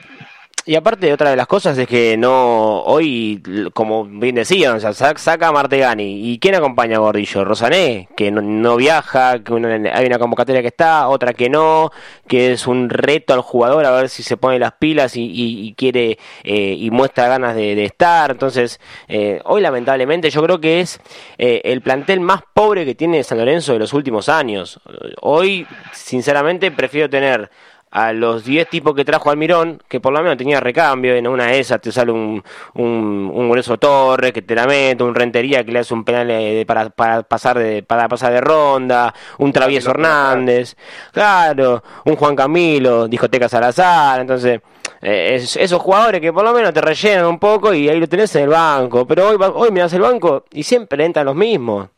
y 0.65 0.75
aparte, 0.75 1.11
otra 1.11 1.29
de 1.29 1.35
las 1.35 1.47
cosas 1.47 1.77
es 1.77 1.87
que 1.89 2.15
no, 2.15 2.83
hoy, 2.83 3.43
como 3.73 4.05
bien 4.05 4.35
decían, 4.35 4.77
o 4.77 4.79
sea, 4.79 4.93
saca 4.93 5.49
a 5.49 5.51
Martegani. 5.51 6.31
¿Y 6.31 6.39
quién 6.39 6.55
acompaña 6.55 6.95
a 6.95 6.99
Gordillo? 6.99 7.43
Rosané, 7.43 8.07
que 8.15 8.31
no, 8.31 8.41
no 8.41 8.77
viaja, 8.77 9.43
que 9.43 9.51
uno, 9.51 9.67
hay 9.67 10.05
una 10.05 10.19
convocatoria 10.19 10.61
que 10.61 10.69
está, 10.69 11.09
otra 11.09 11.33
que 11.33 11.49
no, 11.49 11.91
que 12.29 12.53
es 12.53 12.65
un 12.65 12.89
reto 12.89 13.33
al 13.33 13.41
jugador 13.41 13.85
a 13.85 13.91
ver 13.91 14.07
si 14.07 14.23
se 14.23 14.37
pone 14.37 14.57
las 14.57 14.71
pilas 14.73 15.17
y, 15.17 15.29
y, 15.33 15.73
quiere 15.73 16.17
eh, 16.45 16.75
y 16.79 16.91
muestra 16.91 17.27
ganas 17.27 17.55
de, 17.55 17.75
de 17.75 17.83
estar. 17.83 18.31
Entonces, 18.31 18.79
eh, 19.09 19.41
hoy 19.43 19.61
lamentablemente 19.61 20.29
yo 20.29 20.41
creo 20.43 20.61
que 20.61 20.79
es 20.79 21.01
eh, 21.37 21.59
el 21.65 21.81
plantel 21.81 22.21
más 22.21 22.41
pobre 22.53 22.85
que 22.85 22.95
tiene 22.95 23.21
San 23.25 23.37
Lorenzo 23.37 23.73
de 23.73 23.79
los 23.79 23.91
últimos 23.91 24.29
años. 24.29 24.79
Hoy, 25.19 25.67
sinceramente, 25.91 26.71
prefiero 26.71 27.09
tener 27.09 27.51
a 27.93 28.11
los 28.11 28.43
10 28.43 28.69
tipos 28.69 28.95
que 28.95 29.05
trajo 29.05 29.29
Almirón, 29.29 29.79
que 29.87 29.99
por 29.99 30.13
lo 30.13 30.23
menos 30.23 30.35
tenía 30.35 30.59
recambio, 30.59 31.13
en 31.13 31.27
una 31.27 31.45
de 31.45 31.59
esas 31.59 31.79
te 31.79 31.91
sale 31.91 32.11
un, 32.11 32.43
un, 32.73 33.31
un 33.31 33.49
grueso 33.51 33.77
Torres 33.77 34.33
que 34.33 34.41
te 34.41 34.55
la 34.55 34.65
mete, 34.65 35.03
un 35.03 35.13
Rentería 35.13 35.63
que 35.63 35.71
le 35.71 35.79
hace 35.79 35.93
un 35.93 36.03
penal 36.03 36.27
de, 36.27 36.63
para, 36.65 36.89
para, 36.89 37.21
pasar 37.21 37.59
de, 37.59 37.83
para 37.83 38.09
pasar 38.09 38.33
de 38.33 38.41
ronda, 38.41 39.13
un 39.37 39.53
Travieso 39.53 39.91
Hernández, 39.91 40.75
claro, 41.11 41.83
un 42.05 42.15
Juan 42.15 42.35
Camilo, 42.35 43.07
discoteca 43.07 43.47
Salazar, 43.47 44.21
entonces 44.21 44.59
eh, 44.99 45.35
es, 45.35 45.55
esos 45.55 45.79
jugadores 45.79 46.19
que 46.19 46.33
por 46.33 46.43
lo 46.43 46.51
menos 46.51 46.73
te 46.73 46.81
rellenan 46.81 47.27
un 47.27 47.37
poco 47.37 47.75
y 47.75 47.89
ahí 47.89 47.99
lo 47.99 48.09
tenés 48.09 48.35
en 48.35 48.45
el 48.45 48.49
banco, 48.49 49.05
pero 49.05 49.29
hoy, 49.29 49.37
hoy 49.53 49.69
miras 49.69 49.93
el 49.93 50.01
banco 50.01 50.45
y 50.51 50.63
siempre 50.63 51.05
entran 51.05 51.27
los 51.27 51.35
mismos. 51.35 51.89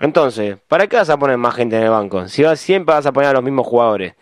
Entonces, 0.00 0.56
¿para 0.66 0.86
qué 0.86 0.96
vas 0.96 1.10
a 1.10 1.18
poner 1.18 1.36
más 1.36 1.54
gente 1.54 1.76
en 1.76 1.82
el 1.82 1.90
banco? 1.90 2.26
Si 2.26 2.42
vas, 2.42 2.58
siempre 2.58 2.94
vas 2.94 3.04
a 3.04 3.12
poner 3.12 3.28
a 3.28 3.32
los 3.34 3.42
mismos 3.42 3.66
jugadores. 3.66 4.14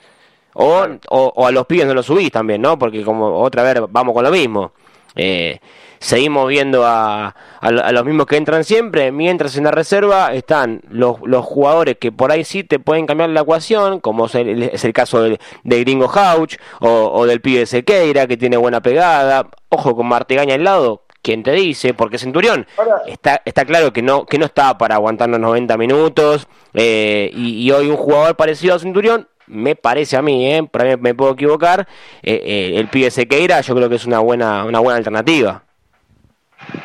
O, 0.54 0.86
o, 1.08 1.32
o, 1.36 1.46
a 1.46 1.50
los 1.52 1.66
pibes 1.66 1.86
no 1.86 1.94
los 1.94 2.06
subís 2.06 2.30
también, 2.30 2.62
¿no? 2.62 2.78
Porque 2.78 3.04
como 3.04 3.40
otra 3.40 3.62
vez 3.62 3.82
vamos 3.88 4.14
con 4.14 4.24
lo 4.24 4.30
mismo. 4.30 4.72
Eh, 5.16 5.60
seguimos 5.98 6.48
viendo 6.48 6.84
a, 6.86 7.26
a, 7.26 7.34
a, 7.60 7.92
los 7.92 8.04
mismos 8.04 8.26
que 8.26 8.36
entran 8.36 8.64
siempre, 8.64 9.12
mientras 9.12 9.56
en 9.56 9.64
la 9.64 9.70
reserva 9.70 10.32
están 10.32 10.80
los, 10.88 11.16
los 11.24 11.44
jugadores 11.44 11.96
que 12.00 12.10
por 12.10 12.32
ahí 12.32 12.44
sí 12.44 12.64
te 12.64 12.78
pueden 12.78 13.06
cambiar 13.06 13.30
la 13.30 13.42
ecuación, 13.42 14.00
como 14.00 14.26
es 14.26 14.34
el, 14.34 14.62
es 14.62 14.84
el 14.84 14.92
caso 14.92 15.22
del, 15.22 15.38
de 15.62 15.80
Gringo 15.80 16.10
Hauch 16.10 16.56
o, 16.80 16.88
o, 16.88 17.26
del 17.26 17.40
pibe 17.40 17.66
Sequeira, 17.66 18.26
que 18.26 18.36
tiene 18.36 18.56
buena 18.56 18.80
pegada. 18.80 19.48
Ojo 19.68 19.94
con 19.94 20.06
Martegaña 20.06 20.54
al 20.54 20.64
lado, 20.64 21.02
quien 21.22 21.42
te 21.42 21.52
dice, 21.52 21.92
porque 21.92 22.18
Centurión 22.18 22.66
está, 23.06 23.42
está 23.44 23.64
claro 23.64 23.92
que 23.92 24.02
no, 24.02 24.24
que 24.26 24.38
no 24.38 24.46
está 24.46 24.78
para 24.78 24.94
aguantar 24.94 25.28
los 25.28 25.38
90 25.38 25.76
minutos, 25.76 26.48
eh, 26.72 27.30
y, 27.34 27.62
y 27.62 27.70
hoy 27.72 27.88
un 27.88 27.96
jugador 27.96 28.36
parecido 28.36 28.74
a 28.74 28.78
Centurión 28.78 29.28
me 29.50 29.76
parece 29.76 30.16
a 30.16 30.22
mí, 30.22 30.50
¿eh? 30.50 30.62
por 30.62 30.82
ahí 30.82 30.96
me 30.96 31.14
puedo 31.14 31.32
equivocar, 31.32 31.86
eh, 32.22 32.40
eh, 32.44 32.72
el 32.76 32.88
pibe 32.88 33.10
Sequeira 33.10 33.60
yo 33.60 33.74
creo 33.74 33.88
que 33.88 33.96
es 33.96 34.06
una 34.06 34.20
buena, 34.20 34.64
una 34.64 34.78
buena 34.80 34.96
alternativa. 34.96 35.62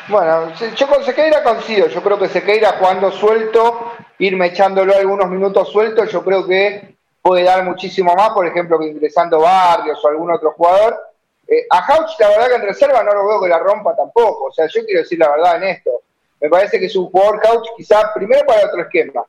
Bueno, 0.08 0.52
yo 0.74 0.88
con 0.88 1.04
Sequeira 1.04 1.42
coincido, 1.42 1.88
yo 1.88 2.02
creo 2.02 2.18
que 2.18 2.28
Sequeira 2.28 2.76
jugando 2.78 3.10
suelto, 3.12 3.92
irme 4.18 4.46
echándolo 4.46 4.94
algunos 4.94 5.28
minutos 5.28 5.70
sueltos, 5.70 6.10
yo 6.10 6.24
creo 6.24 6.46
que 6.46 6.96
puede 7.22 7.44
dar 7.44 7.64
muchísimo 7.64 8.14
más, 8.14 8.30
por 8.30 8.46
ejemplo, 8.46 8.78
que 8.78 8.86
ingresando 8.86 9.40
Barrios 9.40 10.02
o 10.04 10.08
algún 10.08 10.30
otro 10.30 10.52
jugador. 10.52 10.96
Eh, 11.46 11.66
a 11.70 11.78
Hauch, 11.78 12.18
la 12.18 12.28
verdad 12.28 12.48
que 12.48 12.54
en 12.54 12.62
reserva 12.62 13.02
no 13.02 13.12
lo 13.12 13.26
veo 13.26 13.42
que 13.42 13.48
la 13.48 13.58
rompa 13.58 13.94
tampoco, 13.94 14.46
o 14.46 14.52
sea, 14.52 14.66
yo 14.66 14.84
quiero 14.84 15.00
decir 15.00 15.18
la 15.18 15.30
verdad 15.30 15.56
en 15.56 15.64
esto. 15.64 15.90
Me 16.40 16.48
parece 16.48 16.78
que 16.78 16.86
es 16.86 16.96
un 16.96 17.06
jugador 17.06 17.40
Hauch 17.46 17.66
quizá 17.76 18.12
primero 18.14 18.44
para 18.46 18.66
otro 18.66 18.80
esquema, 18.80 19.24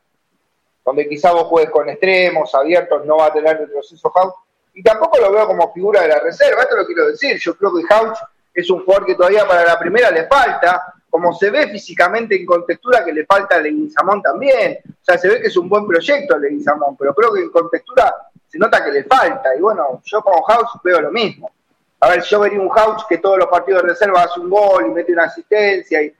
donde 0.87 1.09
quizá 1.09 1.33
vos 1.33 1.47
juegues 1.47 1.69
con 1.69 1.89
extremos 1.89 2.55
abiertos, 2.55 3.05
no 3.05 3.17
va 3.17 3.25
a 3.25 3.33
tener 3.33 3.57
retroceso 3.57 4.09
Hauch, 4.15 4.35
y 4.73 4.81
tampoco 4.81 5.19
lo 5.19 5.33
veo 5.33 5.45
como 5.45 5.73
figura 5.73 6.01
de 6.01 6.07
la 6.07 6.19
reserva, 6.19 6.61
esto 6.61 6.77
lo 6.77 6.85
quiero 6.85 7.07
decir, 7.07 7.37
yo 7.37 7.57
creo 7.57 7.73
que 7.75 7.93
Hauch 7.93 8.17
es 8.53 8.69
un 8.69 8.85
jugador 8.85 9.05
que 9.05 9.15
todavía 9.15 9.45
para 9.45 9.65
la 9.65 9.77
primera 9.77 10.09
le 10.11 10.27
falta, 10.27 10.93
como 11.09 11.33
se 11.33 11.49
ve 11.49 11.67
físicamente 11.67 12.37
en 12.37 12.45
contextura 12.45 13.03
que 13.03 13.11
le 13.11 13.25
falta 13.25 13.57
a 13.57 13.59
Leguizamón 13.59 14.21
también, 14.21 14.79
o 14.89 15.03
sea, 15.03 15.17
se 15.17 15.27
ve 15.27 15.41
que 15.41 15.47
es 15.47 15.57
un 15.57 15.67
buen 15.67 15.85
proyecto 15.85 16.39
Leguizamón, 16.39 16.95
pero 16.95 17.13
creo 17.13 17.33
que 17.33 17.41
en 17.41 17.49
contextura 17.49 18.15
se 18.47 18.57
nota 18.57 18.81
que 18.85 18.91
le 18.93 19.03
falta, 19.03 19.53
y 19.57 19.59
bueno, 19.59 20.01
yo 20.05 20.21
con 20.21 20.35
Hauch 20.47 20.81
veo 20.85 21.01
lo 21.01 21.11
mismo. 21.11 21.51
A 21.99 22.11
ver, 22.11 22.21
yo 22.21 22.39
vería 22.39 22.61
un 22.61 22.71
Hauch 22.73 23.05
que 23.09 23.17
todos 23.17 23.37
los 23.37 23.47
partidos 23.47 23.81
de 23.81 23.89
reserva 23.89 24.23
hace 24.23 24.39
un 24.39 24.49
gol 24.49 24.85
y 24.85 24.91
mete 24.91 25.11
una 25.11 25.25
asistencia, 25.25 26.01
y 26.01 26.15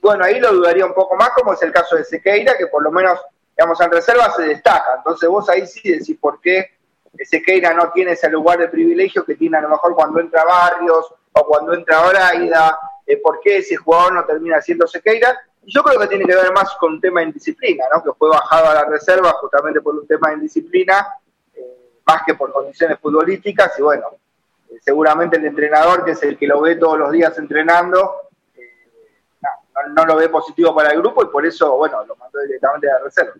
bueno, 0.00 0.24
ahí 0.24 0.40
lo 0.40 0.50
dudaría 0.54 0.86
un 0.86 0.94
poco 0.94 1.14
más, 1.14 1.28
como 1.30 1.52
es 1.52 1.62
el 1.62 1.72
caso 1.72 1.96
de 1.96 2.04
Sequeira, 2.04 2.56
que 2.56 2.68
por 2.68 2.82
lo 2.82 2.90
menos 2.90 3.20
digamos, 3.58 3.80
en 3.80 3.90
reserva 3.90 4.30
se 4.30 4.42
destaca. 4.44 4.94
Entonces 4.98 5.28
vos 5.28 5.48
ahí 5.48 5.66
sí 5.66 5.90
decís 5.90 6.16
por 6.20 6.40
qué 6.40 6.78
Sequeira 7.24 7.74
no 7.74 7.90
tiene 7.90 8.12
ese 8.12 8.30
lugar 8.30 8.60
de 8.60 8.68
privilegio 8.68 9.24
que 9.24 9.34
tiene 9.34 9.58
a 9.58 9.62
lo 9.62 9.70
mejor 9.70 9.96
cuando 9.96 10.20
entra 10.20 10.44
Barrios 10.44 11.12
o 11.32 11.44
cuando 11.44 11.74
entra 11.74 12.06
Braida, 12.08 12.78
eh, 13.04 13.16
por 13.16 13.40
qué 13.40 13.58
ese 13.58 13.74
jugador 13.74 14.12
no 14.12 14.24
termina 14.24 14.60
siendo 14.60 14.86
Sequeira. 14.86 15.36
Yo 15.64 15.82
creo 15.82 15.98
que 15.98 16.06
tiene 16.06 16.24
que 16.24 16.36
ver 16.36 16.52
más 16.52 16.76
con 16.76 16.92
un 16.92 17.00
tema 17.00 17.18
de 17.20 17.26
indisciplina, 17.26 17.84
¿no? 17.92 18.00
que 18.02 18.12
fue 18.16 18.28
bajado 18.28 18.68
a 18.68 18.74
la 18.74 18.84
reserva 18.84 19.32
justamente 19.32 19.80
por 19.80 19.96
un 19.96 20.06
tema 20.06 20.28
de 20.28 20.34
indisciplina, 20.36 21.14
eh, 21.52 22.00
más 22.06 22.22
que 22.24 22.34
por 22.34 22.52
condiciones 22.52 23.00
futbolísticas. 23.00 23.76
Y 23.76 23.82
bueno, 23.82 24.06
eh, 24.70 24.78
seguramente 24.80 25.36
el 25.36 25.44
entrenador, 25.44 26.04
que 26.04 26.12
es 26.12 26.22
el 26.22 26.38
que 26.38 26.46
lo 26.46 26.60
ve 26.60 26.76
todos 26.76 26.96
los 26.96 27.10
días 27.10 27.36
entrenando, 27.36 28.28
no, 29.86 29.94
no, 29.94 30.04
lo 30.04 30.16
ve 30.16 30.28
positivo 30.28 30.74
para 30.74 30.90
el 30.90 30.98
grupo 31.00 31.22
y 31.22 31.26
por 31.26 31.44
eso, 31.44 31.76
bueno, 31.76 32.04
lo 32.04 32.16
mandó 32.16 32.40
directamente 32.40 32.90
a 32.90 32.94
la 32.94 33.04
reserva. 33.04 33.34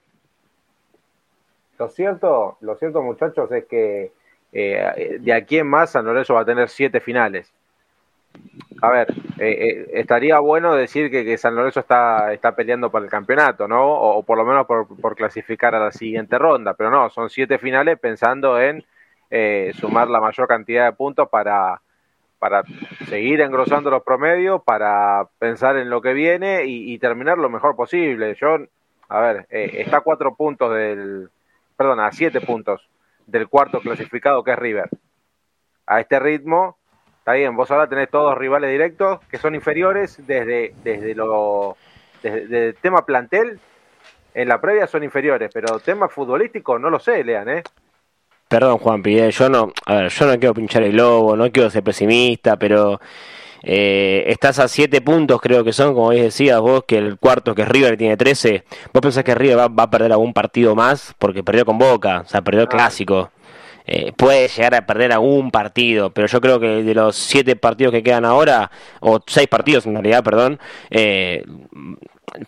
Lo 1.78 1.88
cierto, 1.88 2.58
lo 2.60 2.74
cierto, 2.74 3.02
muchachos, 3.02 3.50
es 3.52 3.64
que 3.66 4.10
eh, 4.52 5.18
de 5.20 5.32
aquí 5.32 5.58
en 5.58 5.68
más 5.68 5.90
San 5.90 6.04
Lorenzo 6.04 6.34
va 6.34 6.40
a 6.40 6.44
tener 6.44 6.68
siete 6.68 7.00
finales. 7.00 7.52
A 8.82 8.90
ver, 8.90 9.08
eh, 9.38 9.50
eh, 9.50 9.90
estaría 9.94 10.38
bueno 10.40 10.74
decir 10.74 11.10
que, 11.10 11.24
que, 11.24 11.38
San 11.38 11.54
Lorenzo 11.54 11.80
está, 11.80 12.32
está 12.32 12.54
peleando 12.54 12.90
por 12.90 13.02
el 13.02 13.08
campeonato, 13.08 13.68
¿no? 13.68 13.92
O, 13.92 14.22
por 14.22 14.38
lo 14.38 14.44
menos 14.44 14.66
por, 14.66 14.86
por, 15.00 15.14
clasificar 15.16 15.74
a 15.74 15.80
la 15.80 15.92
siguiente 15.92 16.38
ronda, 16.38 16.74
pero 16.74 16.90
no, 16.90 17.10
son 17.10 17.30
siete 17.30 17.58
finales 17.58 17.98
pensando 17.98 18.60
en 18.60 18.84
sumar 19.74 20.08
la 20.08 20.20
mayor 20.20 20.48
cantidad 20.48 20.86
de 20.86 20.92
puntos 20.94 21.28
para, 21.28 21.82
para 22.38 22.62
seguir 23.08 23.42
engrosando 23.42 23.90
los 23.90 24.02
promedios, 24.02 24.62
para 24.62 25.28
pensar 25.38 25.76
en 25.76 25.90
lo 25.90 26.00
que 26.00 26.14
viene 26.14 26.64
y, 26.64 26.94
y 26.94 26.98
terminar 26.98 27.36
lo 27.36 27.50
mejor 27.50 27.76
posible. 27.76 28.34
Yo, 28.40 28.56
a 29.08 29.20
ver, 29.20 29.46
está 29.50 29.98
a 29.98 30.00
cuatro 30.00 30.34
puntos 30.34 30.74
del, 30.74 31.28
perdón, 31.78 32.00
a 32.00 32.10
siete 32.10 32.40
puntos 32.40 32.88
del 33.24 33.46
cuarto 33.46 33.80
clasificado 33.80 34.42
que 34.42 34.50
es 34.50 34.58
River. 34.58 34.90
A 35.86 36.00
este 36.00 36.18
ritmo, 36.18 36.76
está 37.20 37.34
bien, 37.34 37.54
vos 37.54 37.70
ahora 37.70 37.88
tenés 37.88 38.10
todos 38.10 38.36
rivales 38.36 38.68
directos 38.68 39.20
que 39.30 39.38
son 39.38 39.54
inferiores 39.54 40.26
desde, 40.26 40.74
desde 40.82 41.14
lo 41.14 41.76
desde, 42.20 42.72
tema 42.72 43.06
plantel, 43.06 43.60
en 44.34 44.48
la 44.48 44.60
previa 44.60 44.88
son 44.88 45.04
inferiores, 45.04 45.50
pero 45.54 45.78
tema 45.78 46.08
futbolístico 46.08 46.80
no 46.80 46.90
lo 46.90 46.98
sé, 46.98 47.22
Lean, 47.22 47.48
¿eh? 47.48 47.62
Perdón, 48.48 48.78
Juan 48.78 49.00
Pide, 49.00 49.30
yo 49.30 49.48
no, 49.48 49.72
a 49.86 49.94
ver, 49.94 50.08
yo 50.08 50.26
no 50.26 50.36
quiero 50.38 50.54
pinchar 50.54 50.82
el 50.82 50.96
lobo, 50.96 51.36
no 51.36 51.52
quiero 51.52 51.70
ser 51.70 51.84
pesimista, 51.84 52.56
pero 52.56 53.00
eh, 53.62 54.24
estás 54.28 54.58
a 54.58 54.68
7 54.68 55.00
puntos, 55.00 55.40
creo 55.40 55.64
que 55.64 55.72
son, 55.72 55.94
como 55.94 56.10
decías 56.10 56.60
vos, 56.60 56.84
que 56.86 56.98
el 56.98 57.18
cuarto, 57.18 57.54
que 57.54 57.62
es 57.62 57.68
River, 57.68 57.96
tiene 57.96 58.16
13. 58.16 58.64
¿Vos 58.92 59.00
pensás 59.02 59.24
que 59.24 59.34
River 59.34 59.58
va, 59.58 59.68
va 59.68 59.84
a 59.84 59.90
perder 59.90 60.12
algún 60.12 60.32
partido 60.32 60.74
más? 60.74 61.14
Porque 61.18 61.42
perdió 61.42 61.64
con 61.64 61.78
Boca, 61.78 62.22
o 62.24 62.28
sea, 62.28 62.42
perdió 62.42 62.62
el 62.62 62.68
clásico. 62.68 63.30
Eh, 63.90 64.12
puede 64.14 64.48
llegar 64.48 64.74
a 64.74 64.84
perder 64.84 65.12
algún 65.12 65.50
partido, 65.50 66.10
pero 66.10 66.26
yo 66.26 66.42
creo 66.42 66.60
que 66.60 66.82
de 66.82 66.94
los 66.94 67.16
7 67.16 67.56
partidos 67.56 67.90
que 67.90 68.02
quedan 68.02 68.26
ahora, 68.26 68.70
o 69.00 69.18
6 69.26 69.48
partidos 69.48 69.86
en 69.86 69.94
realidad, 69.94 70.22
perdón, 70.22 70.60
eh, 70.90 71.42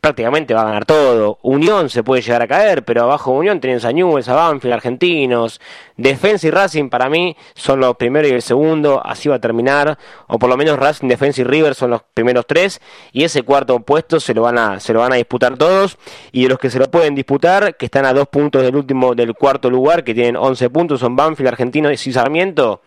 prácticamente 0.00 0.54
va 0.54 0.62
a 0.62 0.64
ganar 0.64 0.84
todo. 0.84 1.38
Unión 1.42 1.90
se 1.90 2.02
puede 2.02 2.22
llegar 2.22 2.42
a 2.42 2.48
caer, 2.48 2.84
pero 2.84 3.02
abajo 3.02 3.32
Unión 3.32 3.60
tenés 3.60 3.84
a 3.84 3.92
Newell's, 3.92 4.28
a 4.28 4.34
Banfield, 4.34 4.74
Argentinos. 4.74 5.60
Defensa 5.96 6.46
y 6.46 6.50
Racing 6.50 6.88
para 6.88 7.08
mí 7.08 7.36
son 7.54 7.80
los 7.80 7.96
primeros 7.96 8.30
y 8.30 8.34
el 8.34 8.42
segundo, 8.42 9.02
así 9.04 9.28
va 9.28 9.36
a 9.36 9.40
terminar. 9.40 9.98
O 10.26 10.38
por 10.38 10.48
lo 10.48 10.56
menos 10.56 10.78
Racing, 10.78 11.08
Defensa 11.08 11.40
y 11.42 11.44
River 11.44 11.74
son 11.74 11.90
los 11.90 12.02
primeros 12.14 12.46
tres. 12.46 12.80
Y 13.12 13.24
ese 13.24 13.42
cuarto 13.42 13.80
puesto 13.80 14.20
se 14.20 14.34
lo 14.34 14.42
van 14.42 14.58
a, 14.58 14.80
se 14.80 14.92
lo 14.92 15.00
van 15.00 15.12
a 15.12 15.16
disputar 15.16 15.56
todos. 15.56 15.98
Y 16.32 16.44
de 16.44 16.48
los 16.48 16.58
que 16.58 16.70
se 16.70 16.78
lo 16.78 16.90
pueden 16.90 17.14
disputar, 17.14 17.76
que 17.76 17.86
están 17.86 18.06
a 18.06 18.12
dos 18.12 18.28
puntos 18.28 18.62
del 18.62 18.76
último, 18.76 19.14
del 19.14 19.34
cuarto 19.34 19.70
lugar, 19.70 20.04
que 20.04 20.14
tienen 20.14 20.36
11 20.36 20.70
puntos, 20.70 21.00
son 21.00 21.16
Banfield, 21.16 21.48
Argentinos 21.48 22.06
y 22.06 22.12
Sarmiento. 22.12 22.82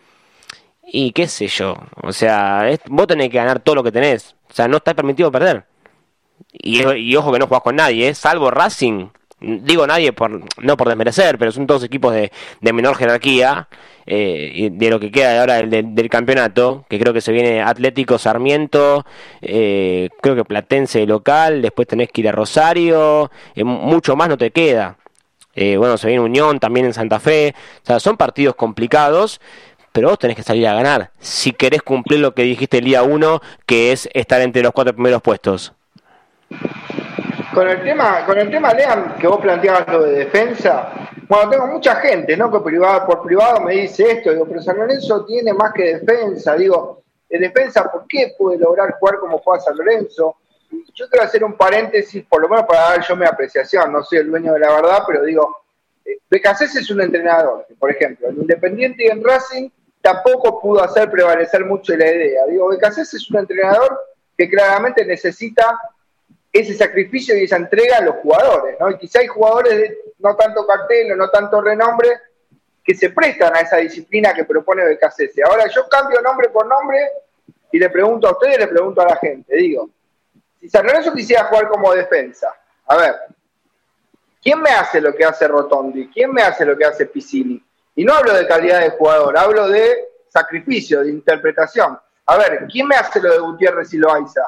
Y 0.86 1.12
qué 1.12 1.28
sé 1.28 1.46
yo. 1.46 1.76
O 2.02 2.12
sea, 2.12 2.68
vos 2.86 3.06
tenés 3.06 3.30
que 3.30 3.38
ganar 3.38 3.60
todo 3.60 3.76
lo 3.76 3.82
que 3.82 3.92
tenés. 3.92 4.34
O 4.50 4.54
sea, 4.54 4.68
no 4.68 4.76
está 4.76 4.94
permitido 4.94 5.32
perder. 5.32 5.64
Y, 6.52 7.16
ojo 7.16 7.32
que 7.32 7.38
no 7.38 7.46
jugás 7.46 7.62
con 7.62 7.76
nadie, 7.76 8.08
¿eh? 8.08 8.14
salvo 8.14 8.50
Racing. 8.50 9.08
Digo 9.40 9.86
nadie 9.86 10.12
por 10.12 10.40
no 10.62 10.76
por 10.76 10.88
desmerecer, 10.88 11.36
pero 11.38 11.52
son 11.52 11.66
todos 11.66 11.84
equipos 11.84 12.14
de, 12.14 12.30
menor 12.72 12.96
jerarquía. 12.96 13.68
Eh, 14.06 14.68
de 14.70 14.90
lo 14.90 15.00
que 15.00 15.10
queda 15.10 15.40
ahora 15.40 15.62
del, 15.62 15.94
del, 15.94 16.08
campeonato, 16.10 16.84
que 16.90 16.98
creo 16.98 17.14
que 17.14 17.22
se 17.22 17.32
viene 17.32 17.62
Atlético 17.62 18.18
Sarmiento, 18.18 19.06
eh, 19.40 20.10
creo 20.20 20.36
que 20.36 20.44
Platense 20.44 21.06
local, 21.06 21.62
después 21.62 21.88
tenés 21.88 22.10
que 22.10 22.20
ir 22.20 22.28
a 22.28 22.32
Rosario, 22.32 23.30
eh, 23.54 23.64
mucho 23.64 24.14
más 24.14 24.28
no 24.28 24.36
te 24.36 24.50
queda. 24.50 24.98
bueno, 25.56 25.96
se 25.96 26.08
viene 26.08 26.22
Unión 26.22 26.60
también 26.60 26.84
en 26.84 26.92
Santa 26.92 27.18
Fe, 27.18 27.54
o 27.82 27.86
sea, 27.86 27.98
son 27.98 28.18
partidos 28.18 28.56
complicados, 28.56 29.40
pero 29.92 30.10
vos 30.10 30.18
tenés 30.18 30.36
que 30.36 30.42
salir 30.42 30.66
a 30.66 30.74
ganar 30.74 31.12
si 31.18 31.52
querés 31.52 31.80
cumplir 31.82 32.20
lo 32.20 32.34
que 32.34 32.42
dijiste 32.42 32.78
el 32.78 32.84
día 32.84 33.02
1, 33.04 33.40
que 33.64 33.92
es 33.92 34.10
estar 34.12 34.42
entre 34.42 34.62
los 34.62 34.72
cuatro 34.72 34.92
primeros 34.92 35.22
puestos. 35.22 35.72
Con 37.54 37.68
el 37.68 37.82
tema, 37.82 38.26
con 38.26 38.36
el 38.36 38.50
tema, 38.50 38.74
Lean, 38.74 39.16
que 39.16 39.28
vos 39.28 39.40
planteabas 39.40 39.86
lo 39.88 40.02
de 40.02 40.24
defensa, 40.24 40.90
bueno, 41.28 41.50
tengo 41.50 41.66
mucha 41.68 41.96
gente, 41.96 42.36
¿no? 42.36 42.50
Que 42.50 42.60
privado, 42.60 43.06
por 43.06 43.22
privado 43.22 43.60
me 43.60 43.74
dice 43.74 44.10
esto, 44.10 44.32
digo, 44.32 44.46
pero 44.46 44.60
San 44.60 44.76
Lorenzo 44.76 45.24
tiene 45.24 45.52
más 45.52 45.72
que 45.72 45.98
defensa, 45.98 46.54
digo, 46.56 47.02
de 47.28 47.38
defensa, 47.38 47.90
¿por 47.90 48.06
qué 48.06 48.34
puede 48.36 48.58
lograr 48.58 48.96
jugar 48.98 49.18
como 49.18 49.38
juega 49.38 49.60
San 49.60 49.76
Lorenzo? 49.76 50.36
Yo 50.94 51.08
quiero 51.08 51.24
hacer 51.24 51.44
un 51.44 51.56
paréntesis, 51.56 52.24
por 52.26 52.42
lo 52.42 52.48
menos 52.48 52.66
para 52.66 52.80
dar 52.80 53.06
yo 53.06 53.16
mi 53.16 53.24
apreciación, 53.24 53.92
no 53.92 54.02
soy 54.02 54.18
el 54.18 54.30
dueño 54.30 54.52
de 54.52 54.60
la 54.60 54.72
verdad, 54.72 55.04
pero 55.06 55.22
digo, 55.22 55.64
eh, 56.04 56.18
Becasés 56.28 56.74
es 56.76 56.90
un 56.90 57.00
entrenador, 57.00 57.66
por 57.78 57.90
ejemplo, 57.90 58.28
en 58.28 58.36
Independiente 58.36 59.04
y 59.04 59.08
en 59.08 59.24
Racing 59.24 59.70
tampoco 60.02 60.60
pudo 60.60 60.82
hacer 60.82 61.10
prevalecer 61.10 61.64
mucho 61.64 61.96
la 61.96 62.10
idea. 62.10 62.44
Digo, 62.46 62.68
Becasés 62.68 63.14
es 63.14 63.30
un 63.30 63.38
entrenador 63.38 63.98
que 64.36 64.50
claramente 64.50 65.04
necesita 65.06 65.78
ese 66.54 66.72
sacrificio 66.72 67.36
y 67.36 67.42
esa 67.42 67.56
entrega 67.56 67.98
a 67.98 68.02
los 68.02 68.14
jugadores, 68.16 68.76
¿no? 68.78 68.88
Y 68.88 68.96
quizá 68.96 69.18
hay 69.18 69.26
jugadores 69.26 69.76
de 69.76 69.98
no 70.20 70.36
tanto 70.36 70.64
cartel 70.64 71.10
o 71.10 71.16
no 71.16 71.28
tanto 71.28 71.60
renombre 71.60 72.08
que 72.84 72.94
se 72.94 73.10
prestan 73.10 73.56
a 73.56 73.60
esa 73.60 73.78
disciplina 73.78 74.32
que 74.32 74.44
propone 74.44 74.84
BKCS. 74.84 75.40
Ahora 75.50 75.66
yo 75.66 75.88
cambio 75.88 76.20
nombre 76.22 76.50
por 76.50 76.64
nombre 76.66 76.98
y 77.72 77.78
le 77.80 77.90
pregunto 77.90 78.28
a 78.28 78.32
ustedes, 78.32 78.58
le 78.60 78.68
pregunto 78.68 79.00
a 79.00 79.06
la 79.06 79.16
gente, 79.16 79.56
digo, 79.56 79.90
si 80.60 80.68
San 80.68 80.86
Lorenzo 80.86 81.12
quisiera 81.12 81.44
jugar 81.46 81.68
como 81.68 81.92
defensa, 81.92 82.54
a 82.86 82.96
ver, 82.98 83.16
¿quién 84.40 84.62
me 84.62 84.70
hace 84.70 85.00
lo 85.00 85.12
que 85.12 85.24
hace 85.24 85.48
Rotondi? 85.48 86.08
¿Quién 86.08 86.32
me 86.32 86.42
hace 86.42 86.64
lo 86.64 86.78
que 86.78 86.84
hace 86.84 87.06
Piscini? 87.06 87.60
Y 87.96 88.04
no 88.04 88.14
hablo 88.14 88.32
de 88.32 88.46
calidad 88.46 88.78
de 88.80 88.90
jugador, 88.90 89.36
hablo 89.36 89.66
de 89.68 89.92
sacrificio, 90.28 91.02
de 91.02 91.10
interpretación. 91.10 91.98
A 92.26 92.38
ver, 92.38 92.68
¿quién 92.70 92.86
me 92.86 92.94
hace 92.94 93.20
lo 93.20 93.32
de 93.32 93.38
Gutiérrez 93.40 93.92
y 93.92 93.98
Loaiza? 93.98 94.42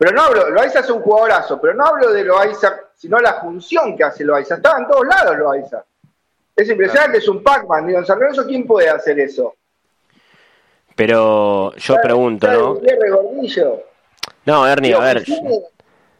Pero 0.00 0.12
no 0.12 0.22
hablo, 0.22 0.48
Loaiza 0.48 0.80
es 0.80 0.88
un 0.88 1.02
jugadorazo, 1.02 1.60
pero 1.60 1.74
no 1.74 1.84
hablo 1.84 2.10
de 2.10 2.24
Loaiza, 2.24 2.74
sino 2.96 3.18
la 3.18 3.34
función 3.34 3.94
que 3.98 4.04
hace 4.04 4.24
Loaiza. 4.24 4.54
Estaba 4.54 4.78
en 4.78 4.88
todos 4.88 5.06
lados 5.06 5.36
Loaiza. 5.36 5.84
Es 6.56 6.70
impresionante, 6.70 7.18
es 7.18 7.28
un 7.28 7.42
Pac-Man. 7.42 7.86
Digo, 7.86 7.98
en 7.98 8.06
San 8.06 8.18
Lorenzo, 8.18 8.46
¿quién 8.46 8.66
puede 8.66 8.88
hacer 8.88 9.20
eso? 9.20 9.56
Pero 10.96 11.76
yo 11.76 11.96
pregunto, 12.02 12.50
¿no? 12.50 12.80
No, 14.46 14.66
Ernie, 14.66 14.94
a 14.94 15.00
ver. 15.00 15.22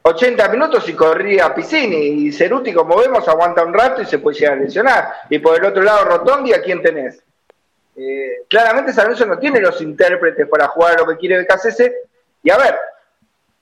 80 0.03 0.49
minutos 0.51 0.87
y 0.87 0.93
corría 0.93 1.55
Piscini 1.55 2.27
y 2.27 2.33
Ceruti, 2.33 2.75
como 2.75 2.99
vemos, 2.99 3.27
aguanta 3.29 3.65
un 3.65 3.73
rato 3.73 4.03
y 4.03 4.05
se 4.05 4.19
puede 4.19 4.39
llegar 4.39 4.59
a 4.59 4.61
lesionar. 4.61 5.13
Y 5.31 5.39
por 5.39 5.57
el 5.57 5.65
otro 5.65 5.83
lado, 5.83 6.05
Rotondi, 6.05 6.53
¿a 6.53 6.61
quién 6.61 6.83
tenés? 6.83 7.23
Eh, 7.97 8.45
claramente 8.47 8.93
San 8.93 9.05
Lorenzo 9.05 9.25
no 9.25 9.39
tiene 9.39 9.59
los 9.59 9.81
intérpretes 9.81 10.47
para 10.49 10.69
jugar 10.69 11.01
lo 11.01 11.07
que 11.07 11.17
quiere 11.17 11.43
BKCS. 11.43 11.91
Y 12.43 12.51
a 12.51 12.59
ver, 12.59 12.77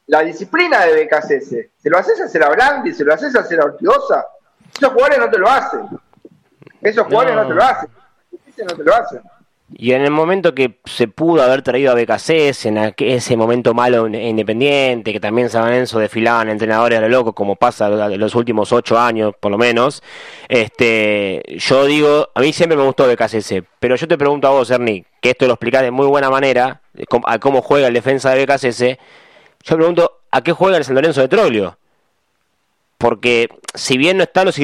la 0.09 0.22
disciplina 0.22 0.84
de 0.84 1.04
BKCS. 1.04 1.48
Se 1.76 1.90
lo 1.90 1.98
haces 1.98 2.20
hacer 2.20 2.42
a 2.42 2.48
Brandi, 2.48 2.92
se 2.92 3.04
lo 3.04 3.14
haces 3.14 3.34
hacer 3.36 3.61
a 3.61 3.66
Ortigosa. 3.66 4.26
Esos 4.74 4.92
jugadores 4.92 5.18
no 5.18 5.30
te 5.30 5.38
lo 5.38 5.48
hacen. 5.48 5.80
Esos 6.80 7.06
jugadores 7.06 7.36
no, 7.36 7.46
te 7.46 7.54
lo 7.54 7.62
hacen. 7.62 7.90
No 8.59 8.76
te 8.76 8.84
lo 8.84 8.94
hacen. 8.94 9.20
Y 9.70 9.92
en 9.92 10.00
el 10.00 10.11
momento 10.11 10.54
que 10.54 10.80
se 10.86 11.09
pudo 11.09 11.42
haber 11.42 11.61
traído 11.61 11.92
a 11.92 11.94
BKCS, 11.94 12.66
en 12.66 12.94
ese 12.96 13.36
momento 13.36 13.74
malo 13.74 14.09
Independiente, 14.09 15.12
que 15.12 15.20
también 15.20 15.50
San 15.50 15.66
Lorenzo 15.66 15.98
desfilaban 15.98 16.48
entrenadores 16.48 16.98
a 16.98 17.02
lo 17.02 17.09
loco, 17.11 17.34
como 17.34 17.56
pasa 17.56 17.90
los 17.90 18.34
últimos 18.34 18.72
ocho 18.72 18.98
años, 18.98 19.34
por 19.38 19.52
lo 19.52 19.59
menos, 19.59 20.02
este, 20.48 21.42
yo 21.59 21.84
digo, 21.84 22.30
a 22.34 22.40
mí 22.40 22.54
siempre 22.54 22.78
me 22.78 22.84
gustó 22.84 23.06
BKCS, 23.06 23.62
pero 23.78 23.94
yo 23.96 24.09
te 24.09 24.16
pregunto 24.16 24.48
a 24.48 24.52
vos, 24.52 24.70
Ernie, 24.70 25.04
que 25.20 25.30
esto 25.30 25.46
lo 25.46 25.52
explicás 25.52 25.82
de 25.82 25.90
muy 25.90 26.06
buena 26.06 26.30
manera, 26.30 26.80
a 27.26 27.38
cómo 27.38 27.61
juega 27.61 27.88
el 27.88 27.94
defensa 27.94 28.30
de 28.30 28.46
BKCS, 28.46 28.98
yo 29.64 29.76
pregunto, 29.76 30.20
¿a 30.30 30.42
qué 30.42 30.52
juega 30.52 30.76
el 30.76 30.84
San 30.84 30.94
Lorenzo 30.94 31.20
de 31.20 31.28
Troglio? 31.28 31.78
Porque 32.96 33.48
si 33.74 33.96
bien 33.96 34.16
no 34.16 34.24
están 34.24 34.46
los, 34.46 34.59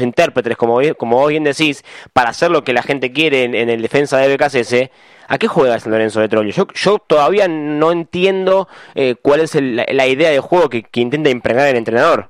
intérpretes, 0.00 0.56
como, 0.56 0.80
como 0.96 1.16
vos 1.16 1.28
bien 1.28 1.42
decís, 1.42 1.84
para 2.12 2.30
hacer 2.30 2.50
lo 2.50 2.62
que 2.62 2.72
la 2.72 2.82
gente 2.82 3.12
quiere 3.12 3.44
en, 3.44 3.54
el 3.54 3.82
defensa 3.82 4.18
de 4.18 4.36
BKCS, 4.36 4.90
¿a 5.26 5.38
qué 5.38 5.48
juega 5.48 5.74
el 5.74 5.80
San 5.80 5.90
Lorenzo 5.90 6.20
de 6.20 6.28
Troglio? 6.28 6.52
Yo, 6.52 6.68
yo 6.72 6.98
todavía 6.98 7.48
no 7.48 7.90
entiendo 7.90 8.68
eh, 8.94 9.16
cuál 9.20 9.40
es 9.40 9.56
la 9.56 10.06
idea 10.06 10.30
de 10.30 10.38
juego 10.38 10.68
que, 10.68 10.86
intenta 10.94 11.30
impregnar 11.30 11.66
el 11.66 11.76
entrenador. 11.76 12.28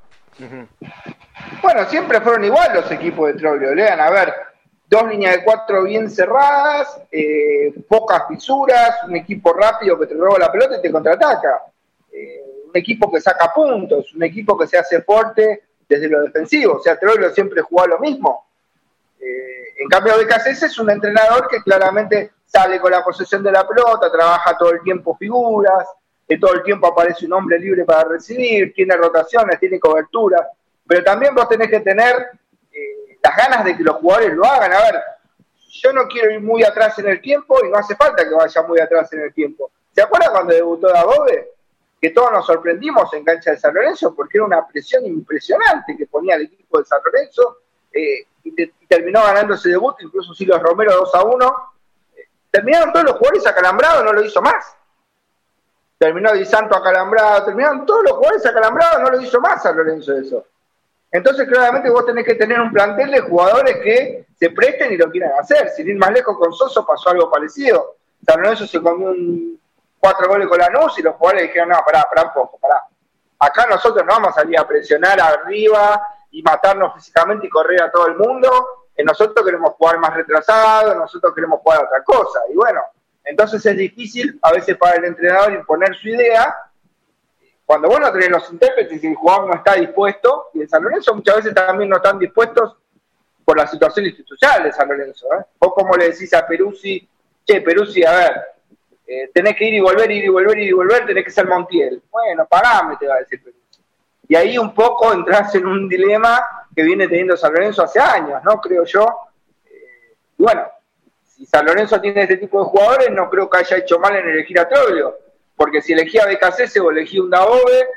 Bueno, 1.60 1.84
siempre 1.88 2.20
fueron 2.22 2.44
igual 2.44 2.70
los 2.74 2.90
equipos 2.90 3.26
de 3.28 3.34
Troglio. 3.34 3.74
Lean, 3.74 4.00
a 4.00 4.08
ver, 4.08 4.32
dos 4.88 5.08
líneas 5.08 5.36
de 5.36 5.44
cuatro 5.44 5.84
bien 5.84 6.10
cerradas, 6.10 7.00
eh, 7.12 7.72
pocas 7.88 8.24
fisuras, 8.28 8.96
un 9.06 9.16
equipo 9.16 9.52
rápido 9.52 9.98
que 9.98 10.06
te 10.06 10.14
roba 10.14 10.38
la 10.38 10.50
pelota 10.50 10.78
y 10.78 10.82
te 10.82 10.90
contraataca. 10.90 11.64
Eh, 12.70 12.72
un 12.72 12.76
equipo 12.76 13.10
que 13.10 13.20
saca 13.20 13.52
puntos, 13.52 14.14
un 14.14 14.22
equipo 14.22 14.56
que 14.56 14.66
se 14.66 14.78
hace 14.78 15.02
fuerte 15.02 15.62
desde 15.88 16.08
lo 16.08 16.22
defensivo. 16.22 16.74
O 16.74 16.82
sea, 16.82 16.98
Troilo 16.98 17.30
siempre 17.30 17.62
juega 17.62 17.88
lo 17.88 17.98
mismo. 17.98 18.46
Eh, 19.20 19.74
en 19.78 19.88
cambio, 19.88 20.14
BKCS 20.16 20.64
es 20.64 20.78
un 20.78 20.90
entrenador 20.90 21.48
que 21.48 21.62
claramente 21.62 22.32
sale 22.46 22.80
con 22.80 22.90
la 22.90 23.04
posesión 23.04 23.42
de 23.42 23.52
la 23.52 23.66
pelota, 23.66 24.10
trabaja 24.10 24.56
todo 24.56 24.72
el 24.72 24.82
tiempo 24.82 25.16
figuras, 25.16 25.86
que 26.26 26.38
todo 26.38 26.54
el 26.54 26.62
tiempo 26.62 26.88
aparece 26.88 27.26
un 27.26 27.32
hombre 27.32 27.58
libre 27.58 27.84
para 27.84 28.08
recibir, 28.08 28.72
tiene 28.72 28.96
rotaciones, 28.96 29.58
tiene 29.58 29.78
cobertura, 29.78 30.48
pero 30.86 31.04
también 31.04 31.34
vos 31.34 31.48
tenés 31.48 31.68
que 31.68 31.80
tener 31.80 32.14
eh, 32.72 33.18
las 33.22 33.36
ganas 33.36 33.64
de 33.64 33.76
que 33.76 33.82
los 33.82 33.96
jugadores 33.96 34.34
lo 34.34 34.44
hagan. 34.44 34.72
A 34.72 34.80
ver, 34.80 35.00
yo 35.82 35.92
no 35.92 36.06
quiero 36.08 36.30
ir 36.30 36.40
muy 36.40 36.64
atrás 36.64 36.98
en 36.98 37.08
el 37.08 37.20
tiempo 37.20 37.58
y 37.64 37.70
no 37.70 37.76
hace 37.76 37.94
falta 37.94 38.28
que 38.28 38.34
vaya 38.34 38.62
muy 38.62 38.80
atrás 38.80 39.12
en 39.12 39.20
el 39.22 39.34
tiempo. 39.34 39.70
¿Se 39.92 40.02
acuerdan 40.02 40.32
cuando 40.32 40.54
debutó 40.54 40.88
Dagobe? 40.88 41.59
Que 42.01 42.11
todos 42.11 42.32
nos 42.32 42.46
sorprendimos 42.46 43.12
en 43.12 43.24
cancha 43.24 43.51
de 43.51 43.59
San 43.59 43.74
Lorenzo 43.74 44.14
porque 44.14 44.38
era 44.38 44.46
una 44.46 44.66
presión 44.66 45.05
impresionante 45.05 45.96
que 45.96 46.07
ponía 46.07 46.36
el 46.36 46.42
equipo 46.42 46.78
de 46.78 46.84
San 46.86 47.01
Lorenzo 47.05 47.59
eh, 47.92 48.26
y, 48.42 48.66
terminó 48.88 49.22
ganando 49.22 49.55
ese 49.55 49.68
debut, 49.68 49.96
incluso 50.01 50.32
los 50.38 50.62
Romero 50.62 50.96
2 50.96 51.14
a 51.14 51.22
1. 51.22 51.72
Eh, 52.16 52.20
terminaron 52.51 52.92
todos 52.92 53.05
los 53.05 53.16
jugadores 53.16 53.46
acalambrados, 53.46 54.05
no 54.05 54.12
lo 54.14 54.24
hizo 54.24 54.40
más. 54.40 54.76
Terminó 55.98 56.32
Di 56.32 56.46
Santo 56.46 56.74
acalambrado, 56.74 57.44
terminaron 57.44 57.84
todos 57.84 58.05
los 58.05 58.12
jugadores 58.12 58.46
acalambrados, 58.46 59.03
no 59.03 59.11
lo 59.11 59.20
hizo 59.20 59.38
más 59.40 59.62
San 59.62 59.76
Lorenzo 59.76 60.16
eso. 60.16 60.46
Entonces, 61.12 61.46
claramente 61.46 61.90
vos 61.90 62.07
tenés 62.07 62.24
que 62.24 62.36
tener 62.36 62.59
un 62.61 62.72
plantel 62.72 63.11
de 63.11 63.20
jugadores 63.20 63.76
que 63.82 64.26
se 64.38 64.51
presten 64.51 64.92
y 64.92 64.96
lo 64.96 65.11
quieran 65.11 65.32
hacer. 65.38 65.68
Sin 65.70 65.88
ir 65.88 65.96
más 65.96 66.12
lejos 66.12 66.38
con 66.38 66.53
Soso 66.53 66.86
pasó 66.86 67.11
algo 67.11 67.30
parecido. 67.30 67.96
San 68.24 68.40
Lorenzo 68.40 68.66
se 68.66 68.80
comió 68.80 69.11
un 69.11 69.59
cuatro 70.01 70.28
goles 70.28 70.48
con 70.48 70.59
la 70.59 70.70
Lanús 70.70 70.98
y 70.98 71.03
los 71.03 71.14
jugadores 71.14 71.48
dijeron, 71.48 71.68
no, 71.68 71.78
pará, 71.84 72.09
pará 72.09 72.28
un 72.28 72.32
poco, 72.32 72.59
pará. 72.59 72.82
Acá 73.38 73.66
nosotros 73.68 74.05
no 74.05 74.12
vamos 74.12 74.30
a 74.30 74.40
salir 74.40 74.59
a 74.59 74.66
presionar 74.66 75.20
arriba 75.20 76.01
y 76.30 76.42
matarnos 76.42 76.94
físicamente 76.94 77.46
y 77.46 77.51
correr 77.51 77.82
a 77.82 77.90
todo 77.90 78.07
el 78.07 78.16
mundo. 78.16 78.48
nosotros 79.05 79.44
queremos 79.44 79.72
jugar 79.74 79.98
más 79.98 80.14
retrasado, 80.14 80.94
nosotros 80.94 81.34
queremos 81.34 81.61
jugar 81.61 81.84
otra 81.84 82.03
cosa. 82.05 82.40
Y 82.51 82.55
bueno, 82.55 82.82
entonces 83.24 83.64
es 83.64 83.76
difícil 83.76 84.38
a 84.42 84.53
veces 84.53 84.76
para 84.76 84.96
el 84.96 85.05
entrenador 85.05 85.53
imponer 85.53 85.94
su 85.94 86.09
idea. 86.09 86.55
Cuando 87.64 87.88
vos 87.88 88.01
no 88.01 88.12
tenés 88.12 88.30
los 88.30 88.51
intérpretes 88.53 89.03
y 89.03 89.07
el 89.07 89.14
jugador 89.14 89.46
no 89.46 89.55
está 89.55 89.74
dispuesto, 89.74 90.51
y 90.55 90.62
en 90.62 90.68
San 90.68 90.82
Lorenzo 90.82 91.14
muchas 91.14 91.36
veces 91.36 91.55
también 91.55 91.88
no 91.88 91.96
están 91.96 92.18
dispuestos 92.18 92.76
por 93.44 93.57
la 93.57 93.66
situación 93.66 94.07
institucional 94.07 94.64
de 94.64 94.72
San 94.72 94.88
Lorenzo. 94.88 95.26
¿eh? 95.34 95.44
Vos 95.59 95.72
como 95.74 95.96
le 95.96 96.11
decís 96.11 96.32
a 96.34 96.46
Peruzzi, 96.46 97.09
che, 97.46 97.61
Peruzzi, 97.61 98.05
a 98.05 98.12
ver, 98.12 98.44
eh, 99.12 99.28
tenés 99.34 99.56
que 99.56 99.64
ir 99.64 99.74
y 99.74 99.80
volver, 99.80 100.08
ir 100.08 100.22
y 100.22 100.28
volver, 100.28 100.56
ir 100.56 100.68
y 100.68 100.72
volver, 100.72 101.04
tenés 101.04 101.24
que 101.24 101.32
ser 101.32 101.44
Montiel. 101.44 102.00
Bueno, 102.08 102.46
pagame, 102.46 102.96
te 102.96 103.08
va 103.08 103.16
a 103.16 103.18
decir 103.18 103.42
Y 104.28 104.36
ahí 104.36 104.56
un 104.56 104.72
poco 104.72 105.12
entras 105.12 105.52
en 105.56 105.66
un 105.66 105.88
dilema 105.88 106.40
que 106.72 106.84
viene 106.84 107.08
teniendo 107.08 107.36
San 107.36 107.52
Lorenzo 107.52 107.82
hace 107.82 107.98
años, 107.98 108.40
¿no? 108.44 108.61
Creo 108.61 108.84
yo. 108.84 109.04
Eh, 109.66 110.14
bueno, 110.38 110.64
si 111.24 111.44
San 111.44 111.66
Lorenzo 111.66 112.00
tiene 112.00 112.22
este 112.22 112.36
tipo 112.36 112.61
de 112.61 112.66
jugadores, 112.66 113.11
no 113.11 113.28
creo 113.28 113.50
que 113.50 113.58
haya 113.58 113.78
hecho 113.78 113.98
mal 113.98 114.14
en 114.14 114.28
elegir 114.28 114.61
a 114.61 114.68
Troglio, 114.68 115.18
porque 115.56 115.82
si 115.82 115.92
elegía 115.92 116.22
a 116.22 116.26
BKC 116.26 116.80
o 116.80 116.92
elegía 116.92 117.20
un 117.20 117.30
Daobe, 117.30 117.88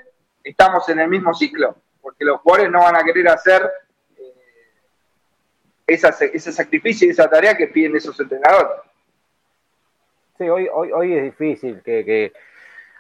estamos 0.44 0.90
en 0.90 1.00
el 1.00 1.10
mismo 1.10 1.32
ciclo, 1.36 1.76
porque 2.02 2.26
los 2.26 2.42
jugadores 2.42 2.72
no 2.72 2.80
van 2.80 2.96
a 2.96 3.04
querer 3.04 3.28
hacer 3.28 3.70
eh, 4.18 4.34
ese 5.86 6.52
sacrificio 6.52 7.08
y 7.08 7.12
esa 7.12 7.30
tarea 7.30 7.56
que 7.56 7.68
piden 7.68 7.96
esos 7.96 8.20
entrenadores. 8.20 8.93
Sí, 10.38 10.50
hoy, 10.50 10.68
hoy, 10.74 10.92
hoy 10.92 11.14
es 11.14 11.24
difícil 11.24 11.84
que, 11.84 12.34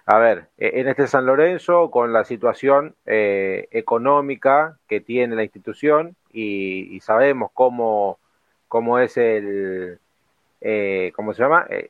a 0.05 0.19
ver, 0.19 0.49
e, 0.57 0.81
en 0.81 0.87
este 0.87 1.07
San 1.07 1.25
Lorenzo, 1.25 1.89
con 1.89 2.13
la 2.13 2.25
situación 2.25 2.95
eh, 3.07 3.67
económica 3.71 4.77
que 4.87 5.01
tiene 5.01 5.35
la 5.35 5.43
institución 5.43 6.15
y, 6.31 6.99
sabemos 7.01 7.49
cómo, 7.53 8.19
cómo 8.67 8.99
es 8.99 9.17
el, 9.17 9.99
eh, 10.61 11.11
¿cómo 11.15 11.33
se 11.33 11.41
llama? 11.41 11.65
Eh, 11.69 11.89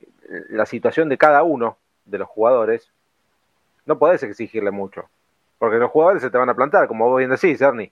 la 0.49 0.65
situación 0.65 1.09
de 1.09 1.17
cada 1.17 1.43
uno 1.43 1.77
de 2.05 2.19
los 2.19 2.29
jugadores, 2.29 2.89
no 3.85 3.99
podés 3.99 4.23
exigirle 4.23 4.71
mucho, 4.71 5.09
porque 5.59 5.77
los 5.77 5.91
jugadores 5.91 6.21
se 6.21 6.29
te 6.29 6.37
van 6.37 6.49
a 6.49 6.55
plantar, 6.55 6.87
como 6.87 7.09
vos 7.09 7.17
bien 7.17 7.31
decís, 7.31 7.59
Ernie, 7.61 7.91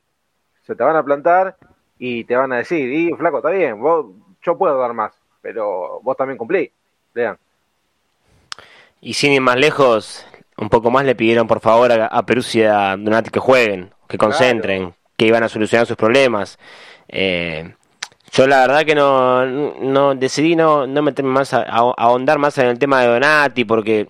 se 0.64 0.76
te 0.76 0.84
van 0.84 0.95
a 0.95 1.04
plantar 1.04 1.58
y 1.99 2.24
te 2.24 2.36
van 2.38 2.54
a 2.54 2.58
decir, 2.58 2.91
y 2.93 3.14
flaco, 3.16 3.38
está 3.39 3.49
bien, 3.49 3.82
vos, 3.82 4.06
yo 4.41 4.58
puedo 4.58 4.78
dar 4.80 4.93
más, 4.93 5.22
pero 5.41 5.99
vos 6.02 6.16
también 6.16 6.38
cumplí. 6.38 6.72
Vean. 7.14 7.38
Y 9.01 9.14
sin 9.14 9.34
ir 9.34 9.41
más 9.41 9.57
lejos, 9.57 10.26
un 10.57 10.70
poco 10.70 10.91
más 10.91 11.05
le 11.05 11.16
pidieron 11.16 11.47
por 11.47 11.59
favor 11.59 11.91
a, 11.91 12.07
a 12.07 12.26
Perú 12.26 12.43
y 12.53 12.62
a 12.62 12.95
Donati 12.97 13.32
que 13.32 13.39
jueguen, 13.39 13.93
que 14.07 14.18
concentren, 14.18 14.93
que 15.18 15.26
iban 15.26 15.43
a 15.43 15.49
solucionar 15.49 15.88
sus 15.88 15.97
problemas. 15.97 16.59
Eh, 17.07 17.74
yo 18.32 18.47
la 18.47 18.62
verdad 18.62 18.86
que 18.86 18.95
no, 18.95 19.45
no 19.45 20.16
decidí 20.16 20.55
no, 20.55 20.88
no 20.88 21.01
meterme 21.01 21.32
más 21.32 21.53
a, 21.53 21.64
a, 21.64 21.93
ahondar 21.97 22.38
más 22.38 22.57
en 22.59 22.68
el 22.68 22.80
tema 22.80 23.01
de 23.01 23.07
Donati 23.07 23.66
porque 23.66 24.07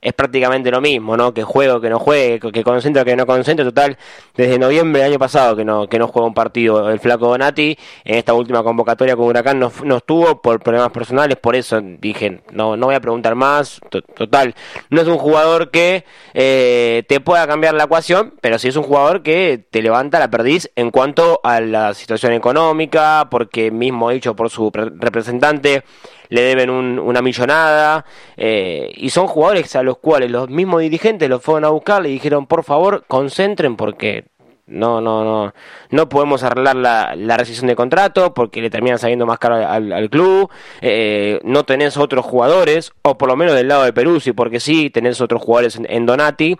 es 0.00 0.12
prácticamente 0.12 0.70
lo 0.70 0.80
mismo, 0.80 1.16
¿no? 1.16 1.34
Que 1.34 1.42
juego, 1.42 1.80
que 1.80 1.90
no 1.90 1.98
juegue, 1.98 2.40
que 2.52 2.64
concentre, 2.64 3.04
que 3.04 3.16
no 3.16 3.26
concentre. 3.26 3.64
Total, 3.64 3.96
desde 4.34 4.58
noviembre 4.58 5.02
del 5.02 5.12
año 5.12 5.18
pasado 5.18 5.56
que 5.56 5.64
no, 5.64 5.88
que 5.88 5.98
no 5.98 6.08
juega 6.08 6.26
un 6.26 6.34
partido 6.34 6.90
el 6.90 7.00
flaco 7.00 7.28
Donati. 7.28 7.76
En 8.04 8.16
esta 8.16 8.34
última 8.34 8.62
convocatoria 8.62 9.16
con 9.16 9.26
Huracán 9.26 9.58
no, 9.58 9.72
no 9.84 9.98
estuvo 9.98 10.40
por 10.40 10.60
problemas 10.60 10.90
personales, 10.90 11.36
por 11.36 11.56
eso 11.56 11.80
dije, 11.80 12.42
no, 12.52 12.76
no 12.76 12.86
voy 12.86 12.94
a 12.94 13.00
preguntar 13.00 13.34
más. 13.34 13.80
Total, 14.14 14.54
no 14.88 15.00
es 15.00 15.08
un 15.08 15.18
jugador 15.18 15.70
que 15.70 16.04
eh, 16.34 17.04
te 17.08 17.20
pueda 17.20 17.46
cambiar 17.46 17.74
la 17.74 17.84
ecuación, 17.84 18.34
pero 18.40 18.58
sí 18.58 18.68
es 18.68 18.76
un 18.76 18.84
jugador 18.84 19.22
que 19.22 19.64
te 19.70 19.82
levanta 19.82 20.18
la 20.18 20.30
perdiz 20.30 20.70
en 20.76 20.90
cuanto 20.90 21.40
a 21.42 21.60
la 21.60 21.94
situación 21.94 22.32
económica, 22.32 23.28
porque 23.30 23.70
mismo 23.70 24.10
dicho 24.10 24.34
por 24.34 24.50
su 24.50 24.70
representante, 24.72 25.84
le 26.30 26.42
deben 26.42 26.70
una 26.70 27.20
millonada, 27.20 28.04
eh, 28.36 28.92
y 28.96 29.10
son 29.10 29.26
jugadores 29.26 29.76
a 29.76 29.82
los 29.82 29.98
cuales 29.98 30.30
los 30.30 30.48
mismos 30.48 30.80
dirigentes 30.80 31.28
los 31.28 31.42
fueron 31.42 31.64
a 31.64 31.68
buscar, 31.68 32.02
le 32.02 32.08
dijeron, 32.08 32.46
por 32.46 32.64
favor, 32.64 33.04
concentren 33.06 33.76
porque 33.76 34.24
no, 34.70 35.00
no, 35.00 35.24
no, 35.24 35.52
no 35.90 36.08
podemos 36.08 36.44
arreglar 36.44 36.76
la, 36.76 37.14
la 37.16 37.36
rescisión 37.36 37.66
de 37.66 37.74
contrato 37.74 38.32
porque 38.32 38.62
le 38.62 38.70
terminan 38.70 39.00
saliendo 39.00 39.26
más 39.26 39.38
caro 39.40 39.56
al, 39.56 40.08
club. 40.08 40.48
Eh, 40.80 41.40
no 41.42 41.64
tenés 41.64 41.96
otros 41.96 42.24
jugadores, 42.24 42.92
o 43.02 43.18
por 43.18 43.28
lo 43.28 43.36
menos 43.36 43.56
del 43.56 43.68
lado 43.68 43.82
de 43.82 43.92
Perú, 43.92 44.20
sí, 44.20 44.32
porque 44.32 44.60
sí, 44.60 44.88
tenés 44.88 45.20
otros 45.20 45.42
jugadores 45.42 45.80
en, 45.82 46.06
Donati. 46.06 46.56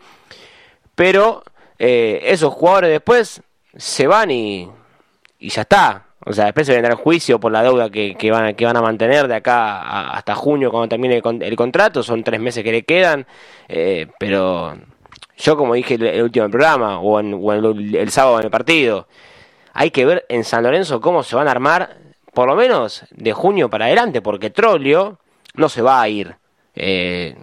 Pero 0.96 1.44
eh, 1.78 2.20
esos 2.24 2.52
jugadores 2.52 2.90
después 2.90 3.42
se 3.76 4.08
van 4.08 4.32
y, 4.32 4.68
y 5.38 5.48
ya 5.50 5.62
está. 5.62 6.09
O 6.26 6.32
sea, 6.32 6.46
después 6.46 6.66
se 6.66 6.74
vendrá 6.74 6.92
el 6.92 6.98
juicio 6.98 7.40
por 7.40 7.50
la 7.50 7.62
deuda 7.62 7.88
que, 7.88 8.14
que, 8.14 8.30
van, 8.30 8.54
que 8.54 8.66
van 8.66 8.76
a 8.76 8.82
mantener 8.82 9.26
de 9.26 9.36
acá 9.36 10.10
hasta 10.10 10.34
junio 10.34 10.70
cuando 10.70 10.88
termine 10.88 11.22
el, 11.40 11.56
contrato. 11.56 12.02
Son 12.02 12.22
tres 12.22 12.40
meses 12.40 12.62
que 12.62 12.72
le 12.72 12.82
quedan. 12.82 13.26
Eh, 13.68 14.06
pero 14.18 14.76
yo, 15.38 15.56
como 15.56 15.74
dije 15.74 15.94
el, 15.94 16.06
el 16.06 16.22
último 16.22 16.50
programa, 16.50 17.00
o, 17.00 17.18
en, 17.20 17.40
el, 17.94 18.10
sábado 18.10 18.38
en 18.38 18.44
el 18.44 18.50
partido, 18.50 19.08
hay 19.72 19.90
que 19.90 20.04
ver 20.04 20.26
en 20.28 20.44
San 20.44 20.62
Lorenzo 20.62 21.00
cómo 21.00 21.22
se 21.22 21.36
van 21.36 21.48
a 21.48 21.52
armar, 21.52 21.96
por 22.34 22.46
lo 22.48 22.54
menos 22.54 23.04
de 23.10 23.32
junio 23.32 23.70
para 23.70 23.86
adelante, 23.86 24.20
porque 24.20 24.50
Trolio 24.50 25.18
no 25.54 25.70
se 25.70 25.80
va 25.80 26.02
a 26.02 26.08
ir. 26.08 26.36
Eh, 26.74 27.34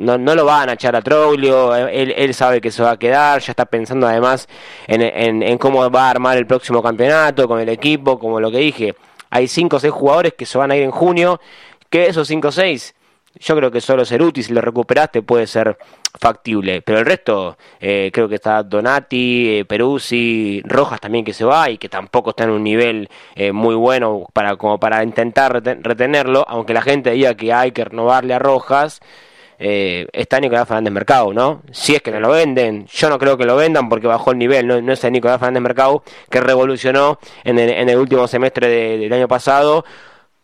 no, 0.00 0.18
no 0.18 0.34
lo 0.34 0.44
van 0.44 0.68
a 0.68 0.72
echar 0.72 0.96
a 0.96 1.02
Troglio, 1.02 1.74
él, 1.74 2.12
él 2.16 2.34
sabe 2.34 2.60
que 2.60 2.70
se 2.70 2.82
va 2.82 2.92
a 2.92 2.98
quedar, 2.98 3.40
ya 3.40 3.52
está 3.52 3.66
pensando 3.66 4.06
además 4.06 4.48
en, 4.86 5.02
en, 5.42 5.58
cómo 5.58 5.88
va 5.90 6.06
a 6.06 6.10
armar 6.10 6.36
el 6.36 6.46
próximo 6.46 6.82
campeonato 6.82 7.46
con 7.46 7.60
el 7.60 7.68
equipo, 7.68 8.18
como 8.18 8.40
lo 8.40 8.50
que 8.50 8.58
dije. 8.58 8.94
Hay 9.30 9.46
5 9.46 9.76
o 9.76 9.80
6 9.80 9.92
jugadores 9.92 10.34
que 10.34 10.46
se 10.46 10.58
van 10.58 10.70
a 10.70 10.76
ir 10.76 10.82
en 10.82 10.90
junio, 10.90 11.40
que 11.88 12.06
esos 12.06 12.26
5 12.26 12.48
o 12.48 12.52
6, 12.52 12.94
yo 13.38 13.56
creo 13.56 13.70
que 13.70 13.80
solo 13.80 14.04
Ceruti, 14.04 14.42
si 14.42 14.52
lo 14.52 14.60
recuperaste, 14.60 15.22
puede 15.22 15.46
ser 15.46 15.78
factible. 16.18 16.82
Pero 16.82 16.98
el 16.98 17.06
resto, 17.06 17.56
eh, 17.80 18.10
creo 18.12 18.28
que 18.28 18.34
está 18.36 18.62
Donati, 18.64 19.58
eh, 19.58 19.64
Peruzzi, 19.64 20.62
Rojas 20.64 21.00
también 21.00 21.24
que 21.24 21.32
se 21.32 21.44
va 21.44 21.70
y 21.70 21.78
que 21.78 21.88
tampoco 21.88 22.30
está 22.30 22.44
en 22.44 22.50
un 22.50 22.64
nivel 22.64 23.08
eh, 23.36 23.52
muy 23.52 23.76
bueno 23.76 24.26
para, 24.32 24.56
como 24.56 24.80
para 24.80 25.04
intentar 25.04 25.62
retenerlo, 25.62 26.44
aunque 26.48 26.74
la 26.74 26.82
gente 26.82 27.12
diga 27.12 27.34
que 27.34 27.52
hay 27.52 27.70
que 27.70 27.84
renovarle 27.84 28.34
a 28.34 28.40
Rojas 28.40 29.00
eh, 29.62 30.08
está 30.14 30.40
Nicolás 30.40 30.66
Fernández 30.66 30.90
Mercado, 30.90 31.34
¿no? 31.34 31.60
Si 31.70 31.94
es 31.94 32.00
que 32.00 32.10
no 32.10 32.18
lo 32.18 32.30
venden, 32.30 32.86
yo 32.86 33.10
no 33.10 33.18
creo 33.18 33.36
que 33.36 33.44
lo 33.44 33.56
vendan 33.56 33.90
porque 33.90 34.06
bajó 34.06 34.30
el 34.30 34.38
nivel, 34.38 34.66
no, 34.66 34.80
no 34.80 34.94
es 34.94 35.04
el 35.04 35.12
Nicolás 35.12 35.38
Fernández 35.38 35.62
Mercado 35.62 36.02
que 36.30 36.40
revolucionó 36.40 37.18
en 37.44 37.58
el, 37.58 37.98
último 37.98 38.26
semestre 38.26 38.68
del 38.96 39.12
año 39.12 39.28
pasado. 39.28 39.84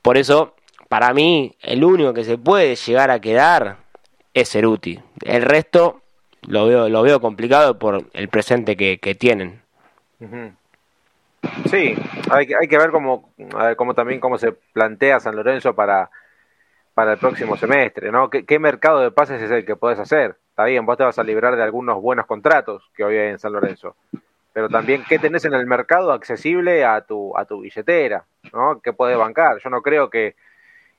Por 0.03 0.19
eso, 0.19 0.55
para 0.91 1.15
mí, 1.15 1.57
el 1.63 1.83
único 1.83 2.13
que 2.13 2.25
se 2.25 2.37
puede 2.37 2.77
llegar 2.77 3.11
a 3.11 3.19
quedar 3.19 3.79
es 4.35 4.51
Ceruti. 4.51 5.01
El 5.25 5.43
resto 5.43 6.03
lo 6.47 6.67
veo, 6.67 6.91
lo 6.91 7.01
veo 7.01 7.19
complicado 7.19 7.79
por 7.79 8.05
el 8.13 8.29
presente 8.29 8.77
que, 8.77 9.15
tienen. 9.15 9.63
Sí, 11.71 11.95
hay, 12.31 12.49
hay 12.61 12.69
que 12.69 12.77
ver 12.77 12.91
cómo, 12.91 13.31
ver 13.39 13.77
cómo 13.77 13.95
también 13.95 14.21
cómo 14.21 14.37
se 14.37 14.53
plantea 14.53 15.21
San 15.21 15.37
Lorenzo 15.37 15.75
para 15.75 16.11
para 16.97 17.13
el 17.13 17.19
próximo 17.19 17.59
semestre, 17.59 18.11
¿no? 18.11 18.31
¿Qué, 18.31 18.59
mercado 18.59 19.01
de 19.01 19.11
pases 19.11 19.43
es 19.43 19.51
el 19.51 19.67
que 19.67 19.77
puedes 19.77 19.99
hacer? 19.99 20.39
Está 20.49 20.65
bien, 20.65 20.87
vos 20.87 20.97
te 20.97 21.05
vas 21.05 21.19
a 21.19 21.23
librar 21.23 21.55
de 21.55 21.63
algunos 21.63 22.01
buenos 22.01 22.25
contratos 22.25 22.91
que 22.97 23.05
hoy 23.05 23.19
hay 23.19 23.29
en 23.29 23.39
San 23.39 23.53
Lorenzo, 23.53 23.97
pero 24.55 24.71
también 24.71 25.05
qué 25.07 25.19
tenés 25.19 25.45
en 25.45 25.53
el 25.53 25.67
mercado 25.67 26.11
accesible 26.11 26.87
a 26.87 27.03
tu, 27.03 27.37
a 27.37 27.45
tu 27.45 27.61
billetera, 27.61 28.25
¿no? 28.51 28.81
¿Qué 28.81 28.95
puedes 28.95 29.19
bancar? 29.19 29.59
Yo 29.63 29.69
no 29.69 29.83
creo 29.83 30.09
que 30.09 30.37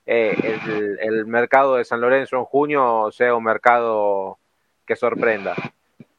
eh, 0.06 0.60
el, 1.02 1.26
mercado 1.26 1.78
de 1.78 1.84
San 1.84 2.00
Lorenzo 2.00 2.38
en 2.38 2.45
junio 2.45 3.10
sea 3.12 3.34
un 3.34 3.45
mercado 3.45 4.38
que 4.86 4.95
sorprenda. 4.95 5.56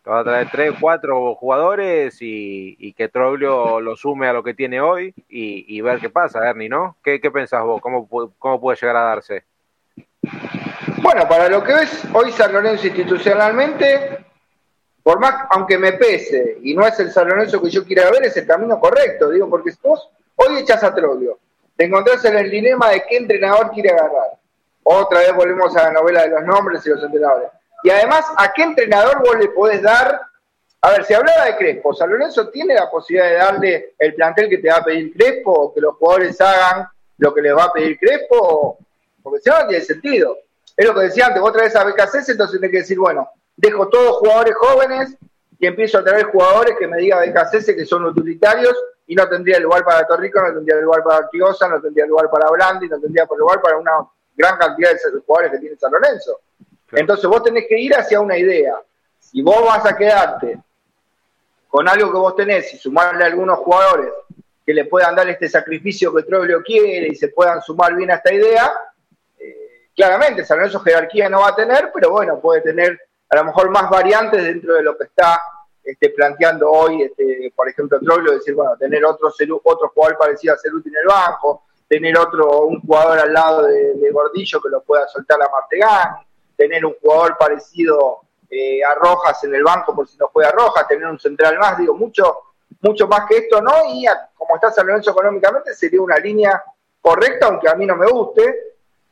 Te 0.03 0.11
vas 0.11 0.23
a 0.23 0.25
traer 0.25 0.49
tres, 0.51 0.75
cuatro 0.81 1.37
jugadores 1.37 2.19
y, 2.21 2.93
que 2.95 3.09
Troglio 3.09 3.81
lo 3.81 3.95
sume 3.95 4.27
a 4.27 4.33
lo 4.33 4.43
que 4.43 4.55
tiene 4.55 4.81
hoy 4.81 5.15
y, 5.29 5.81
ver 5.83 6.01
qué 6.01 6.11
pasa, 6.11 6.51
Ernie, 6.51 6.69
¿no? 6.69 6.97
¿Qué, 7.05 7.21
qué 7.21 7.31
pensás 7.31 7.63
vos? 7.63 7.81
¿Cómo, 7.81 8.09
¿Cómo 8.09 8.61
puede 8.61 8.77
llegar 8.77 8.97
a 8.97 9.03
darse? 9.03 9.45
Bueno, 11.03 11.29
para 11.29 11.49
lo 11.49 11.63
que 11.63 11.75
ves 11.75 12.05
hoy 12.13 12.33
San 12.33 12.53
Lorenzo 12.53 12.87
institucionalmente, 12.87 14.27
por 15.03 15.21
más, 15.21 15.47
aunque 15.51 15.79
me 15.79 15.93
pese, 15.93 16.59
y 16.63 16.75
no 16.75 16.87
es 16.87 16.99
el 17.01 17.11
San 17.11 17.29
Lorenzo 17.29 17.63
que 17.63 17.71
yo 17.71 17.85
quiera 17.85 18.11
ver, 18.11 18.25
es 18.25 18.37
el 18.37 18.47
camino 18.47 18.79
correcto, 18.79 19.31
digo, 19.31 19.49
porque 19.49 19.73
vos 19.83 20.11
hoy 20.37 20.59
echas 20.59 20.83
a 20.85 20.95
Troglio, 20.95 21.39
te 21.77 21.85
encontrás 21.85 22.25
en 22.25 22.37
el 22.37 22.51
dilema 22.51 22.91
de 22.91 23.05
qué 23.09 23.17
entrenador 23.17 23.71
quiere 23.71 23.91
agarrar. 23.91 24.39
Otra 24.83 25.21
vez 25.21 25.35
volvemos 25.35 25.77
a 25.77 25.85
la 25.85 25.93
novela 25.93 26.23
de 26.23 26.31
los 26.31 26.45
nombres 26.45 26.85
y 26.85 26.91
los 26.91 27.03
entrenadores. 27.03 27.51
Y 27.85 27.91
además, 27.91 28.25
¿a 28.37 28.53
qué 28.53 28.63
entrenador 28.63 29.23
vos 29.25 29.39
le 29.39 29.49
podés 29.49 29.83
dar? 29.83 30.21
A 30.81 30.91
ver, 30.91 31.05
si 31.05 31.15
hablaba 31.15 31.45
de 31.45 31.57
Crespo, 31.57 31.95
¿San 31.95 32.11
Lorenzo 32.11 32.49
tiene 32.51 32.75
la 32.75 32.91
posibilidad 32.91 33.31
de 33.31 33.37
darle 33.37 33.95
el 33.99 34.15
plantel 34.15 34.49
que 34.49 34.59
te 34.59 34.69
va 34.69 34.77
a 34.77 34.85
pedir 34.85 35.13
Crespo 35.13 35.53
o 35.53 35.75
que 35.75 35.81
los 35.81 35.95
jugadores 35.97 36.41
hagan 36.41 36.89
lo 37.19 37.33
que 37.33 37.43
les 37.43 37.57
va 37.57 37.65
a 37.65 37.73
pedir 37.73 37.99
Crespo? 37.99 38.79
Porque 39.29 39.43
si 39.43 39.51
no, 39.51 39.61
no 39.61 39.69
tiene 39.69 39.85
sentido. 39.85 40.37
Es 40.77 40.87
lo 40.87 40.95
que 40.95 41.03
decía 41.03 41.27
antes, 41.27 41.43
vos 41.43 41.53
traes 41.53 41.75
a 41.77 41.85
BKC, 41.85 42.29
entonces 42.29 42.61
tenés 42.61 42.71
que 42.71 42.79
decir, 42.79 42.99
bueno, 42.99 43.29
dejo 43.57 43.89
todos 43.89 44.19
jugadores 44.19 44.55
jóvenes 44.57 45.17
y 45.59 45.67
empiezo 45.67 45.99
a 45.99 46.05
traer 46.05 46.27
jugadores 46.27 46.77
que 46.79 46.87
me 46.87 46.99
diga 46.99 47.21
BKC 47.21 47.75
que 47.75 47.85
son 47.85 48.05
utilitarios 48.05 48.77
y 49.07 49.15
no 49.15 49.29
tendría 49.29 49.59
lugar 49.59 49.85
para 49.85 50.07
Torrico, 50.07 50.41
no 50.41 50.55
tendría 50.55 50.77
lugar 50.81 51.03
para 51.03 51.19
Artigosa, 51.19 51.67
no 51.69 51.81
tendría 51.81 52.07
lugar 52.07 52.31
para 52.31 52.49
Blandi, 52.51 52.89
no 52.89 53.01
tendría 53.01 53.27
lugar 53.37 53.61
para 53.61 53.79
una 53.79 53.93
gran 54.37 54.57
cantidad 54.57 54.93
de 54.93 55.21
jugadores 55.27 55.53
que 55.53 55.59
tiene 55.59 55.77
San 55.77 55.91
Lorenzo. 55.91 56.41
Entonces 56.93 57.27
vos 57.27 57.43
tenés 57.43 57.67
que 57.69 57.79
ir 57.79 57.95
hacia 57.95 58.21
una 58.21 58.39
idea. 58.39 58.75
Si 59.19 59.43
vos 59.43 59.65
vas 59.65 59.85
a 59.85 59.97
quedarte 59.97 60.59
con 61.69 61.89
algo 61.89 62.13
que 62.13 62.19
vos 62.19 62.37
tenés 62.37 62.73
y 62.75 62.79
sumarle 62.79 63.25
a 63.25 63.27
algunos 63.27 63.59
jugadores 63.59 64.13
que 64.65 64.75
le 64.75 64.85
puedan 64.85 65.17
dar 65.17 65.29
este 65.29 65.49
sacrificio 65.49 66.15
que 66.15 66.23
Troglio 66.23 66.63
quiere 66.63 67.09
y 67.09 67.15
se 67.15 67.29
puedan 67.29 67.63
sumar 67.63 67.95
bien 67.95 68.11
a 68.11 68.17
esta 68.17 68.33
idea, 68.33 68.71
claramente 69.99 70.45
San 70.45 70.59
Lorenzo 70.59 70.79
jerarquía 70.79 71.29
no 71.29 71.41
va 71.41 71.49
a 71.49 71.57
tener, 71.57 71.91
pero 71.93 72.11
bueno, 72.11 72.39
puede 72.39 72.61
tener 72.61 73.01
a 73.31 73.37
lo 73.37 73.47
mejor 73.47 73.69
más 73.71 73.91
variantes 73.91 74.45
dentro 74.45 74.75
de 74.75 74.83
lo 74.85 74.97
que 74.97 75.05
está 75.05 75.43
este, 75.83 76.11
planteando 76.11 76.71
hoy, 76.71 77.03
este, 77.03 77.53
por 77.57 77.69
ejemplo, 77.69 77.99
Troglio, 77.99 78.31
decir, 78.31 78.55
bueno, 78.55 78.77
tener 78.77 79.05
otro, 79.05 79.29
otro 79.65 79.89
jugador 79.89 80.17
parecido 80.17 80.55
a 80.55 80.57
Ceruti 80.57 80.89
en 80.89 80.97
el 81.03 81.07
banco, 81.09 81.65
tener 81.89 82.17
otro, 82.17 82.67
un 82.67 82.81
jugador 82.81 83.19
al 83.19 83.33
lado 83.33 83.63
de, 83.65 84.09
Gordillo 84.13 84.61
que 84.61 84.69
lo 84.69 84.83
pueda 84.83 85.09
soltar 85.09 85.43
a 85.43 85.51
Martegán, 85.51 86.19
tener 86.57 86.87
un 86.87 86.95
jugador 87.03 87.37
parecido 87.37 88.21
eh, 88.49 88.85
a 88.85 88.95
Rojas 88.95 89.43
en 89.43 89.55
el 89.57 89.65
banco 89.65 89.97
por 89.97 90.07
si 90.07 90.17
no 90.17 90.29
juega 90.29 90.53
Rojas, 90.53 90.87
tener 90.87 91.09
un 91.09 91.19
central 91.19 91.59
más, 91.59 91.77
digo, 91.77 91.95
mucho, 91.95 92.39
mucho 92.83 93.09
más 93.09 93.27
que 93.29 93.39
esto, 93.39 93.61
¿no? 93.61 93.73
Y 93.89 94.07
como 94.37 94.55
está 94.55 94.71
San 94.71 94.87
Lorenzo 94.87 95.11
económicamente, 95.11 95.75
sería 95.75 96.01
una 96.01 96.19
línea 96.19 96.63
correcta, 97.01 97.47
aunque 97.47 97.69
a 97.69 97.75
mí 97.75 97.85
no 97.85 97.97
me 97.97 98.07
guste, 98.07 98.68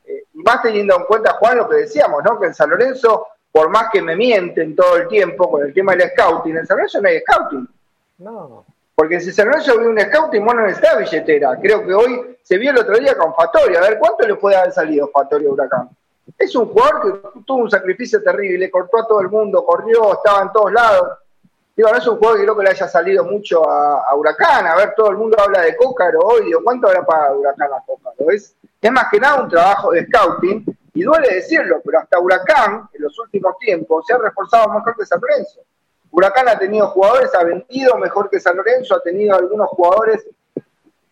eh, 0.07 0.25
y 0.35 0.43
más 0.43 0.63
teniendo 0.63 0.97
en 0.97 1.05
cuenta, 1.05 1.35
Juan, 1.35 1.59
lo 1.59 1.69
que 1.69 1.77
decíamos, 1.77 2.23
¿no? 2.25 2.39
Que 2.39 2.47
en 2.47 2.55
San 2.55 2.71
Lorenzo, 2.71 3.27
por 3.51 3.69
más 3.69 3.89
que 3.93 4.03
me 4.03 4.17
mienten 4.17 4.77
todo 4.77 4.97
el 4.97 5.09
tiempo 5.09 5.51
con 5.51 5.65
el 5.65 5.75
tema 5.75 5.95
del 5.95 6.11
scouting, 6.11 6.57
en 6.57 6.67
San 6.67 6.77
Lorenzo 6.77 7.01
no 7.01 7.09
hay 7.09 7.21
scouting. 7.21 7.69
No. 8.19 8.65
Porque 8.95 9.21
si 9.21 9.33
San 9.33 9.49
Lorenzo 9.49 9.79
ve 9.79 9.89
un 9.89 10.01
scouting, 10.01 10.45
bueno, 10.45 10.63
no 10.63 10.69
necesita 10.69 10.97
billetera. 10.97 11.59
Creo 11.61 11.85
que 11.85 11.95
hoy 11.95 12.39
se 12.43 12.59
vio 12.59 12.71
el 12.71 12.79
otro 12.79 12.97
día 12.99 13.17
con 13.17 13.35
Fatorio. 13.35 13.79
A 13.79 13.83
ver, 13.83 13.99
¿cuánto 13.99 14.27
le 14.27 14.37
puede 14.37 14.57
haber 14.57 14.73
salido 14.73 15.09
Fatorio 15.09 15.51
a 15.51 15.53
Huracán? 15.53 15.91
Es 16.39 16.55
un 16.55 16.69
jugador 16.69 17.03
que 17.03 17.43
tuvo 17.45 17.63
un 17.63 17.71
sacrificio 17.71 18.23
terrible, 18.23 18.71
cortó 18.71 18.99
a 18.99 19.07
todo 19.07 19.21
el 19.21 19.29
mundo, 19.29 19.65
corrió, 19.65 20.15
estaba 20.15 20.43
en 20.43 20.53
todos 20.53 20.73
lados. 20.73 21.19
Digo, 21.77 21.91
no 21.91 21.99
es 21.99 22.07
un 22.07 22.17
jugador 22.17 22.39
que 22.39 22.45
creo 22.45 22.57
que 22.57 22.63
le 22.63 22.71
haya 22.71 22.89
salido 22.89 23.25
mucho 23.25 23.69
a, 23.69 24.15
Huracán. 24.15 24.67
A 24.67 24.77
ver, 24.77 24.95
todo 24.97 25.11
el 25.11 25.17
mundo 25.17 25.37
habla 25.39 25.61
de 25.61 25.77
Cócaro 25.77 26.21
hoy. 26.21 26.47
Digo, 26.47 26.61
¿cuánto 26.65 26.89
habrá 26.89 27.05
pagado 27.05 27.41
Huracán 27.41 27.69
a 27.73 27.85
Cócaro? 27.85 28.31
Es, 28.31 28.55
es 28.87 28.93
más 28.93 29.07
que 29.11 29.19
nada 29.19 29.43
un 29.43 29.49
trabajo 29.49 29.93
de 29.93 30.07
scouting. 30.07 30.65
Y 30.95 31.03
duele 31.03 31.35
decirlo, 31.35 31.83
pero 31.85 31.99
hasta 31.99 32.19
Huracán, 32.19 32.89
en 32.93 33.03
los 33.03 33.19
últimos 33.19 33.59
tiempos, 33.59 34.07
se 34.07 34.15
ha 34.15 34.19
reforzado 34.19 34.73
mejor 34.73 34.97
que 34.97 35.05
San 35.05 35.21
Lorenzo. 35.21 35.61
Huracán 36.11 36.49
ha 36.49 36.59
tenido 36.59 36.89
jugadores, 36.89 37.35
ha 37.35 37.45
vendido 37.45 37.99
mejor 37.99 38.31
que 38.31 38.41
San 38.41 38.57
Lorenzo, 38.57 38.95
ha 38.95 39.03
tenido 39.03 39.37
algunos 39.37 39.69
jugadores 39.69 40.27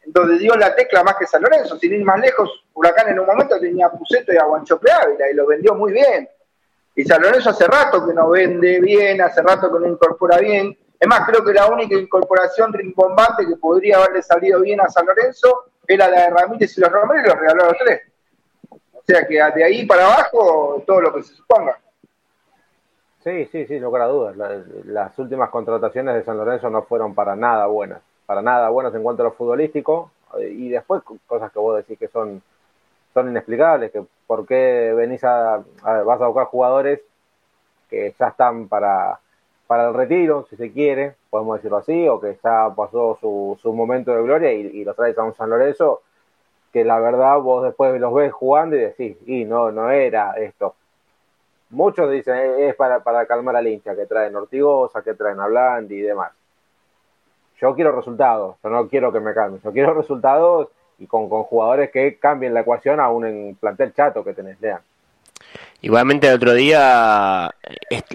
donde 0.07 0.39
dio 0.39 0.55
la 0.55 0.75
tecla 0.75 1.05
más 1.05 1.17
que 1.17 1.27
San 1.27 1.43
Lorenzo. 1.43 1.79
Sin 1.79 1.93
ir 1.93 2.05
más 2.05 2.19
lejos, 2.19 2.65
Huracán 2.73 3.09
en 3.09 3.19
un 3.19 3.27
momento 3.27 3.59
tenía 3.61 3.87
a 3.87 3.93
Puceto 3.93 4.33
y 4.33 4.39
a 4.39 4.45
Guanchope 4.45 4.91
Ávila 4.91 5.31
y 5.31 5.35
lo 5.35 5.47
vendió 5.47 5.75
muy 5.75 5.93
bien. 5.93 6.29
Y 6.95 7.05
San 7.05 7.21
Lorenzo 7.21 7.51
hace 7.51 7.67
rato 7.67 8.07
que 8.07 8.15
no 8.15 8.31
vende 8.31 8.81
bien, 8.81 9.21
hace 9.21 9.43
rato 9.43 9.71
que 9.71 9.81
no 9.81 9.87
incorpora 9.87 10.39
bien. 10.39 10.75
Es 10.99 11.09
más, 11.09 11.29
creo 11.29 11.45
que 11.45 11.53
la 11.53 11.67
única 11.67 11.95
incorporación 11.95 12.73
rimbombante 12.73 13.47
que 13.47 13.57
podría 13.57 13.99
haberle 13.99 14.23
salido 14.23 14.61
bien 14.61 14.81
a 14.81 14.89
San 14.89 15.05
Lorenzo 15.05 15.74
era 15.87 16.09
la 16.09 16.23
de 16.23 16.31
Ramírez 16.31 16.77
y 16.77 16.81
los 16.81 16.91
Romero 16.91 17.21
y 17.21 17.29
los 17.29 17.39
regaló 17.39 17.65
a 17.65 17.67
los 17.69 17.79
tres. 17.79 18.03
O 18.71 19.03
sea 19.07 19.27
que 19.27 19.35
de 19.35 19.65
ahí 19.65 19.85
para 19.87 20.07
abajo, 20.07 20.83
todo 20.87 21.01
lo 21.01 21.15
que 21.15 21.23
se 21.23 21.35
suponga. 21.35 21.79
Sí, 23.23 23.47
sí, 23.47 23.67
sí, 23.67 23.81
no 23.81 23.91
cabe 23.91 24.13
dudas. 24.13 24.37
las 24.85 25.19
últimas 25.19 25.49
contrataciones 25.49 26.15
de 26.15 26.25
San 26.25 26.37
Lorenzo 26.37 26.69
no 26.69 26.83
fueron 26.83 27.15
para 27.15 27.35
nada 27.35 27.67
buenas, 27.67 28.03
para 28.27 28.43
nada 28.43 28.69
buenas 28.69 28.95
en 28.95 29.03
cuanto 29.03 29.23
a 29.23 29.25
lo 29.25 29.33
futbolístico. 29.33 30.11
Y 30.39 30.69
después 30.69 31.03
cosas 31.27 31.51
que 31.53 31.59
vos 31.59 31.77
decís 31.77 31.99
que 31.99 32.09
son, 32.09 32.43
son 33.15 33.29
inexplicables, 33.31 33.93
que 33.93 34.05
por 34.27 34.47
qué 34.47 34.93
venís 34.95 35.25
a, 35.25 35.63
vas 35.83 36.21
a 36.21 36.27
buscar 36.27 36.47
jugadores 36.47 37.01
que 37.89 38.15
ya 38.19 38.29
están 38.29 38.69
para, 38.69 39.21
para 39.67 39.89
el 39.89 39.95
retiro, 39.95 40.47
si 40.51 40.57
se 40.57 40.73
quiere, 40.73 41.15
podemos 41.31 41.57
decirlo 41.57 41.79
así, 41.79 42.09
o 42.09 42.21
que 42.21 42.39
ya 42.43 42.73
pasó 42.77 43.17
su, 43.21 43.59
su 43.61 43.73
momento 43.73 44.15
de 44.15 44.23
gloria 44.23 44.53
y, 44.53 44.67
y 44.67 44.85
los 44.85 44.95
traes 44.97 45.17
a 45.19 45.23
un 45.23 45.35
San 45.35 45.51
Lorenzo, 45.51 46.03
que 46.73 46.85
la 46.85 46.99
verdad 47.01 47.39
vos 47.39 47.65
después 47.65 47.99
los 48.01 48.13
ves 48.15 48.33
jugando 48.33 48.77
y 48.77 48.81
decís, 48.81 49.17
y 49.27 49.45
no, 49.45 49.71
no 49.71 49.91
era 49.91 50.33
esto 50.33 50.75
Muchos 51.75 52.09
dicen 52.09 52.37
eh, 52.37 52.69
es 52.69 52.77
para, 52.77 53.01
para 53.01 53.27
calmar 53.27 53.57
al 53.57 53.67
hincha, 53.67 53.97
que 53.97 54.07
traen 54.07 54.37
Ortigosa, 54.37 55.03
que 55.03 55.15
traen 55.15 55.41
a 55.41 55.49
Blandi 55.49 55.97
y 55.97 56.03
demás. 56.03 56.31
Yo 57.61 57.75
quiero 57.75 57.93
resultados, 57.93 58.57
yo 58.63 58.71
no 58.71 58.89
quiero 58.89 59.13
que 59.13 59.19
me 59.19 59.35
calmen, 59.35 59.61
yo 59.61 59.73
quiero 59.73 59.93
resultados 59.93 60.69
y 60.99 61.09
con, 61.09 61.29
con 61.29 61.43
jugadores 61.43 61.91
que 61.91 62.17
cambien 62.19 62.55
la 62.55 62.61
ecuación 62.61 63.01
aún 63.01 63.27
en 63.27 63.57
plantel 63.57 63.93
chato 63.93 64.23
que 64.23 64.35
tenés, 64.35 64.61
lean. 64.61 64.81
Igualmente 65.85 66.29
el 66.29 66.37
otro 66.37 66.55
día 66.55 67.55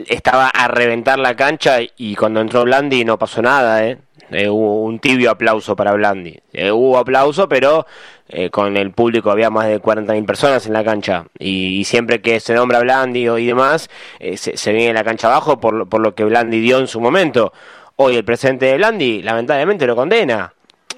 estaba 0.08 0.50
a 0.50 0.68
reventar 0.70 1.20
la 1.20 1.36
cancha 1.36 1.78
y 1.98 2.16
cuando 2.16 2.42
entró 2.42 2.64
Blandi 2.64 3.06
no 3.06 3.20
pasó 3.20 3.44
nada, 3.44 3.86
¿eh? 3.86 4.00
Eh, 4.32 4.50
hubo 4.50 4.84
un 4.86 4.98
tibio 4.98 5.30
aplauso 5.30 5.76
para 5.76 5.92
Blandi. 5.92 6.36
Eh, 6.52 6.72
hubo 6.72 6.98
aplauso, 6.98 7.48
pero 7.48 7.86
eh, 8.28 8.50
con 8.50 8.76
el 8.76 8.90
público 8.90 9.30
había 9.30 9.52
más 9.52 9.68
de 9.68 9.80
40.000 9.80 10.26
personas 10.26 10.66
en 10.66 10.74
la 10.74 10.84
cancha. 10.84 11.28
Y, 11.38 11.84
siempre 11.84 12.24
que 12.24 12.40
se 12.40 12.56
nombra 12.56 12.80
Blandi 12.80 13.30
y 13.30 13.46
demás, 13.46 13.88
se, 14.20 14.58
se, 14.58 14.74
viene 14.74 14.92
la 14.96 15.04
cancha 15.04 15.28
abajo 15.28 15.60
por, 15.60 15.88
por 15.88 16.02
lo 16.02 16.16
que 16.16 16.24
Blandi 16.24 16.60
dio 16.62 16.80
en 16.80 16.88
su 16.88 17.00
momento. 17.00 17.54
Hoy 17.98 18.16
el 18.16 18.26
presidente 18.26 18.66
de 18.66 18.78
Blandi, 18.78 19.22
lamentablemente, 19.22 19.86
lo 19.86 19.96
condena. 19.96 20.52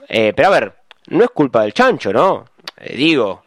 pero 0.08 0.48
a 0.48 0.52
ver, 0.52 0.74
no 1.08 1.26
es 1.26 1.32
culpa 1.32 1.64
del 1.64 1.74
chancho, 1.74 2.14
¿no? 2.14 2.46
digo, 2.96 3.44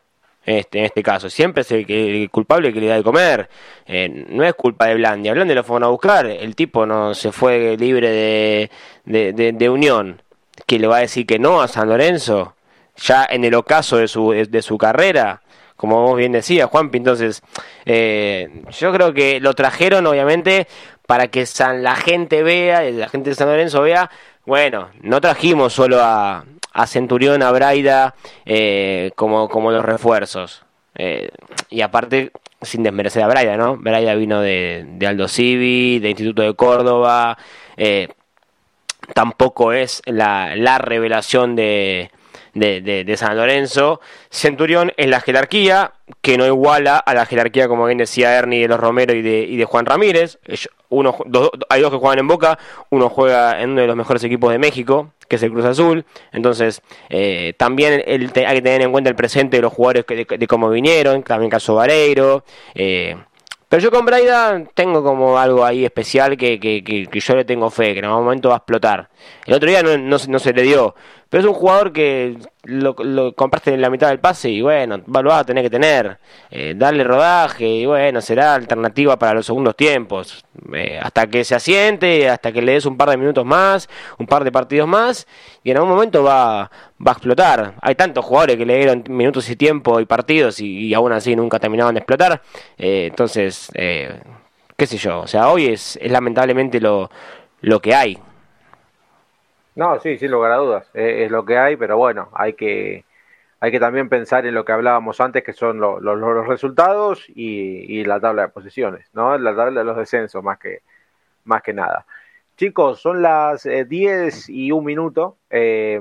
este, 0.47 0.79
en 0.79 0.85
este 0.87 1.03
caso. 1.03 1.31
Siempre 1.31 1.63
es 1.63 1.71
el, 1.73 2.29
culpable 2.31 2.73
que 2.73 2.81
le 2.81 2.87
da 2.87 2.97
de 2.97 3.03
comer. 3.03 3.49
Eh, 3.87 4.27
no 4.29 4.45
es 4.45 4.55
culpa 4.55 4.87
de 4.87 4.95
Blandi. 4.95 5.29
A 5.29 5.33
Blandi 5.33 5.55
lo 5.55 5.65
fueron 5.65 5.85
a 5.85 5.89
buscar. 5.89 6.27
El 6.27 6.55
tipo 6.55 6.87
no 6.87 7.15
se 7.15 7.33
fue 7.33 7.77
libre 7.77 8.11
de, 8.11 8.71
de, 9.05 9.53
de, 9.53 9.71
unión. 9.71 10.23
Que 10.67 10.79
le 10.79 10.87
va 10.87 10.99
a 10.99 11.01
decir 11.01 11.27
que 11.27 11.39
no 11.39 11.61
a 11.61 11.69
San 11.69 11.89
Lorenzo. 11.89 12.55
Ya 12.97 13.27
en 13.29 13.45
el 13.45 13.55
ocaso 13.55 13.97
de 13.97 14.09
su, 14.09 14.31
de 14.31 14.63
su 14.63 14.79
carrera. 14.79 15.43
Como 15.77 16.03
vos 16.03 16.17
bien 16.17 16.33
decías, 16.33 16.69
Juanpi. 16.71 16.99
Entonces, 16.99 17.43
eh, 17.85 18.63
yo 18.79 18.93
creo 18.93 19.13
que 19.13 19.41
lo 19.41 19.55
trajeron, 19.55 20.07
obviamente, 20.07 20.69
para 21.07 21.29
que 21.29 21.47
San, 21.47 21.83
la 21.83 21.97
gente 21.97 22.43
vea, 22.43 22.83
la 22.91 23.09
gente 23.09 23.31
de 23.31 23.37
San 23.37 23.49
Lorenzo 23.49 23.83
vea. 23.83 24.11
Bueno, 24.47 24.91
no 25.01 25.21
trajimos 25.21 25.73
solo 25.73 25.99
a, 26.01 26.45
a 26.75 26.87
Centurión, 26.87 27.43
a 27.43 27.51
Braida 27.53 28.15
eh, 28.45 29.13
como, 29.15 29.49
como 29.49 29.71
los 29.71 29.85
refuerzos. 29.85 30.65
Eh, 30.97 31.31
y 31.71 31.81
aparte, 31.81 32.33
sin 32.61 32.83
desmerecer 32.83 33.23
a 33.23 33.29
Braida, 33.29 33.57
¿no? 33.57 33.77
Braida 33.77 34.15
vino 34.15 34.41
de, 34.41 34.85
de 34.87 35.07
Aldo 35.07 35.29
Civi, 35.29 36.01
de 36.01 36.11
Instituto 36.11 36.43
de 36.43 36.55
Córdoba. 36.55 37.39
Eh, 37.77 38.09
tampoco 39.15 39.73
es 39.73 40.03
la, 40.07 40.57
la 40.57 40.79
revelación 40.79 41.55
de, 41.57 42.11
de, 42.55 43.17
San 43.17 43.37
Lorenzo. 43.37 44.01
Centurión 44.31 44.93
es 44.97 45.09
la 45.09 45.21
jerarquía, 45.21 45.93
que 46.23 46.39
no 46.39 46.47
iguala 46.47 46.99
a 46.99 47.15
la 47.15 47.27
jerarquía, 47.27 47.69
como 47.69 47.87
bien 47.87 47.99
decía 47.99 48.37
Ernie, 48.37 48.63
de 48.63 48.69
los 48.69 48.81
Romero 48.81 49.15
y 49.15 49.23
de, 49.23 49.41
y 49.43 49.57
de 49.57 49.65
Juan 49.65 49.87
Ramírez. 49.87 50.39
Uno, 50.89 51.17
hay 51.69 51.83
dos 51.83 51.91
que 51.91 51.99
juegan 51.99 52.21
en 52.21 52.29
Boca, 52.29 52.59
uno 52.91 53.09
juega 53.09 53.61
en 53.61 53.71
uno 53.71 53.81
de 53.81 53.87
los 53.87 53.97
mejores 53.97 54.23
equipos 54.25 54.53
de 54.53 54.59
México, 54.59 55.11
que 55.35 55.37
es 55.37 55.43
el 55.43 55.51
Cruz 55.51 55.65
Azul. 55.65 56.05
Entonces, 56.33 56.81
eh, 57.09 57.55
también 57.57 58.03
hay 58.07 58.29
que 58.29 58.63
tener 58.63 58.83
en 58.83 58.93
cuenta 58.93 59.11
el 59.11 59.17
presente 59.17 59.57
de 59.57 59.63
los 59.63 59.73
jugadores 59.73 60.05
que, 60.05 60.25
de, 60.25 60.47
cómo 60.47 60.71
vinieron, 60.71 61.23
también 61.23 61.51
caso 61.51 61.75
Vareiro. 61.75 62.45
Eh, 62.75 63.17
pero 63.69 63.83
yo 63.83 63.91
con 63.91 64.07
Braida 64.07 64.63
tengo 64.75 65.03
como 65.03 65.37
algo 65.37 65.65
ahí 65.65 65.85
especial 65.85 66.37
que, 66.37 66.61
que, 66.61 66.85
que, 66.85 67.21
yo 67.21 67.35
le 67.35 67.45
tengo 67.45 67.71
fe, 67.71 67.93
que 67.93 67.99
en 67.99 68.05
algún 68.05 68.25
momento 68.25 68.51
va 68.51 68.55
a 68.55 68.59
explotar. 68.59 69.09
El 69.47 69.55
otro 69.55 69.69
día 69.69 69.83
no, 69.83 69.99
no, 69.99 70.17
no 70.29 70.39
se 70.39 70.53
le 70.53 70.63
dio, 70.63 70.95
pero 71.35 71.49
es 71.49 71.53
un 71.53 71.61
jugador 71.61 71.93
que 71.93 72.39
lo, 72.63 72.95
compraste 73.35 73.75
en 73.75 73.81
la 73.81 73.91
mitad 73.91 74.07
del 74.07 74.21
pase 74.21 74.51
y 74.51 74.63
bueno, 74.63 74.99
lo 75.05 75.23
vas 75.25 75.41
a 75.41 75.45
tener 75.45 75.65
que 75.65 75.71
tener. 75.71 76.17
Eh, 76.49 76.75
darle 76.77 77.03
rodaje 77.03 77.67
y 77.67 77.87
bueno, 77.87 78.21
será 78.21 78.55
alternativa 78.55 79.19
para 79.19 79.35
los 79.35 79.45
segundos 79.45 79.75
tiempos. 79.75 80.45
Eh, 80.73 80.97
hasta 81.03 81.27
que 81.27 81.43
se 81.43 81.57
asiente, 81.57 82.29
hasta 82.29 82.53
que 82.53 82.63
le 82.63 82.75
des 82.75 82.87
un 82.87 82.97
par 82.97 83.11
de 83.11 83.17
minutos 83.17 83.45
más, 83.45 83.89
un 84.17 84.29
par 84.29 84.45
de 84.45 84.53
partidos 84.53 84.87
más 84.87 85.27
y 85.65 85.73
en 85.73 85.79
algún 85.79 85.91
momento 85.91 86.23
va, 86.23 86.71
va 87.05 87.11
a 87.11 87.15
explotar. 87.15 87.75
Hay 87.83 87.97
tantos 87.97 88.25
jugadores 88.25 88.57
que 88.57 88.65
le 88.65 88.77
dieron 88.77 89.03
minutos 89.09 89.51
y 89.51 89.57
tiempo 89.57 89.99
y 89.99 90.05
partidos 90.05 90.61
y, 90.61 90.95
aún 90.95 91.11
así 91.11 91.35
nunca 91.35 91.59
terminaban 91.59 91.97
de 91.97 91.99
explotar. 91.99 92.43
Eh, 92.79 93.09
entonces, 93.11 93.73
qué 93.75 94.87
sé 94.87 94.99
yo, 94.99 95.23
o 95.23 95.27
sea, 95.27 95.49
hoy 95.49 95.67
es, 95.67 95.99
es 96.01 96.13
lamentablemente 96.13 96.81
lo, 96.81 97.11
lo 97.61 97.81
que 97.81 97.93
hay. 97.93 98.21
No, 99.77 99.99
sí, 100.01 100.19
sin 100.19 100.31
lugar 100.31 100.53
a 100.53 100.57
dudas, 100.57 100.91
es, 100.95 101.31
lo 101.31 101.45
que 101.45 101.59
hay, 101.59 101.77
pero 101.77 101.97
bueno, 101.97 102.29
hay 102.33 102.53
que, 102.53 103.05
hay 103.59 103.73
que 103.73 103.81
también 103.81 104.09
pensar 104.09 104.47
en 104.47 104.55
lo 104.55 104.65
que 104.65 104.73
hablábamos 104.73 105.21
antes, 105.21 105.43
que 105.43 105.53
son 105.53 105.81
los 105.81 106.47
resultados 106.47 107.25
y, 107.29 108.05
la 108.05 108.21
tabla 108.21 108.43
de 108.43 108.49
posiciones, 108.49 109.09
¿no? 109.15 109.37
La 109.39 109.55
tabla 109.57 109.81
de 109.81 109.85
los 109.85 109.97
descensos, 109.97 110.45
más 110.45 110.59
que, 110.59 110.83
más 111.45 111.63
que 111.63 111.73
nada. 111.73 112.07
Chicos, 112.57 113.01
son 113.01 113.21
las 113.23 113.65
10 113.65 114.49
eh, 114.49 114.53
y 114.53 114.71
un 114.71 114.85
minuto. 114.85 115.39
Eh, 115.51 116.01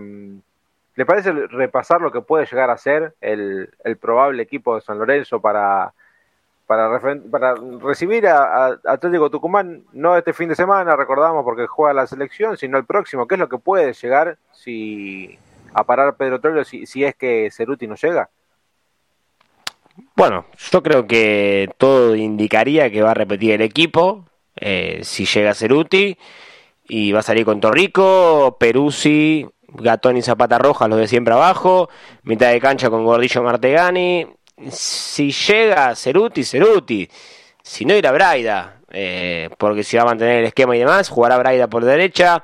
¿Le 0.95 1.05
parece 1.07 1.31
repasar 1.31 2.01
lo 2.01 2.11
que 2.11 2.21
puede 2.21 2.45
llegar 2.45 2.69
a 2.69 2.77
ser 2.77 3.15
el, 3.21 3.71
el 3.83 3.97
probable 3.97 4.43
equipo 4.43 4.75
de 4.75 4.81
San 4.81 4.99
Lorenzo 4.99 5.41
para 5.41 5.93
para, 6.67 6.99
para 7.31 7.55
recibir 7.81 8.27
a, 8.27 8.79
Atlético 8.85 9.29
Tucumán, 9.29 9.83
no 9.93 10.17
este 10.17 10.33
fin 10.33 10.49
de 10.49 10.55
semana, 10.55 10.95
recordamos, 10.95 11.43
porque 11.43 11.67
juega 11.67 11.93
la 11.93 12.07
selección, 12.07 12.57
sino 12.57 12.77
el 12.77 12.85
próximo. 12.85 13.27
¿Qué 13.27 13.35
es 13.35 13.39
lo 13.39 13.49
que 13.49 13.57
puede 13.57 13.93
llegar 13.93 14.37
si 14.51 15.37
a 15.73 15.83
parar 15.83 16.15
Pedro 16.15 16.39
Troilo 16.39 16.63
si, 16.63 17.03
es 17.03 17.15
que 17.15 17.49
Ceruti 17.51 17.87
no 17.87 17.95
llega? 17.95 18.29
bueno, 20.15 20.45
yo 20.71 20.81
creo 20.81 21.05
que 21.07 21.69
todo 21.77 22.15
indicaría 22.15 22.89
que 22.91 23.01
va 23.01 23.11
a 23.11 23.15
repetir 23.15 23.51
el 23.51 23.61
equipo. 23.61 24.25
Eh, 24.55 25.01
si 25.03 25.25
llega 25.25 25.53
útil 25.71 26.17
y 26.87 27.11
va 27.11 27.19
a 27.19 27.23
salir 27.23 27.45
con 27.45 27.59
Torrico, 27.59 28.57
Peruzzi, 28.59 29.47
Gatón 29.67 30.17
y 30.17 30.21
Zapata 30.21 30.59
Roja, 30.59 30.87
los 30.87 30.99
de 30.99 31.07
siempre 31.07 31.33
abajo, 31.33 31.89
mitad 32.23 32.51
de 32.51 32.59
cancha 32.59 32.89
con 32.89 33.05
Gordillo 33.05 33.43
Martegani. 33.43 34.27
Si 34.69 35.31
llega 35.31 35.95
Ceruti, 35.95 36.43
Ceruti. 36.43 37.09
Si 37.61 37.85
no, 37.85 37.95
irá 37.95 38.11
Braida, 38.11 38.81
eh, 38.91 39.49
porque 39.57 39.83
si 39.83 39.97
va 39.97 40.03
a 40.03 40.07
mantener 40.07 40.39
el 40.39 40.45
esquema 40.45 40.75
y 40.75 40.79
demás, 40.79 41.09
jugará 41.09 41.37
Braida 41.37 41.67
por 41.67 41.85
derecha, 41.85 42.43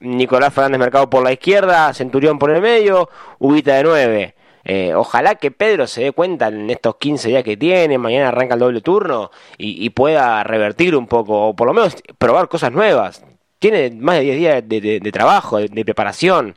Nicolás 0.00 0.52
Fernández 0.52 0.78
Mercado 0.80 1.08
por 1.10 1.22
la 1.22 1.32
izquierda, 1.32 1.92
Centurión 1.94 2.38
por 2.38 2.50
el 2.50 2.60
medio, 2.60 3.08
Ubita 3.38 3.74
de 3.76 3.82
9. 3.82 4.34
Eh, 4.64 4.94
ojalá 4.94 5.36
que 5.36 5.50
Pedro 5.50 5.86
se 5.86 6.02
dé 6.02 6.12
cuenta 6.12 6.48
en 6.48 6.68
estos 6.68 6.96
15 6.96 7.28
días 7.28 7.44
que 7.44 7.56
tiene, 7.56 7.96
mañana 7.96 8.28
arranca 8.28 8.54
el 8.54 8.60
doble 8.60 8.80
turno 8.82 9.30
y, 9.56 9.88
pueda 9.90 10.44
revertir 10.44 10.94
un 10.94 11.06
poco, 11.06 11.48
o 11.48 11.56
por 11.56 11.66
lo 11.68 11.74
menos 11.74 11.96
probar 12.18 12.48
cosas 12.48 12.72
nuevas. 12.72 13.24
Tiene 13.58 13.90
más 13.92 14.16
de 14.16 14.22
10 14.22 14.36
días 14.36 14.62
de, 14.68 15.10
trabajo, 15.12 15.58
de 15.58 15.84
preparación. 15.84 16.56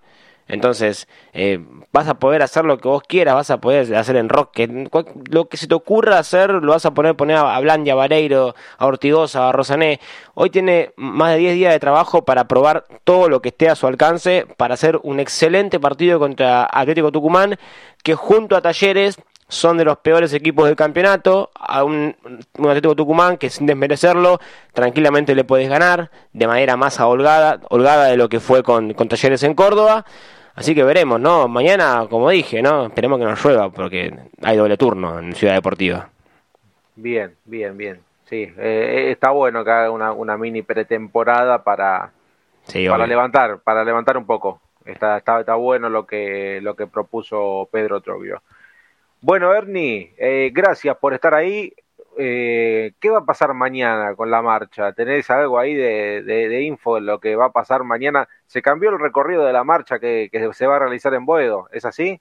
Entonces, 0.51 1.07
eh, 1.31 1.63
vas 1.93 2.09
a 2.09 2.15
poder 2.15 2.41
hacer 2.41 2.65
lo 2.65 2.77
que 2.77 2.89
vos 2.89 3.03
quieras, 3.07 3.35
vas 3.35 3.49
a 3.51 3.61
poder 3.61 3.95
hacer 3.95 4.17
en 4.17 4.27
rock, 4.27 4.59
lo 5.29 5.47
que 5.47 5.55
se 5.55 5.65
te 5.65 5.73
ocurra 5.75 6.19
hacer, 6.19 6.51
lo 6.51 6.73
vas 6.73 6.85
a 6.85 6.93
poner, 6.93 7.15
poner 7.15 7.37
a 7.37 7.57
Blandia, 7.61 7.93
a 7.93 7.95
Vareiro, 7.95 8.53
a 8.77 8.85
Ortigosa, 8.85 9.47
a 9.47 9.53
Rosané. 9.53 10.01
Hoy 10.33 10.49
tiene 10.49 10.91
más 10.97 11.31
de 11.31 11.37
10 11.37 11.55
días 11.55 11.71
de 11.71 11.79
trabajo 11.79 12.25
para 12.25 12.49
probar 12.49 12.85
todo 13.05 13.29
lo 13.29 13.41
que 13.41 13.47
esté 13.49 13.69
a 13.69 13.75
su 13.75 13.87
alcance, 13.87 14.45
para 14.57 14.73
hacer 14.73 14.99
un 15.03 15.21
excelente 15.21 15.79
partido 15.79 16.19
contra 16.19 16.67
Atlético 16.69 17.13
Tucumán, 17.13 17.57
que 18.03 18.15
junto 18.15 18.57
a 18.57 18.61
Talleres 18.61 19.17
son 19.47 19.77
de 19.77 19.83
los 19.83 19.97
peores 19.97 20.33
equipos 20.33 20.65
del 20.65 20.77
campeonato, 20.77 21.51
a 21.55 21.83
un, 21.83 22.15
Atlético 22.57 22.95
Tucumán 22.95 23.37
que 23.37 23.49
sin 23.49 23.67
desmerecerlo, 23.67 24.39
tranquilamente 24.73 25.35
le 25.35 25.43
puedes 25.43 25.69
ganar, 25.69 26.09
de 26.31 26.47
manera 26.47 26.77
más 26.77 26.99
holgada, 26.99 27.59
holgada 27.69 28.05
de 28.05 28.17
lo 28.17 28.29
que 28.29 28.39
fue 28.39 28.63
con, 28.63 28.93
con 28.93 29.09
Talleres 29.09 29.43
en 29.43 29.53
Córdoba. 29.53 30.05
Así 30.55 30.75
que 30.75 30.83
veremos, 30.83 31.19
¿no? 31.19 31.47
Mañana, 31.47 32.07
como 32.09 32.29
dije, 32.29 32.61
¿no? 32.61 32.87
Esperemos 32.87 33.19
que 33.19 33.25
nos 33.25 33.43
llueva 33.43 33.69
porque 33.69 34.13
hay 34.41 34.57
doble 34.57 34.77
turno 34.77 35.19
en 35.19 35.33
Ciudad 35.33 35.53
Deportiva. 35.55 36.09
Bien, 36.95 37.35
bien, 37.45 37.77
bien. 37.77 37.99
Sí, 38.25 38.51
eh, 38.57 39.09
está 39.11 39.31
bueno 39.31 39.63
que 39.63 39.71
haga 39.71 39.91
una, 39.91 40.11
una 40.11 40.37
mini 40.37 40.61
pretemporada 40.61 41.63
para, 41.63 42.11
para 42.87 43.07
levantar, 43.07 43.59
para 43.59 43.83
levantar 43.83 44.17
un 44.17 44.25
poco. 44.25 44.61
Está, 44.85 45.17
está, 45.17 45.39
está 45.39 45.55
bueno 45.55 45.89
lo 45.89 46.05
que, 46.05 46.59
lo 46.61 46.75
que 46.75 46.87
propuso 46.87 47.67
Pedro 47.71 48.01
Trovio. 48.01 48.41
Bueno, 49.21 49.53
Ernie, 49.53 50.13
eh, 50.17 50.49
gracias 50.53 50.97
por 50.97 51.13
estar 51.13 51.33
ahí. 51.33 51.73
Eh, 52.17 52.93
¿qué 52.99 53.09
va 53.09 53.19
a 53.19 53.25
pasar 53.25 53.53
mañana 53.53 54.15
con 54.15 54.29
la 54.29 54.41
marcha? 54.41 54.91
¿Tenés 54.91 55.29
algo 55.29 55.57
ahí 55.57 55.73
de, 55.73 56.61
info 56.63 56.95
de 56.95 57.01
lo 57.01 57.19
que 57.19 57.35
va 57.35 57.45
a 57.45 57.51
pasar 57.51 57.83
mañana? 57.83 58.27
¿Se 58.47 58.61
cambió 58.61 58.89
el 58.89 58.99
recorrido 58.99 59.45
de 59.45 59.53
la 59.53 59.63
marcha 59.63 59.99
que, 59.99 60.29
se 60.53 60.67
va 60.67 60.75
a 60.75 60.79
realizar 60.79 61.13
en 61.13 61.25
Boedo? 61.25 61.69
¿Es 61.71 61.85
así? 61.85 62.19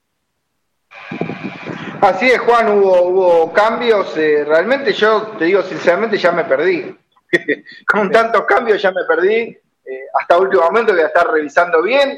Así 2.00 2.30
es, 2.30 2.38
Juan, 2.40 2.78
hubo, 2.78 3.02
hubo 3.02 3.52
cambios. 3.52 4.16
Eh, 4.16 4.44
realmente 4.46 4.92
yo 4.92 5.28
te 5.38 5.46
digo 5.46 5.62
sinceramente, 5.62 6.16
ya 6.16 6.32
me 6.32 6.44
perdí. 6.44 6.96
con 7.86 8.10
tantos 8.10 8.44
cambios 8.44 8.80
ya 8.80 8.92
me 8.92 9.04
perdí. 9.04 9.58
Eh, 9.84 10.06
hasta 10.20 10.38
último 10.38 10.62
momento 10.62 10.92
voy 10.92 11.02
a 11.02 11.08
estar 11.08 11.28
revisando 11.28 11.82
bien. 11.82 12.16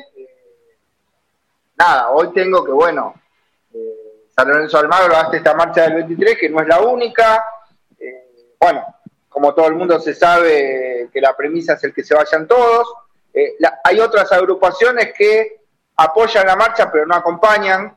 nada, 1.77 2.11
hoy 2.11 2.33
tengo 2.33 2.63
que, 2.65 2.73
bueno, 2.73 3.15
San 4.37 4.49
Lorenzo 4.49 4.79
Almagro 4.79 5.17
hace 5.17 5.39
esta 5.39 5.55
marcha 5.55 5.83
del 5.83 5.95
23, 5.95 6.39
que 6.39 6.51
no 6.51 6.61
es 6.61 6.69
la 6.69 6.81
única 6.81 7.43
bueno, 8.63 8.87
como 9.29 9.53
todo 9.55 9.67
el 9.67 9.75
mundo 9.75 9.99
se 9.99 10.15
sabe 10.15 11.09
que 11.13 11.21
la 11.21 11.37
premisa 11.37 11.73
es 11.73 11.83
el 11.83 11.93
que 11.93 12.05
se 12.05 12.15
vayan 12.15 12.47
todos. 12.47 12.95
Eh, 13.35 13.57
hay 13.83 13.99
otras 13.99 14.31
agrupaciones 14.31 15.13
que 15.17 15.63
apoyan 15.97 16.47
la 16.47 16.55
marcha 16.55 16.91
pero 16.91 17.05
no 17.05 17.17
acompañan. 17.17 17.97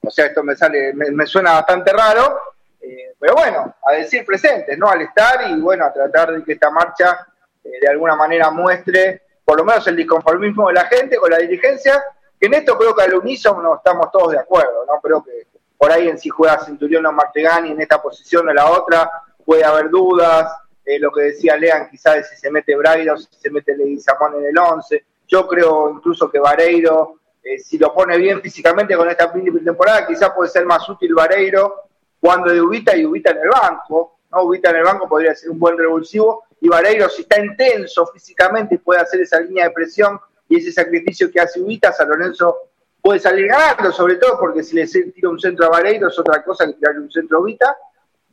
O 0.00 0.10
sea, 0.10 0.26
esto 0.26 0.44
me 0.44 0.54
sale, 0.54 0.92
me, 0.94 1.26
suena 1.26 1.54
bastante 1.54 1.92
raro. 1.92 2.38
Eh, 2.80 3.14
pero 3.18 3.34
bueno, 3.34 3.74
a 3.84 3.92
decir 3.92 4.24
presentes, 4.24 4.78
¿no? 4.78 4.88
Al 4.88 5.02
estar 5.02 5.50
y 5.50 5.60
bueno, 5.60 5.84
a 5.84 5.92
tratar 5.92 6.32
de 6.32 6.44
que 6.44 6.52
esta 6.52 6.70
marcha 6.70 7.26
eh, 7.64 7.80
de 7.80 7.88
alguna 7.88 8.14
manera 8.14 8.50
muestre 8.50 9.22
por 9.44 9.58
lo 9.58 9.64
menos 9.64 9.84
el 9.88 9.96
disconformismo 9.96 10.68
de 10.68 10.74
la 10.74 10.84
gente 10.84 11.16
con 11.16 11.30
la 11.30 11.38
dirigencia, 11.38 12.04
que 12.38 12.46
en 12.46 12.54
esto 12.54 12.78
creo 12.78 12.94
que 12.94 13.02
al 13.02 13.14
unísono 13.14 13.76
estamos 13.76 14.12
todos 14.12 14.32
de 14.32 14.38
acuerdo, 14.38 14.84
¿no? 14.86 15.00
Creo 15.00 15.24
que 15.24 15.46
por 15.76 15.90
ahí 15.90 16.08
en 16.08 16.18
si 16.18 16.28
juega 16.28 16.64
Centurión 16.64 17.06
o 17.06 17.12
Martegani 17.12 17.70
en 17.70 17.80
esta 17.80 18.00
posición 18.00 18.48
o 18.48 18.52
la 18.52 18.70
otra, 18.70 19.10
puede 19.48 19.64
haber 19.64 19.88
dudas, 19.88 20.52
eh, 20.84 20.98
lo 20.98 21.10
que 21.10 21.22
decía 21.22 21.56
Lean 21.56 21.88
quizás 21.90 22.16
de 22.16 22.24
si 22.24 22.36
se 22.36 22.50
mete 22.50 22.76
Braida 22.76 23.14
o 23.14 23.16
si 23.16 23.28
se 23.30 23.48
mete 23.48 23.74
Leguizamón 23.74 24.34
en 24.34 24.44
el 24.44 24.58
11. 24.58 25.06
Yo 25.26 25.48
creo 25.48 25.90
incluso 25.90 26.30
que 26.30 26.38
Vareiro, 26.38 27.14
eh, 27.42 27.58
si 27.58 27.78
lo 27.78 27.94
pone 27.94 28.18
bien 28.18 28.42
físicamente 28.42 28.94
con 28.94 29.08
esta 29.08 29.32
temporada, 29.32 30.06
quizás 30.06 30.32
puede 30.36 30.50
ser 30.50 30.66
más 30.66 30.86
útil 30.90 31.14
Vareiro 31.14 31.76
cuando 32.20 32.52
de 32.52 32.60
Ubita 32.60 32.94
y 32.94 33.06
Ubita 33.06 33.30
en 33.30 33.38
el 33.38 33.48
banco. 33.48 34.18
¿no? 34.30 34.42
Ubita 34.42 34.68
en 34.68 34.76
el 34.76 34.84
banco 34.84 35.08
podría 35.08 35.34
ser 35.34 35.48
un 35.48 35.58
buen 35.58 35.78
revulsivo 35.78 36.44
y 36.60 36.68
Vareiro 36.68 37.08
si 37.08 37.22
está 37.22 37.42
intenso 37.42 38.06
físicamente 38.08 38.74
y 38.74 38.78
puede 38.78 39.00
hacer 39.00 39.22
esa 39.22 39.40
línea 39.40 39.64
de 39.64 39.70
presión 39.70 40.20
y 40.46 40.58
ese 40.58 40.72
sacrificio 40.72 41.30
que 41.32 41.40
hace 41.40 41.58
Ubita, 41.58 41.90
San 41.94 42.10
Lorenzo 42.10 42.54
puede 43.00 43.18
salir 43.18 43.46
ganando, 43.46 43.92
sobre 43.92 44.16
todo 44.16 44.38
porque 44.38 44.62
si 44.62 44.76
le 44.76 44.86
tira 44.86 45.30
un 45.30 45.40
centro 45.40 45.64
a 45.64 45.70
Vareiro 45.70 46.08
es 46.08 46.18
otra 46.18 46.44
cosa 46.44 46.66
que 46.66 46.74
tirarle 46.74 47.00
un 47.00 47.10
centro 47.10 47.38
a 47.38 47.40
Ubita. 47.40 47.74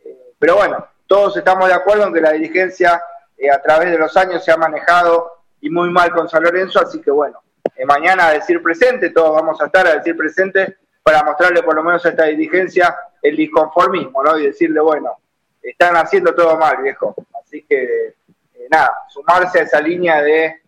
Eh, 0.04 0.34
pero 0.38 0.58
bueno, 0.58 0.86
todos 1.08 1.38
estamos 1.38 1.68
de 1.68 1.74
acuerdo 1.74 2.08
en 2.08 2.14
que 2.14 2.22
la 2.22 2.32
dirigencia 2.32 3.02
eh, 3.38 3.50
a 3.50 3.62
través 3.62 3.92
de 3.92 3.98
los 3.98 4.16
años 4.18 4.44
se 4.44 4.52
ha 4.52 4.58
manejado 4.58 5.32
y 5.62 5.70
muy 5.70 5.90
mal 5.90 6.12
con 6.12 6.30
San 6.30 6.44
Lorenzo, 6.44 6.80
así 6.82 7.02
que 7.02 7.12
bueno, 7.12 7.42
eh, 7.76 7.86
mañana 7.86 8.28
a 8.28 8.34
decir 8.34 8.62
presente, 8.62 9.10
todos 9.10 9.34
vamos 9.34 9.62
a 9.62 9.66
estar 9.66 9.88
a 9.88 9.96
decir 9.96 10.16
presente 10.16 10.78
para 11.04 11.24
mostrarle 11.24 11.62
por 11.64 11.76
lo 11.76 11.84
menos 11.84 12.06
a 12.06 12.10
esta 12.10 12.26
dirigencia 12.26 12.96
el 13.22 13.36
disconformismo, 13.36 14.24
¿no? 14.24 14.38
Y 14.38 14.48
decirle, 14.48 14.80
bueno, 14.80 15.18
están 15.62 15.96
haciendo 15.98 16.34
todo 16.34 16.58
mal, 16.58 16.78
viejo. 16.82 17.16
Así 17.42 17.64
que, 17.64 17.84
eh, 17.84 18.68
nada, 18.70 18.92
sumarse 19.10 19.60
a 19.60 19.64
esa 19.64 19.82
línea 19.82 20.22
de, 20.22 20.62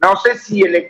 no 0.00 0.16
sé 0.16 0.36
si 0.36 0.62
el, 0.62 0.88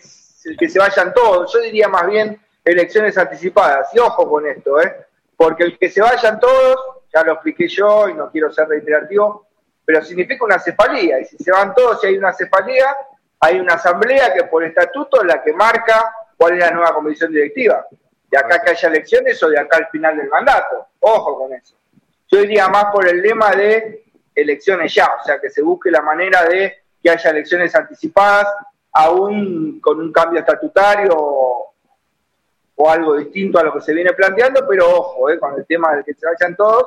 que 0.58 0.68
se 0.68 0.78
vayan 0.78 1.12
todos, 1.14 1.52
yo 1.52 1.60
diría 1.60 1.88
más 1.88 2.06
bien 2.06 2.40
elecciones 2.64 3.16
anticipadas, 3.18 3.88
y 3.94 3.98
ojo 3.98 4.28
con 4.28 4.46
esto, 4.46 4.80
¿eh? 4.80 5.06
Porque 5.36 5.64
el 5.64 5.78
que 5.78 5.90
se 5.90 6.00
vayan 6.00 6.38
todos 6.40 6.76
ya 7.14 7.22
lo 7.22 7.34
expliqué 7.34 7.68
yo 7.68 8.08
y 8.08 8.14
no 8.14 8.30
quiero 8.30 8.52
ser 8.52 8.68
reiterativo, 8.68 9.46
pero 9.84 10.02
significa 10.02 10.44
una 10.44 10.58
cefalía, 10.58 11.20
y 11.20 11.26
si 11.26 11.36
se 11.36 11.52
van 11.52 11.74
todos 11.74 12.02
y 12.02 12.08
hay 12.08 12.18
una 12.18 12.32
cefalía, 12.32 12.96
hay 13.40 13.60
una 13.60 13.74
asamblea 13.74 14.32
que 14.32 14.44
por 14.44 14.64
estatuto 14.64 15.20
es 15.20 15.26
la 15.26 15.42
que 15.42 15.52
marca 15.52 16.12
cuál 16.36 16.54
es 16.54 16.60
la 16.60 16.70
nueva 16.70 16.94
comisión 16.94 17.30
directiva, 17.30 17.86
de 18.30 18.38
acá 18.38 18.62
que 18.62 18.70
haya 18.70 18.88
elecciones 18.88 19.40
o 19.42 19.48
de 19.48 19.58
acá 19.58 19.76
al 19.76 19.88
final 19.88 20.16
del 20.16 20.28
mandato, 20.28 20.88
ojo 21.00 21.38
con 21.38 21.52
eso. 21.52 21.76
Yo 22.30 22.40
iría 22.40 22.68
más 22.68 22.86
por 22.86 23.06
el 23.06 23.20
lema 23.20 23.50
de 23.50 24.04
elecciones 24.34 24.92
ya, 24.92 25.10
o 25.20 25.24
sea, 25.24 25.40
que 25.40 25.50
se 25.50 25.62
busque 25.62 25.90
la 25.90 26.02
manera 26.02 26.44
de 26.44 26.84
que 27.02 27.10
haya 27.10 27.30
elecciones 27.30 27.74
anticipadas, 27.74 28.48
aún 28.92 29.80
con 29.80 30.00
un 30.00 30.12
cambio 30.12 30.40
estatutario 30.40 31.12
o, 31.16 31.60
algo 32.86 33.16
distinto 33.16 33.58
a 33.58 33.62
lo 33.62 33.72
que 33.72 33.80
se 33.80 33.94
viene 33.94 34.12
planteando, 34.12 34.66
pero 34.68 34.86
ojo, 34.86 35.30
eh, 35.30 35.38
con 35.38 35.54
el 35.54 35.64
tema 35.64 35.96
de 35.96 36.04
que 36.04 36.12
se 36.12 36.26
vayan 36.26 36.54
todos, 36.54 36.86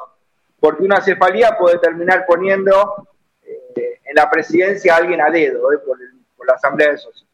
porque 0.60 0.84
una 0.84 1.02
cefalía 1.02 1.58
puede 1.58 1.78
terminar 1.80 2.26
poniendo 2.28 3.08
eh, 3.44 4.00
en 4.04 4.16
la 4.16 4.30
presidencia 4.30 4.94
a 4.94 4.98
alguien 4.98 5.22
a 5.22 5.30
dedo 5.30 5.72
eh, 5.72 5.78
por, 5.80 5.98
la 6.46 6.54
Asamblea 6.54 6.92
de 6.92 6.98
Socios. 6.98 7.28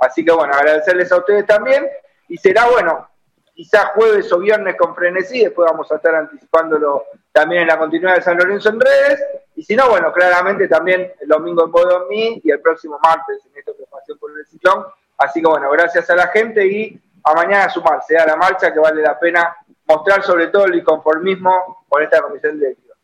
Así 0.00 0.24
que 0.24 0.32
bueno, 0.32 0.54
agradecerles 0.54 1.12
a 1.12 1.18
ustedes 1.18 1.44
también 1.44 1.86
y 2.28 2.38
será 2.38 2.66
bueno, 2.66 3.06
quizás 3.54 3.86
jueves 3.94 4.32
o 4.32 4.38
viernes 4.38 4.74
con 4.76 4.94
frenesí, 4.94 5.44
después 5.44 5.68
vamos 5.70 5.90
a 5.92 5.96
estar 5.96 6.14
anticipándolo 6.14 7.04
también 7.30 7.62
en 7.62 7.68
la 7.68 7.78
continuidad 7.78 8.16
de 8.16 8.22
San 8.22 8.38
Lorenzo 8.38 8.70
en 8.70 8.80
redes, 8.80 9.22
y 9.54 9.62
si 9.62 9.76
no, 9.76 9.90
bueno, 9.90 10.12
claramente 10.12 10.66
también 10.66 11.12
el 11.20 11.28
domingo 11.28 11.64
en 11.64 11.72
Bodomí 11.72 12.40
y 12.42 12.50
el 12.50 12.60
próximo 12.60 12.98
martes 13.02 13.40
en 13.46 13.58
esta 13.58 13.72
ocupación 13.72 14.18
por 14.18 14.30
el 14.36 14.46
ciclón. 14.46 14.86
Así 15.18 15.40
que 15.40 15.48
bueno, 15.48 15.70
gracias 15.70 16.08
a 16.10 16.16
la 16.16 16.28
gente 16.28 16.66
y 16.66 17.00
a 17.22 17.34
mañana 17.34 17.68
sumarse 17.70 18.16
a 18.16 18.26
la 18.26 18.36
marcha 18.36 18.72
que 18.72 18.80
vale 18.80 19.02
la 19.02 19.18
pena 19.18 19.56
mostrar 19.86 20.22
sobre 20.22 20.48
todo 20.48 20.66
el 20.66 20.76
inconformismo 20.76 21.84
con 21.88 22.02
esta 22.02 22.20
comisión 22.22 22.58
directiva. 22.58 22.94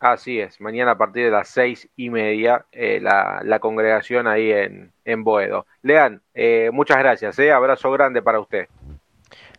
Así 0.00 0.38
es, 0.38 0.60
mañana 0.60 0.92
a 0.92 0.98
partir 0.98 1.24
de 1.24 1.30
las 1.32 1.48
seis 1.48 1.88
y 1.96 2.08
media 2.08 2.66
eh, 2.70 3.00
la, 3.00 3.58
congregación 3.58 4.28
ahí 4.28 4.52
en, 4.52 4.92
en 5.04 5.24
Boedo. 5.24 5.66
Lean, 5.82 6.22
eh, 6.34 6.70
muchas 6.72 6.98
gracias, 6.98 7.36
eh, 7.40 7.50
abrazo 7.50 7.90
grande 7.90 8.22
para 8.22 8.38
usted. 8.38 8.68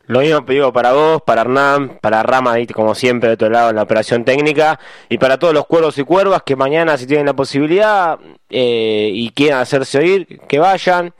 Lo 0.05 0.21
mismo 0.21 0.39
digo 0.41 0.71
para 0.71 0.93
vos, 0.93 1.21
para 1.21 1.41
Hernán, 1.41 1.99
para 2.01 2.23
Rama, 2.23 2.55
como 2.73 2.95
siempre, 2.95 3.27
de 3.27 3.33
otro 3.33 3.49
lado 3.49 3.69
en 3.69 3.75
la 3.75 3.83
operación 3.83 4.23
técnica, 4.23 4.79
y 5.07 5.17
para 5.17 5.37
todos 5.37 5.53
los 5.53 5.67
cuervos 5.67 5.97
y 5.97 6.03
cuervas 6.03 6.41
que 6.43 6.55
mañana, 6.55 6.97
si 6.97 7.05
tienen 7.05 7.27
la 7.27 7.33
posibilidad 7.33 8.17
y 8.49 9.29
quieran 9.35 9.59
hacerse 9.59 9.99
oír, 9.99 10.39
que 10.47 10.57
vayan. 10.57 11.13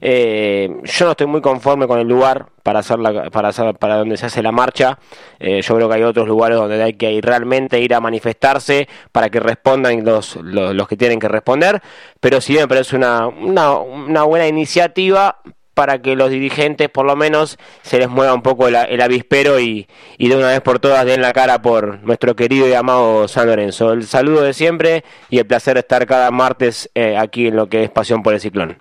Eh, 0.00 0.68
yo 0.84 1.04
no 1.04 1.10
estoy 1.12 1.26
muy 1.26 1.40
conforme 1.40 1.86
con 1.86 1.98
el 1.98 2.06
lugar 2.06 2.46
para 2.62 2.80
hacer 2.80 2.98
para 3.32 3.52
para 3.74 3.96
donde 3.96 4.16
se 4.16 4.26
hace 4.26 4.42
la 4.42 4.52
marcha. 4.52 4.98
Eh, 5.38 5.62
yo 5.62 5.76
creo 5.76 5.88
que 5.88 5.94
hay 5.94 6.02
otros 6.02 6.28
lugares 6.28 6.58
donde 6.58 6.82
hay 6.82 6.94
que 6.94 7.12
ir, 7.12 7.24
realmente 7.24 7.80
ir 7.80 7.94
a 7.94 8.00
manifestarse 8.00 8.88
para 9.12 9.30
que 9.30 9.40
respondan 9.40 10.04
los, 10.04 10.36
los, 10.36 10.88
que 10.88 10.96
tienen 10.96 11.18
que 11.18 11.28
responder. 11.28 11.82
Pero 12.20 12.40
sí 12.40 12.54
me 12.54 12.68
parece 12.68 12.96
una, 12.96 13.26
una, 13.26 13.78
una 13.78 14.22
buena 14.24 14.46
iniciativa 14.46 15.38
para 15.76 16.00
que 16.00 16.16
los 16.16 16.30
dirigentes 16.30 16.88
por 16.88 17.04
lo 17.04 17.16
menos 17.16 17.58
se 17.82 17.98
les 17.98 18.08
mueva 18.08 18.32
un 18.32 18.40
poco 18.40 18.66
el, 18.66 18.74
avispero 19.02 19.60
y, 19.60 19.86
y, 20.16 20.28
de 20.30 20.34
una 20.34 20.48
vez 20.48 20.62
por 20.62 20.78
todas 20.78 21.04
den 21.04 21.20
la 21.20 21.34
cara 21.34 21.60
por 21.60 22.02
nuestro 22.02 22.34
querido 22.34 22.66
y 22.66 22.72
amado 22.72 23.28
San 23.28 23.46
Lorenzo. 23.46 23.92
El 23.92 24.06
saludo 24.06 24.40
de 24.40 24.54
siempre 24.54 25.04
y 25.28 25.36
el 25.38 25.46
placer 25.46 25.76
estar 25.76 26.06
cada 26.06 26.30
martes 26.30 26.90
eh, 26.94 27.18
aquí 27.18 27.48
en 27.48 27.56
lo 27.56 27.68
que 27.68 27.84
es 27.84 27.90
Pasión 27.90 28.22
por 28.22 28.32
el 28.32 28.40
Ciclón. 28.40 28.78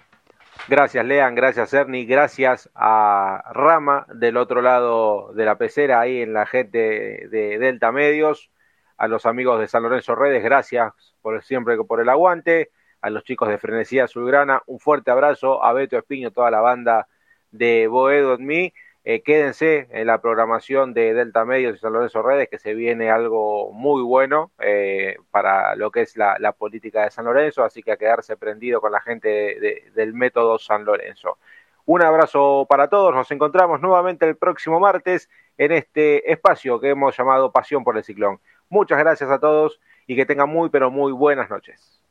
Gracias 0.67 1.05
Lean, 1.05 1.35
gracias 1.35 1.73
Ernie, 1.73 2.05
gracias 2.05 2.71
a 2.73 3.51
Rama 3.53 4.07
del 4.13 4.35
otro 4.35 4.63
lado 4.63 5.31
de 5.33 5.45
la 5.45 5.59
pecera, 5.59 5.99
ahí 5.99 6.23
en 6.23 6.33
la 6.33 6.47
gente 6.47 7.27
de 7.29 7.59
Delta 7.59 7.91
Medios, 7.91 8.49
a 8.97 9.07
los 9.07 9.27
amigos 9.27 9.59
de 9.59 9.67
San 9.67 9.83
Lorenzo 9.83 10.15
Redes, 10.15 10.43
gracias 10.43 10.91
por 11.21 11.43
siempre 11.43 11.77
por 11.83 12.01
el 12.01 12.09
aguante 12.09 12.71
a 13.05 13.11
los 13.11 13.23
chicos 13.23 13.49
de 13.49 13.59
Frenesía 13.59 14.05
Azulgrana. 14.05 14.63
Un 14.65 14.79
fuerte 14.79 15.11
abrazo 15.11 15.63
a 15.63 15.73
Beto 15.73 15.95
Espiño, 15.95 16.31
toda 16.31 16.49
la 16.49 16.59
banda 16.59 17.07
de 17.51 17.85
Boedo 17.85 18.33
en 18.33 18.45
mí. 18.47 18.73
Eh, 19.07 19.21
quédense 19.21 19.87
en 19.91 20.07
la 20.07 20.19
programación 20.19 20.95
de 20.95 21.13
Delta 21.13 21.45
Medios 21.45 21.75
y 21.75 21.79
San 21.79 21.93
Lorenzo 21.93 22.23
Redes, 22.23 22.49
que 22.49 22.57
se 22.57 22.73
viene 22.73 23.11
algo 23.11 23.71
muy 23.71 24.01
bueno 24.01 24.49
eh, 24.57 25.17
para 25.29 25.75
lo 25.75 25.91
que 25.91 26.01
es 26.01 26.17
la, 26.17 26.53
política 26.53 27.03
de 27.03 27.11
San 27.11 27.25
Lorenzo, 27.25 27.63
así 27.63 27.83
que 27.83 27.91
a 27.91 27.97
quedarse 27.97 28.35
prendido 28.35 28.81
con 28.81 28.91
la 28.91 29.01
gente 29.01 29.91
del 29.93 30.13
método 30.13 30.57
San 30.57 30.85
Lorenzo. 30.85 31.37
Un 31.85 32.01
abrazo 32.01 32.65
para 32.67 32.89
todos, 32.89 33.13
nos 33.13 33.29
encontramos 33.29 33.79
nuevamente 33.79 34.25
el 34.25 34.37
próximo 34.37 34.79
martes 34.79 35.29
en 35.59 35.71
este 35.71 36.31
espacio 36.31 36.79
que 36.79 36.89
hemos 36.89 37.15
llamado 37.15 37.51
Pasión 37.51 37.83
por 37.83 37.97
el 37.97 38.03
Ciclón. 38.03 38.39
Muchas 38.69 38.97
gracias 38.97 39.29
a 39.29 39.39
todos 39.39 39.79
y 40.07 40.15
que 40.15 40.25
tengan 40.25 40.49
muy, 40.49 40.69
pero 40.71 40.89
muy 40.89 41.11
buenas 41.11 41.47
noches. 41.51 42.01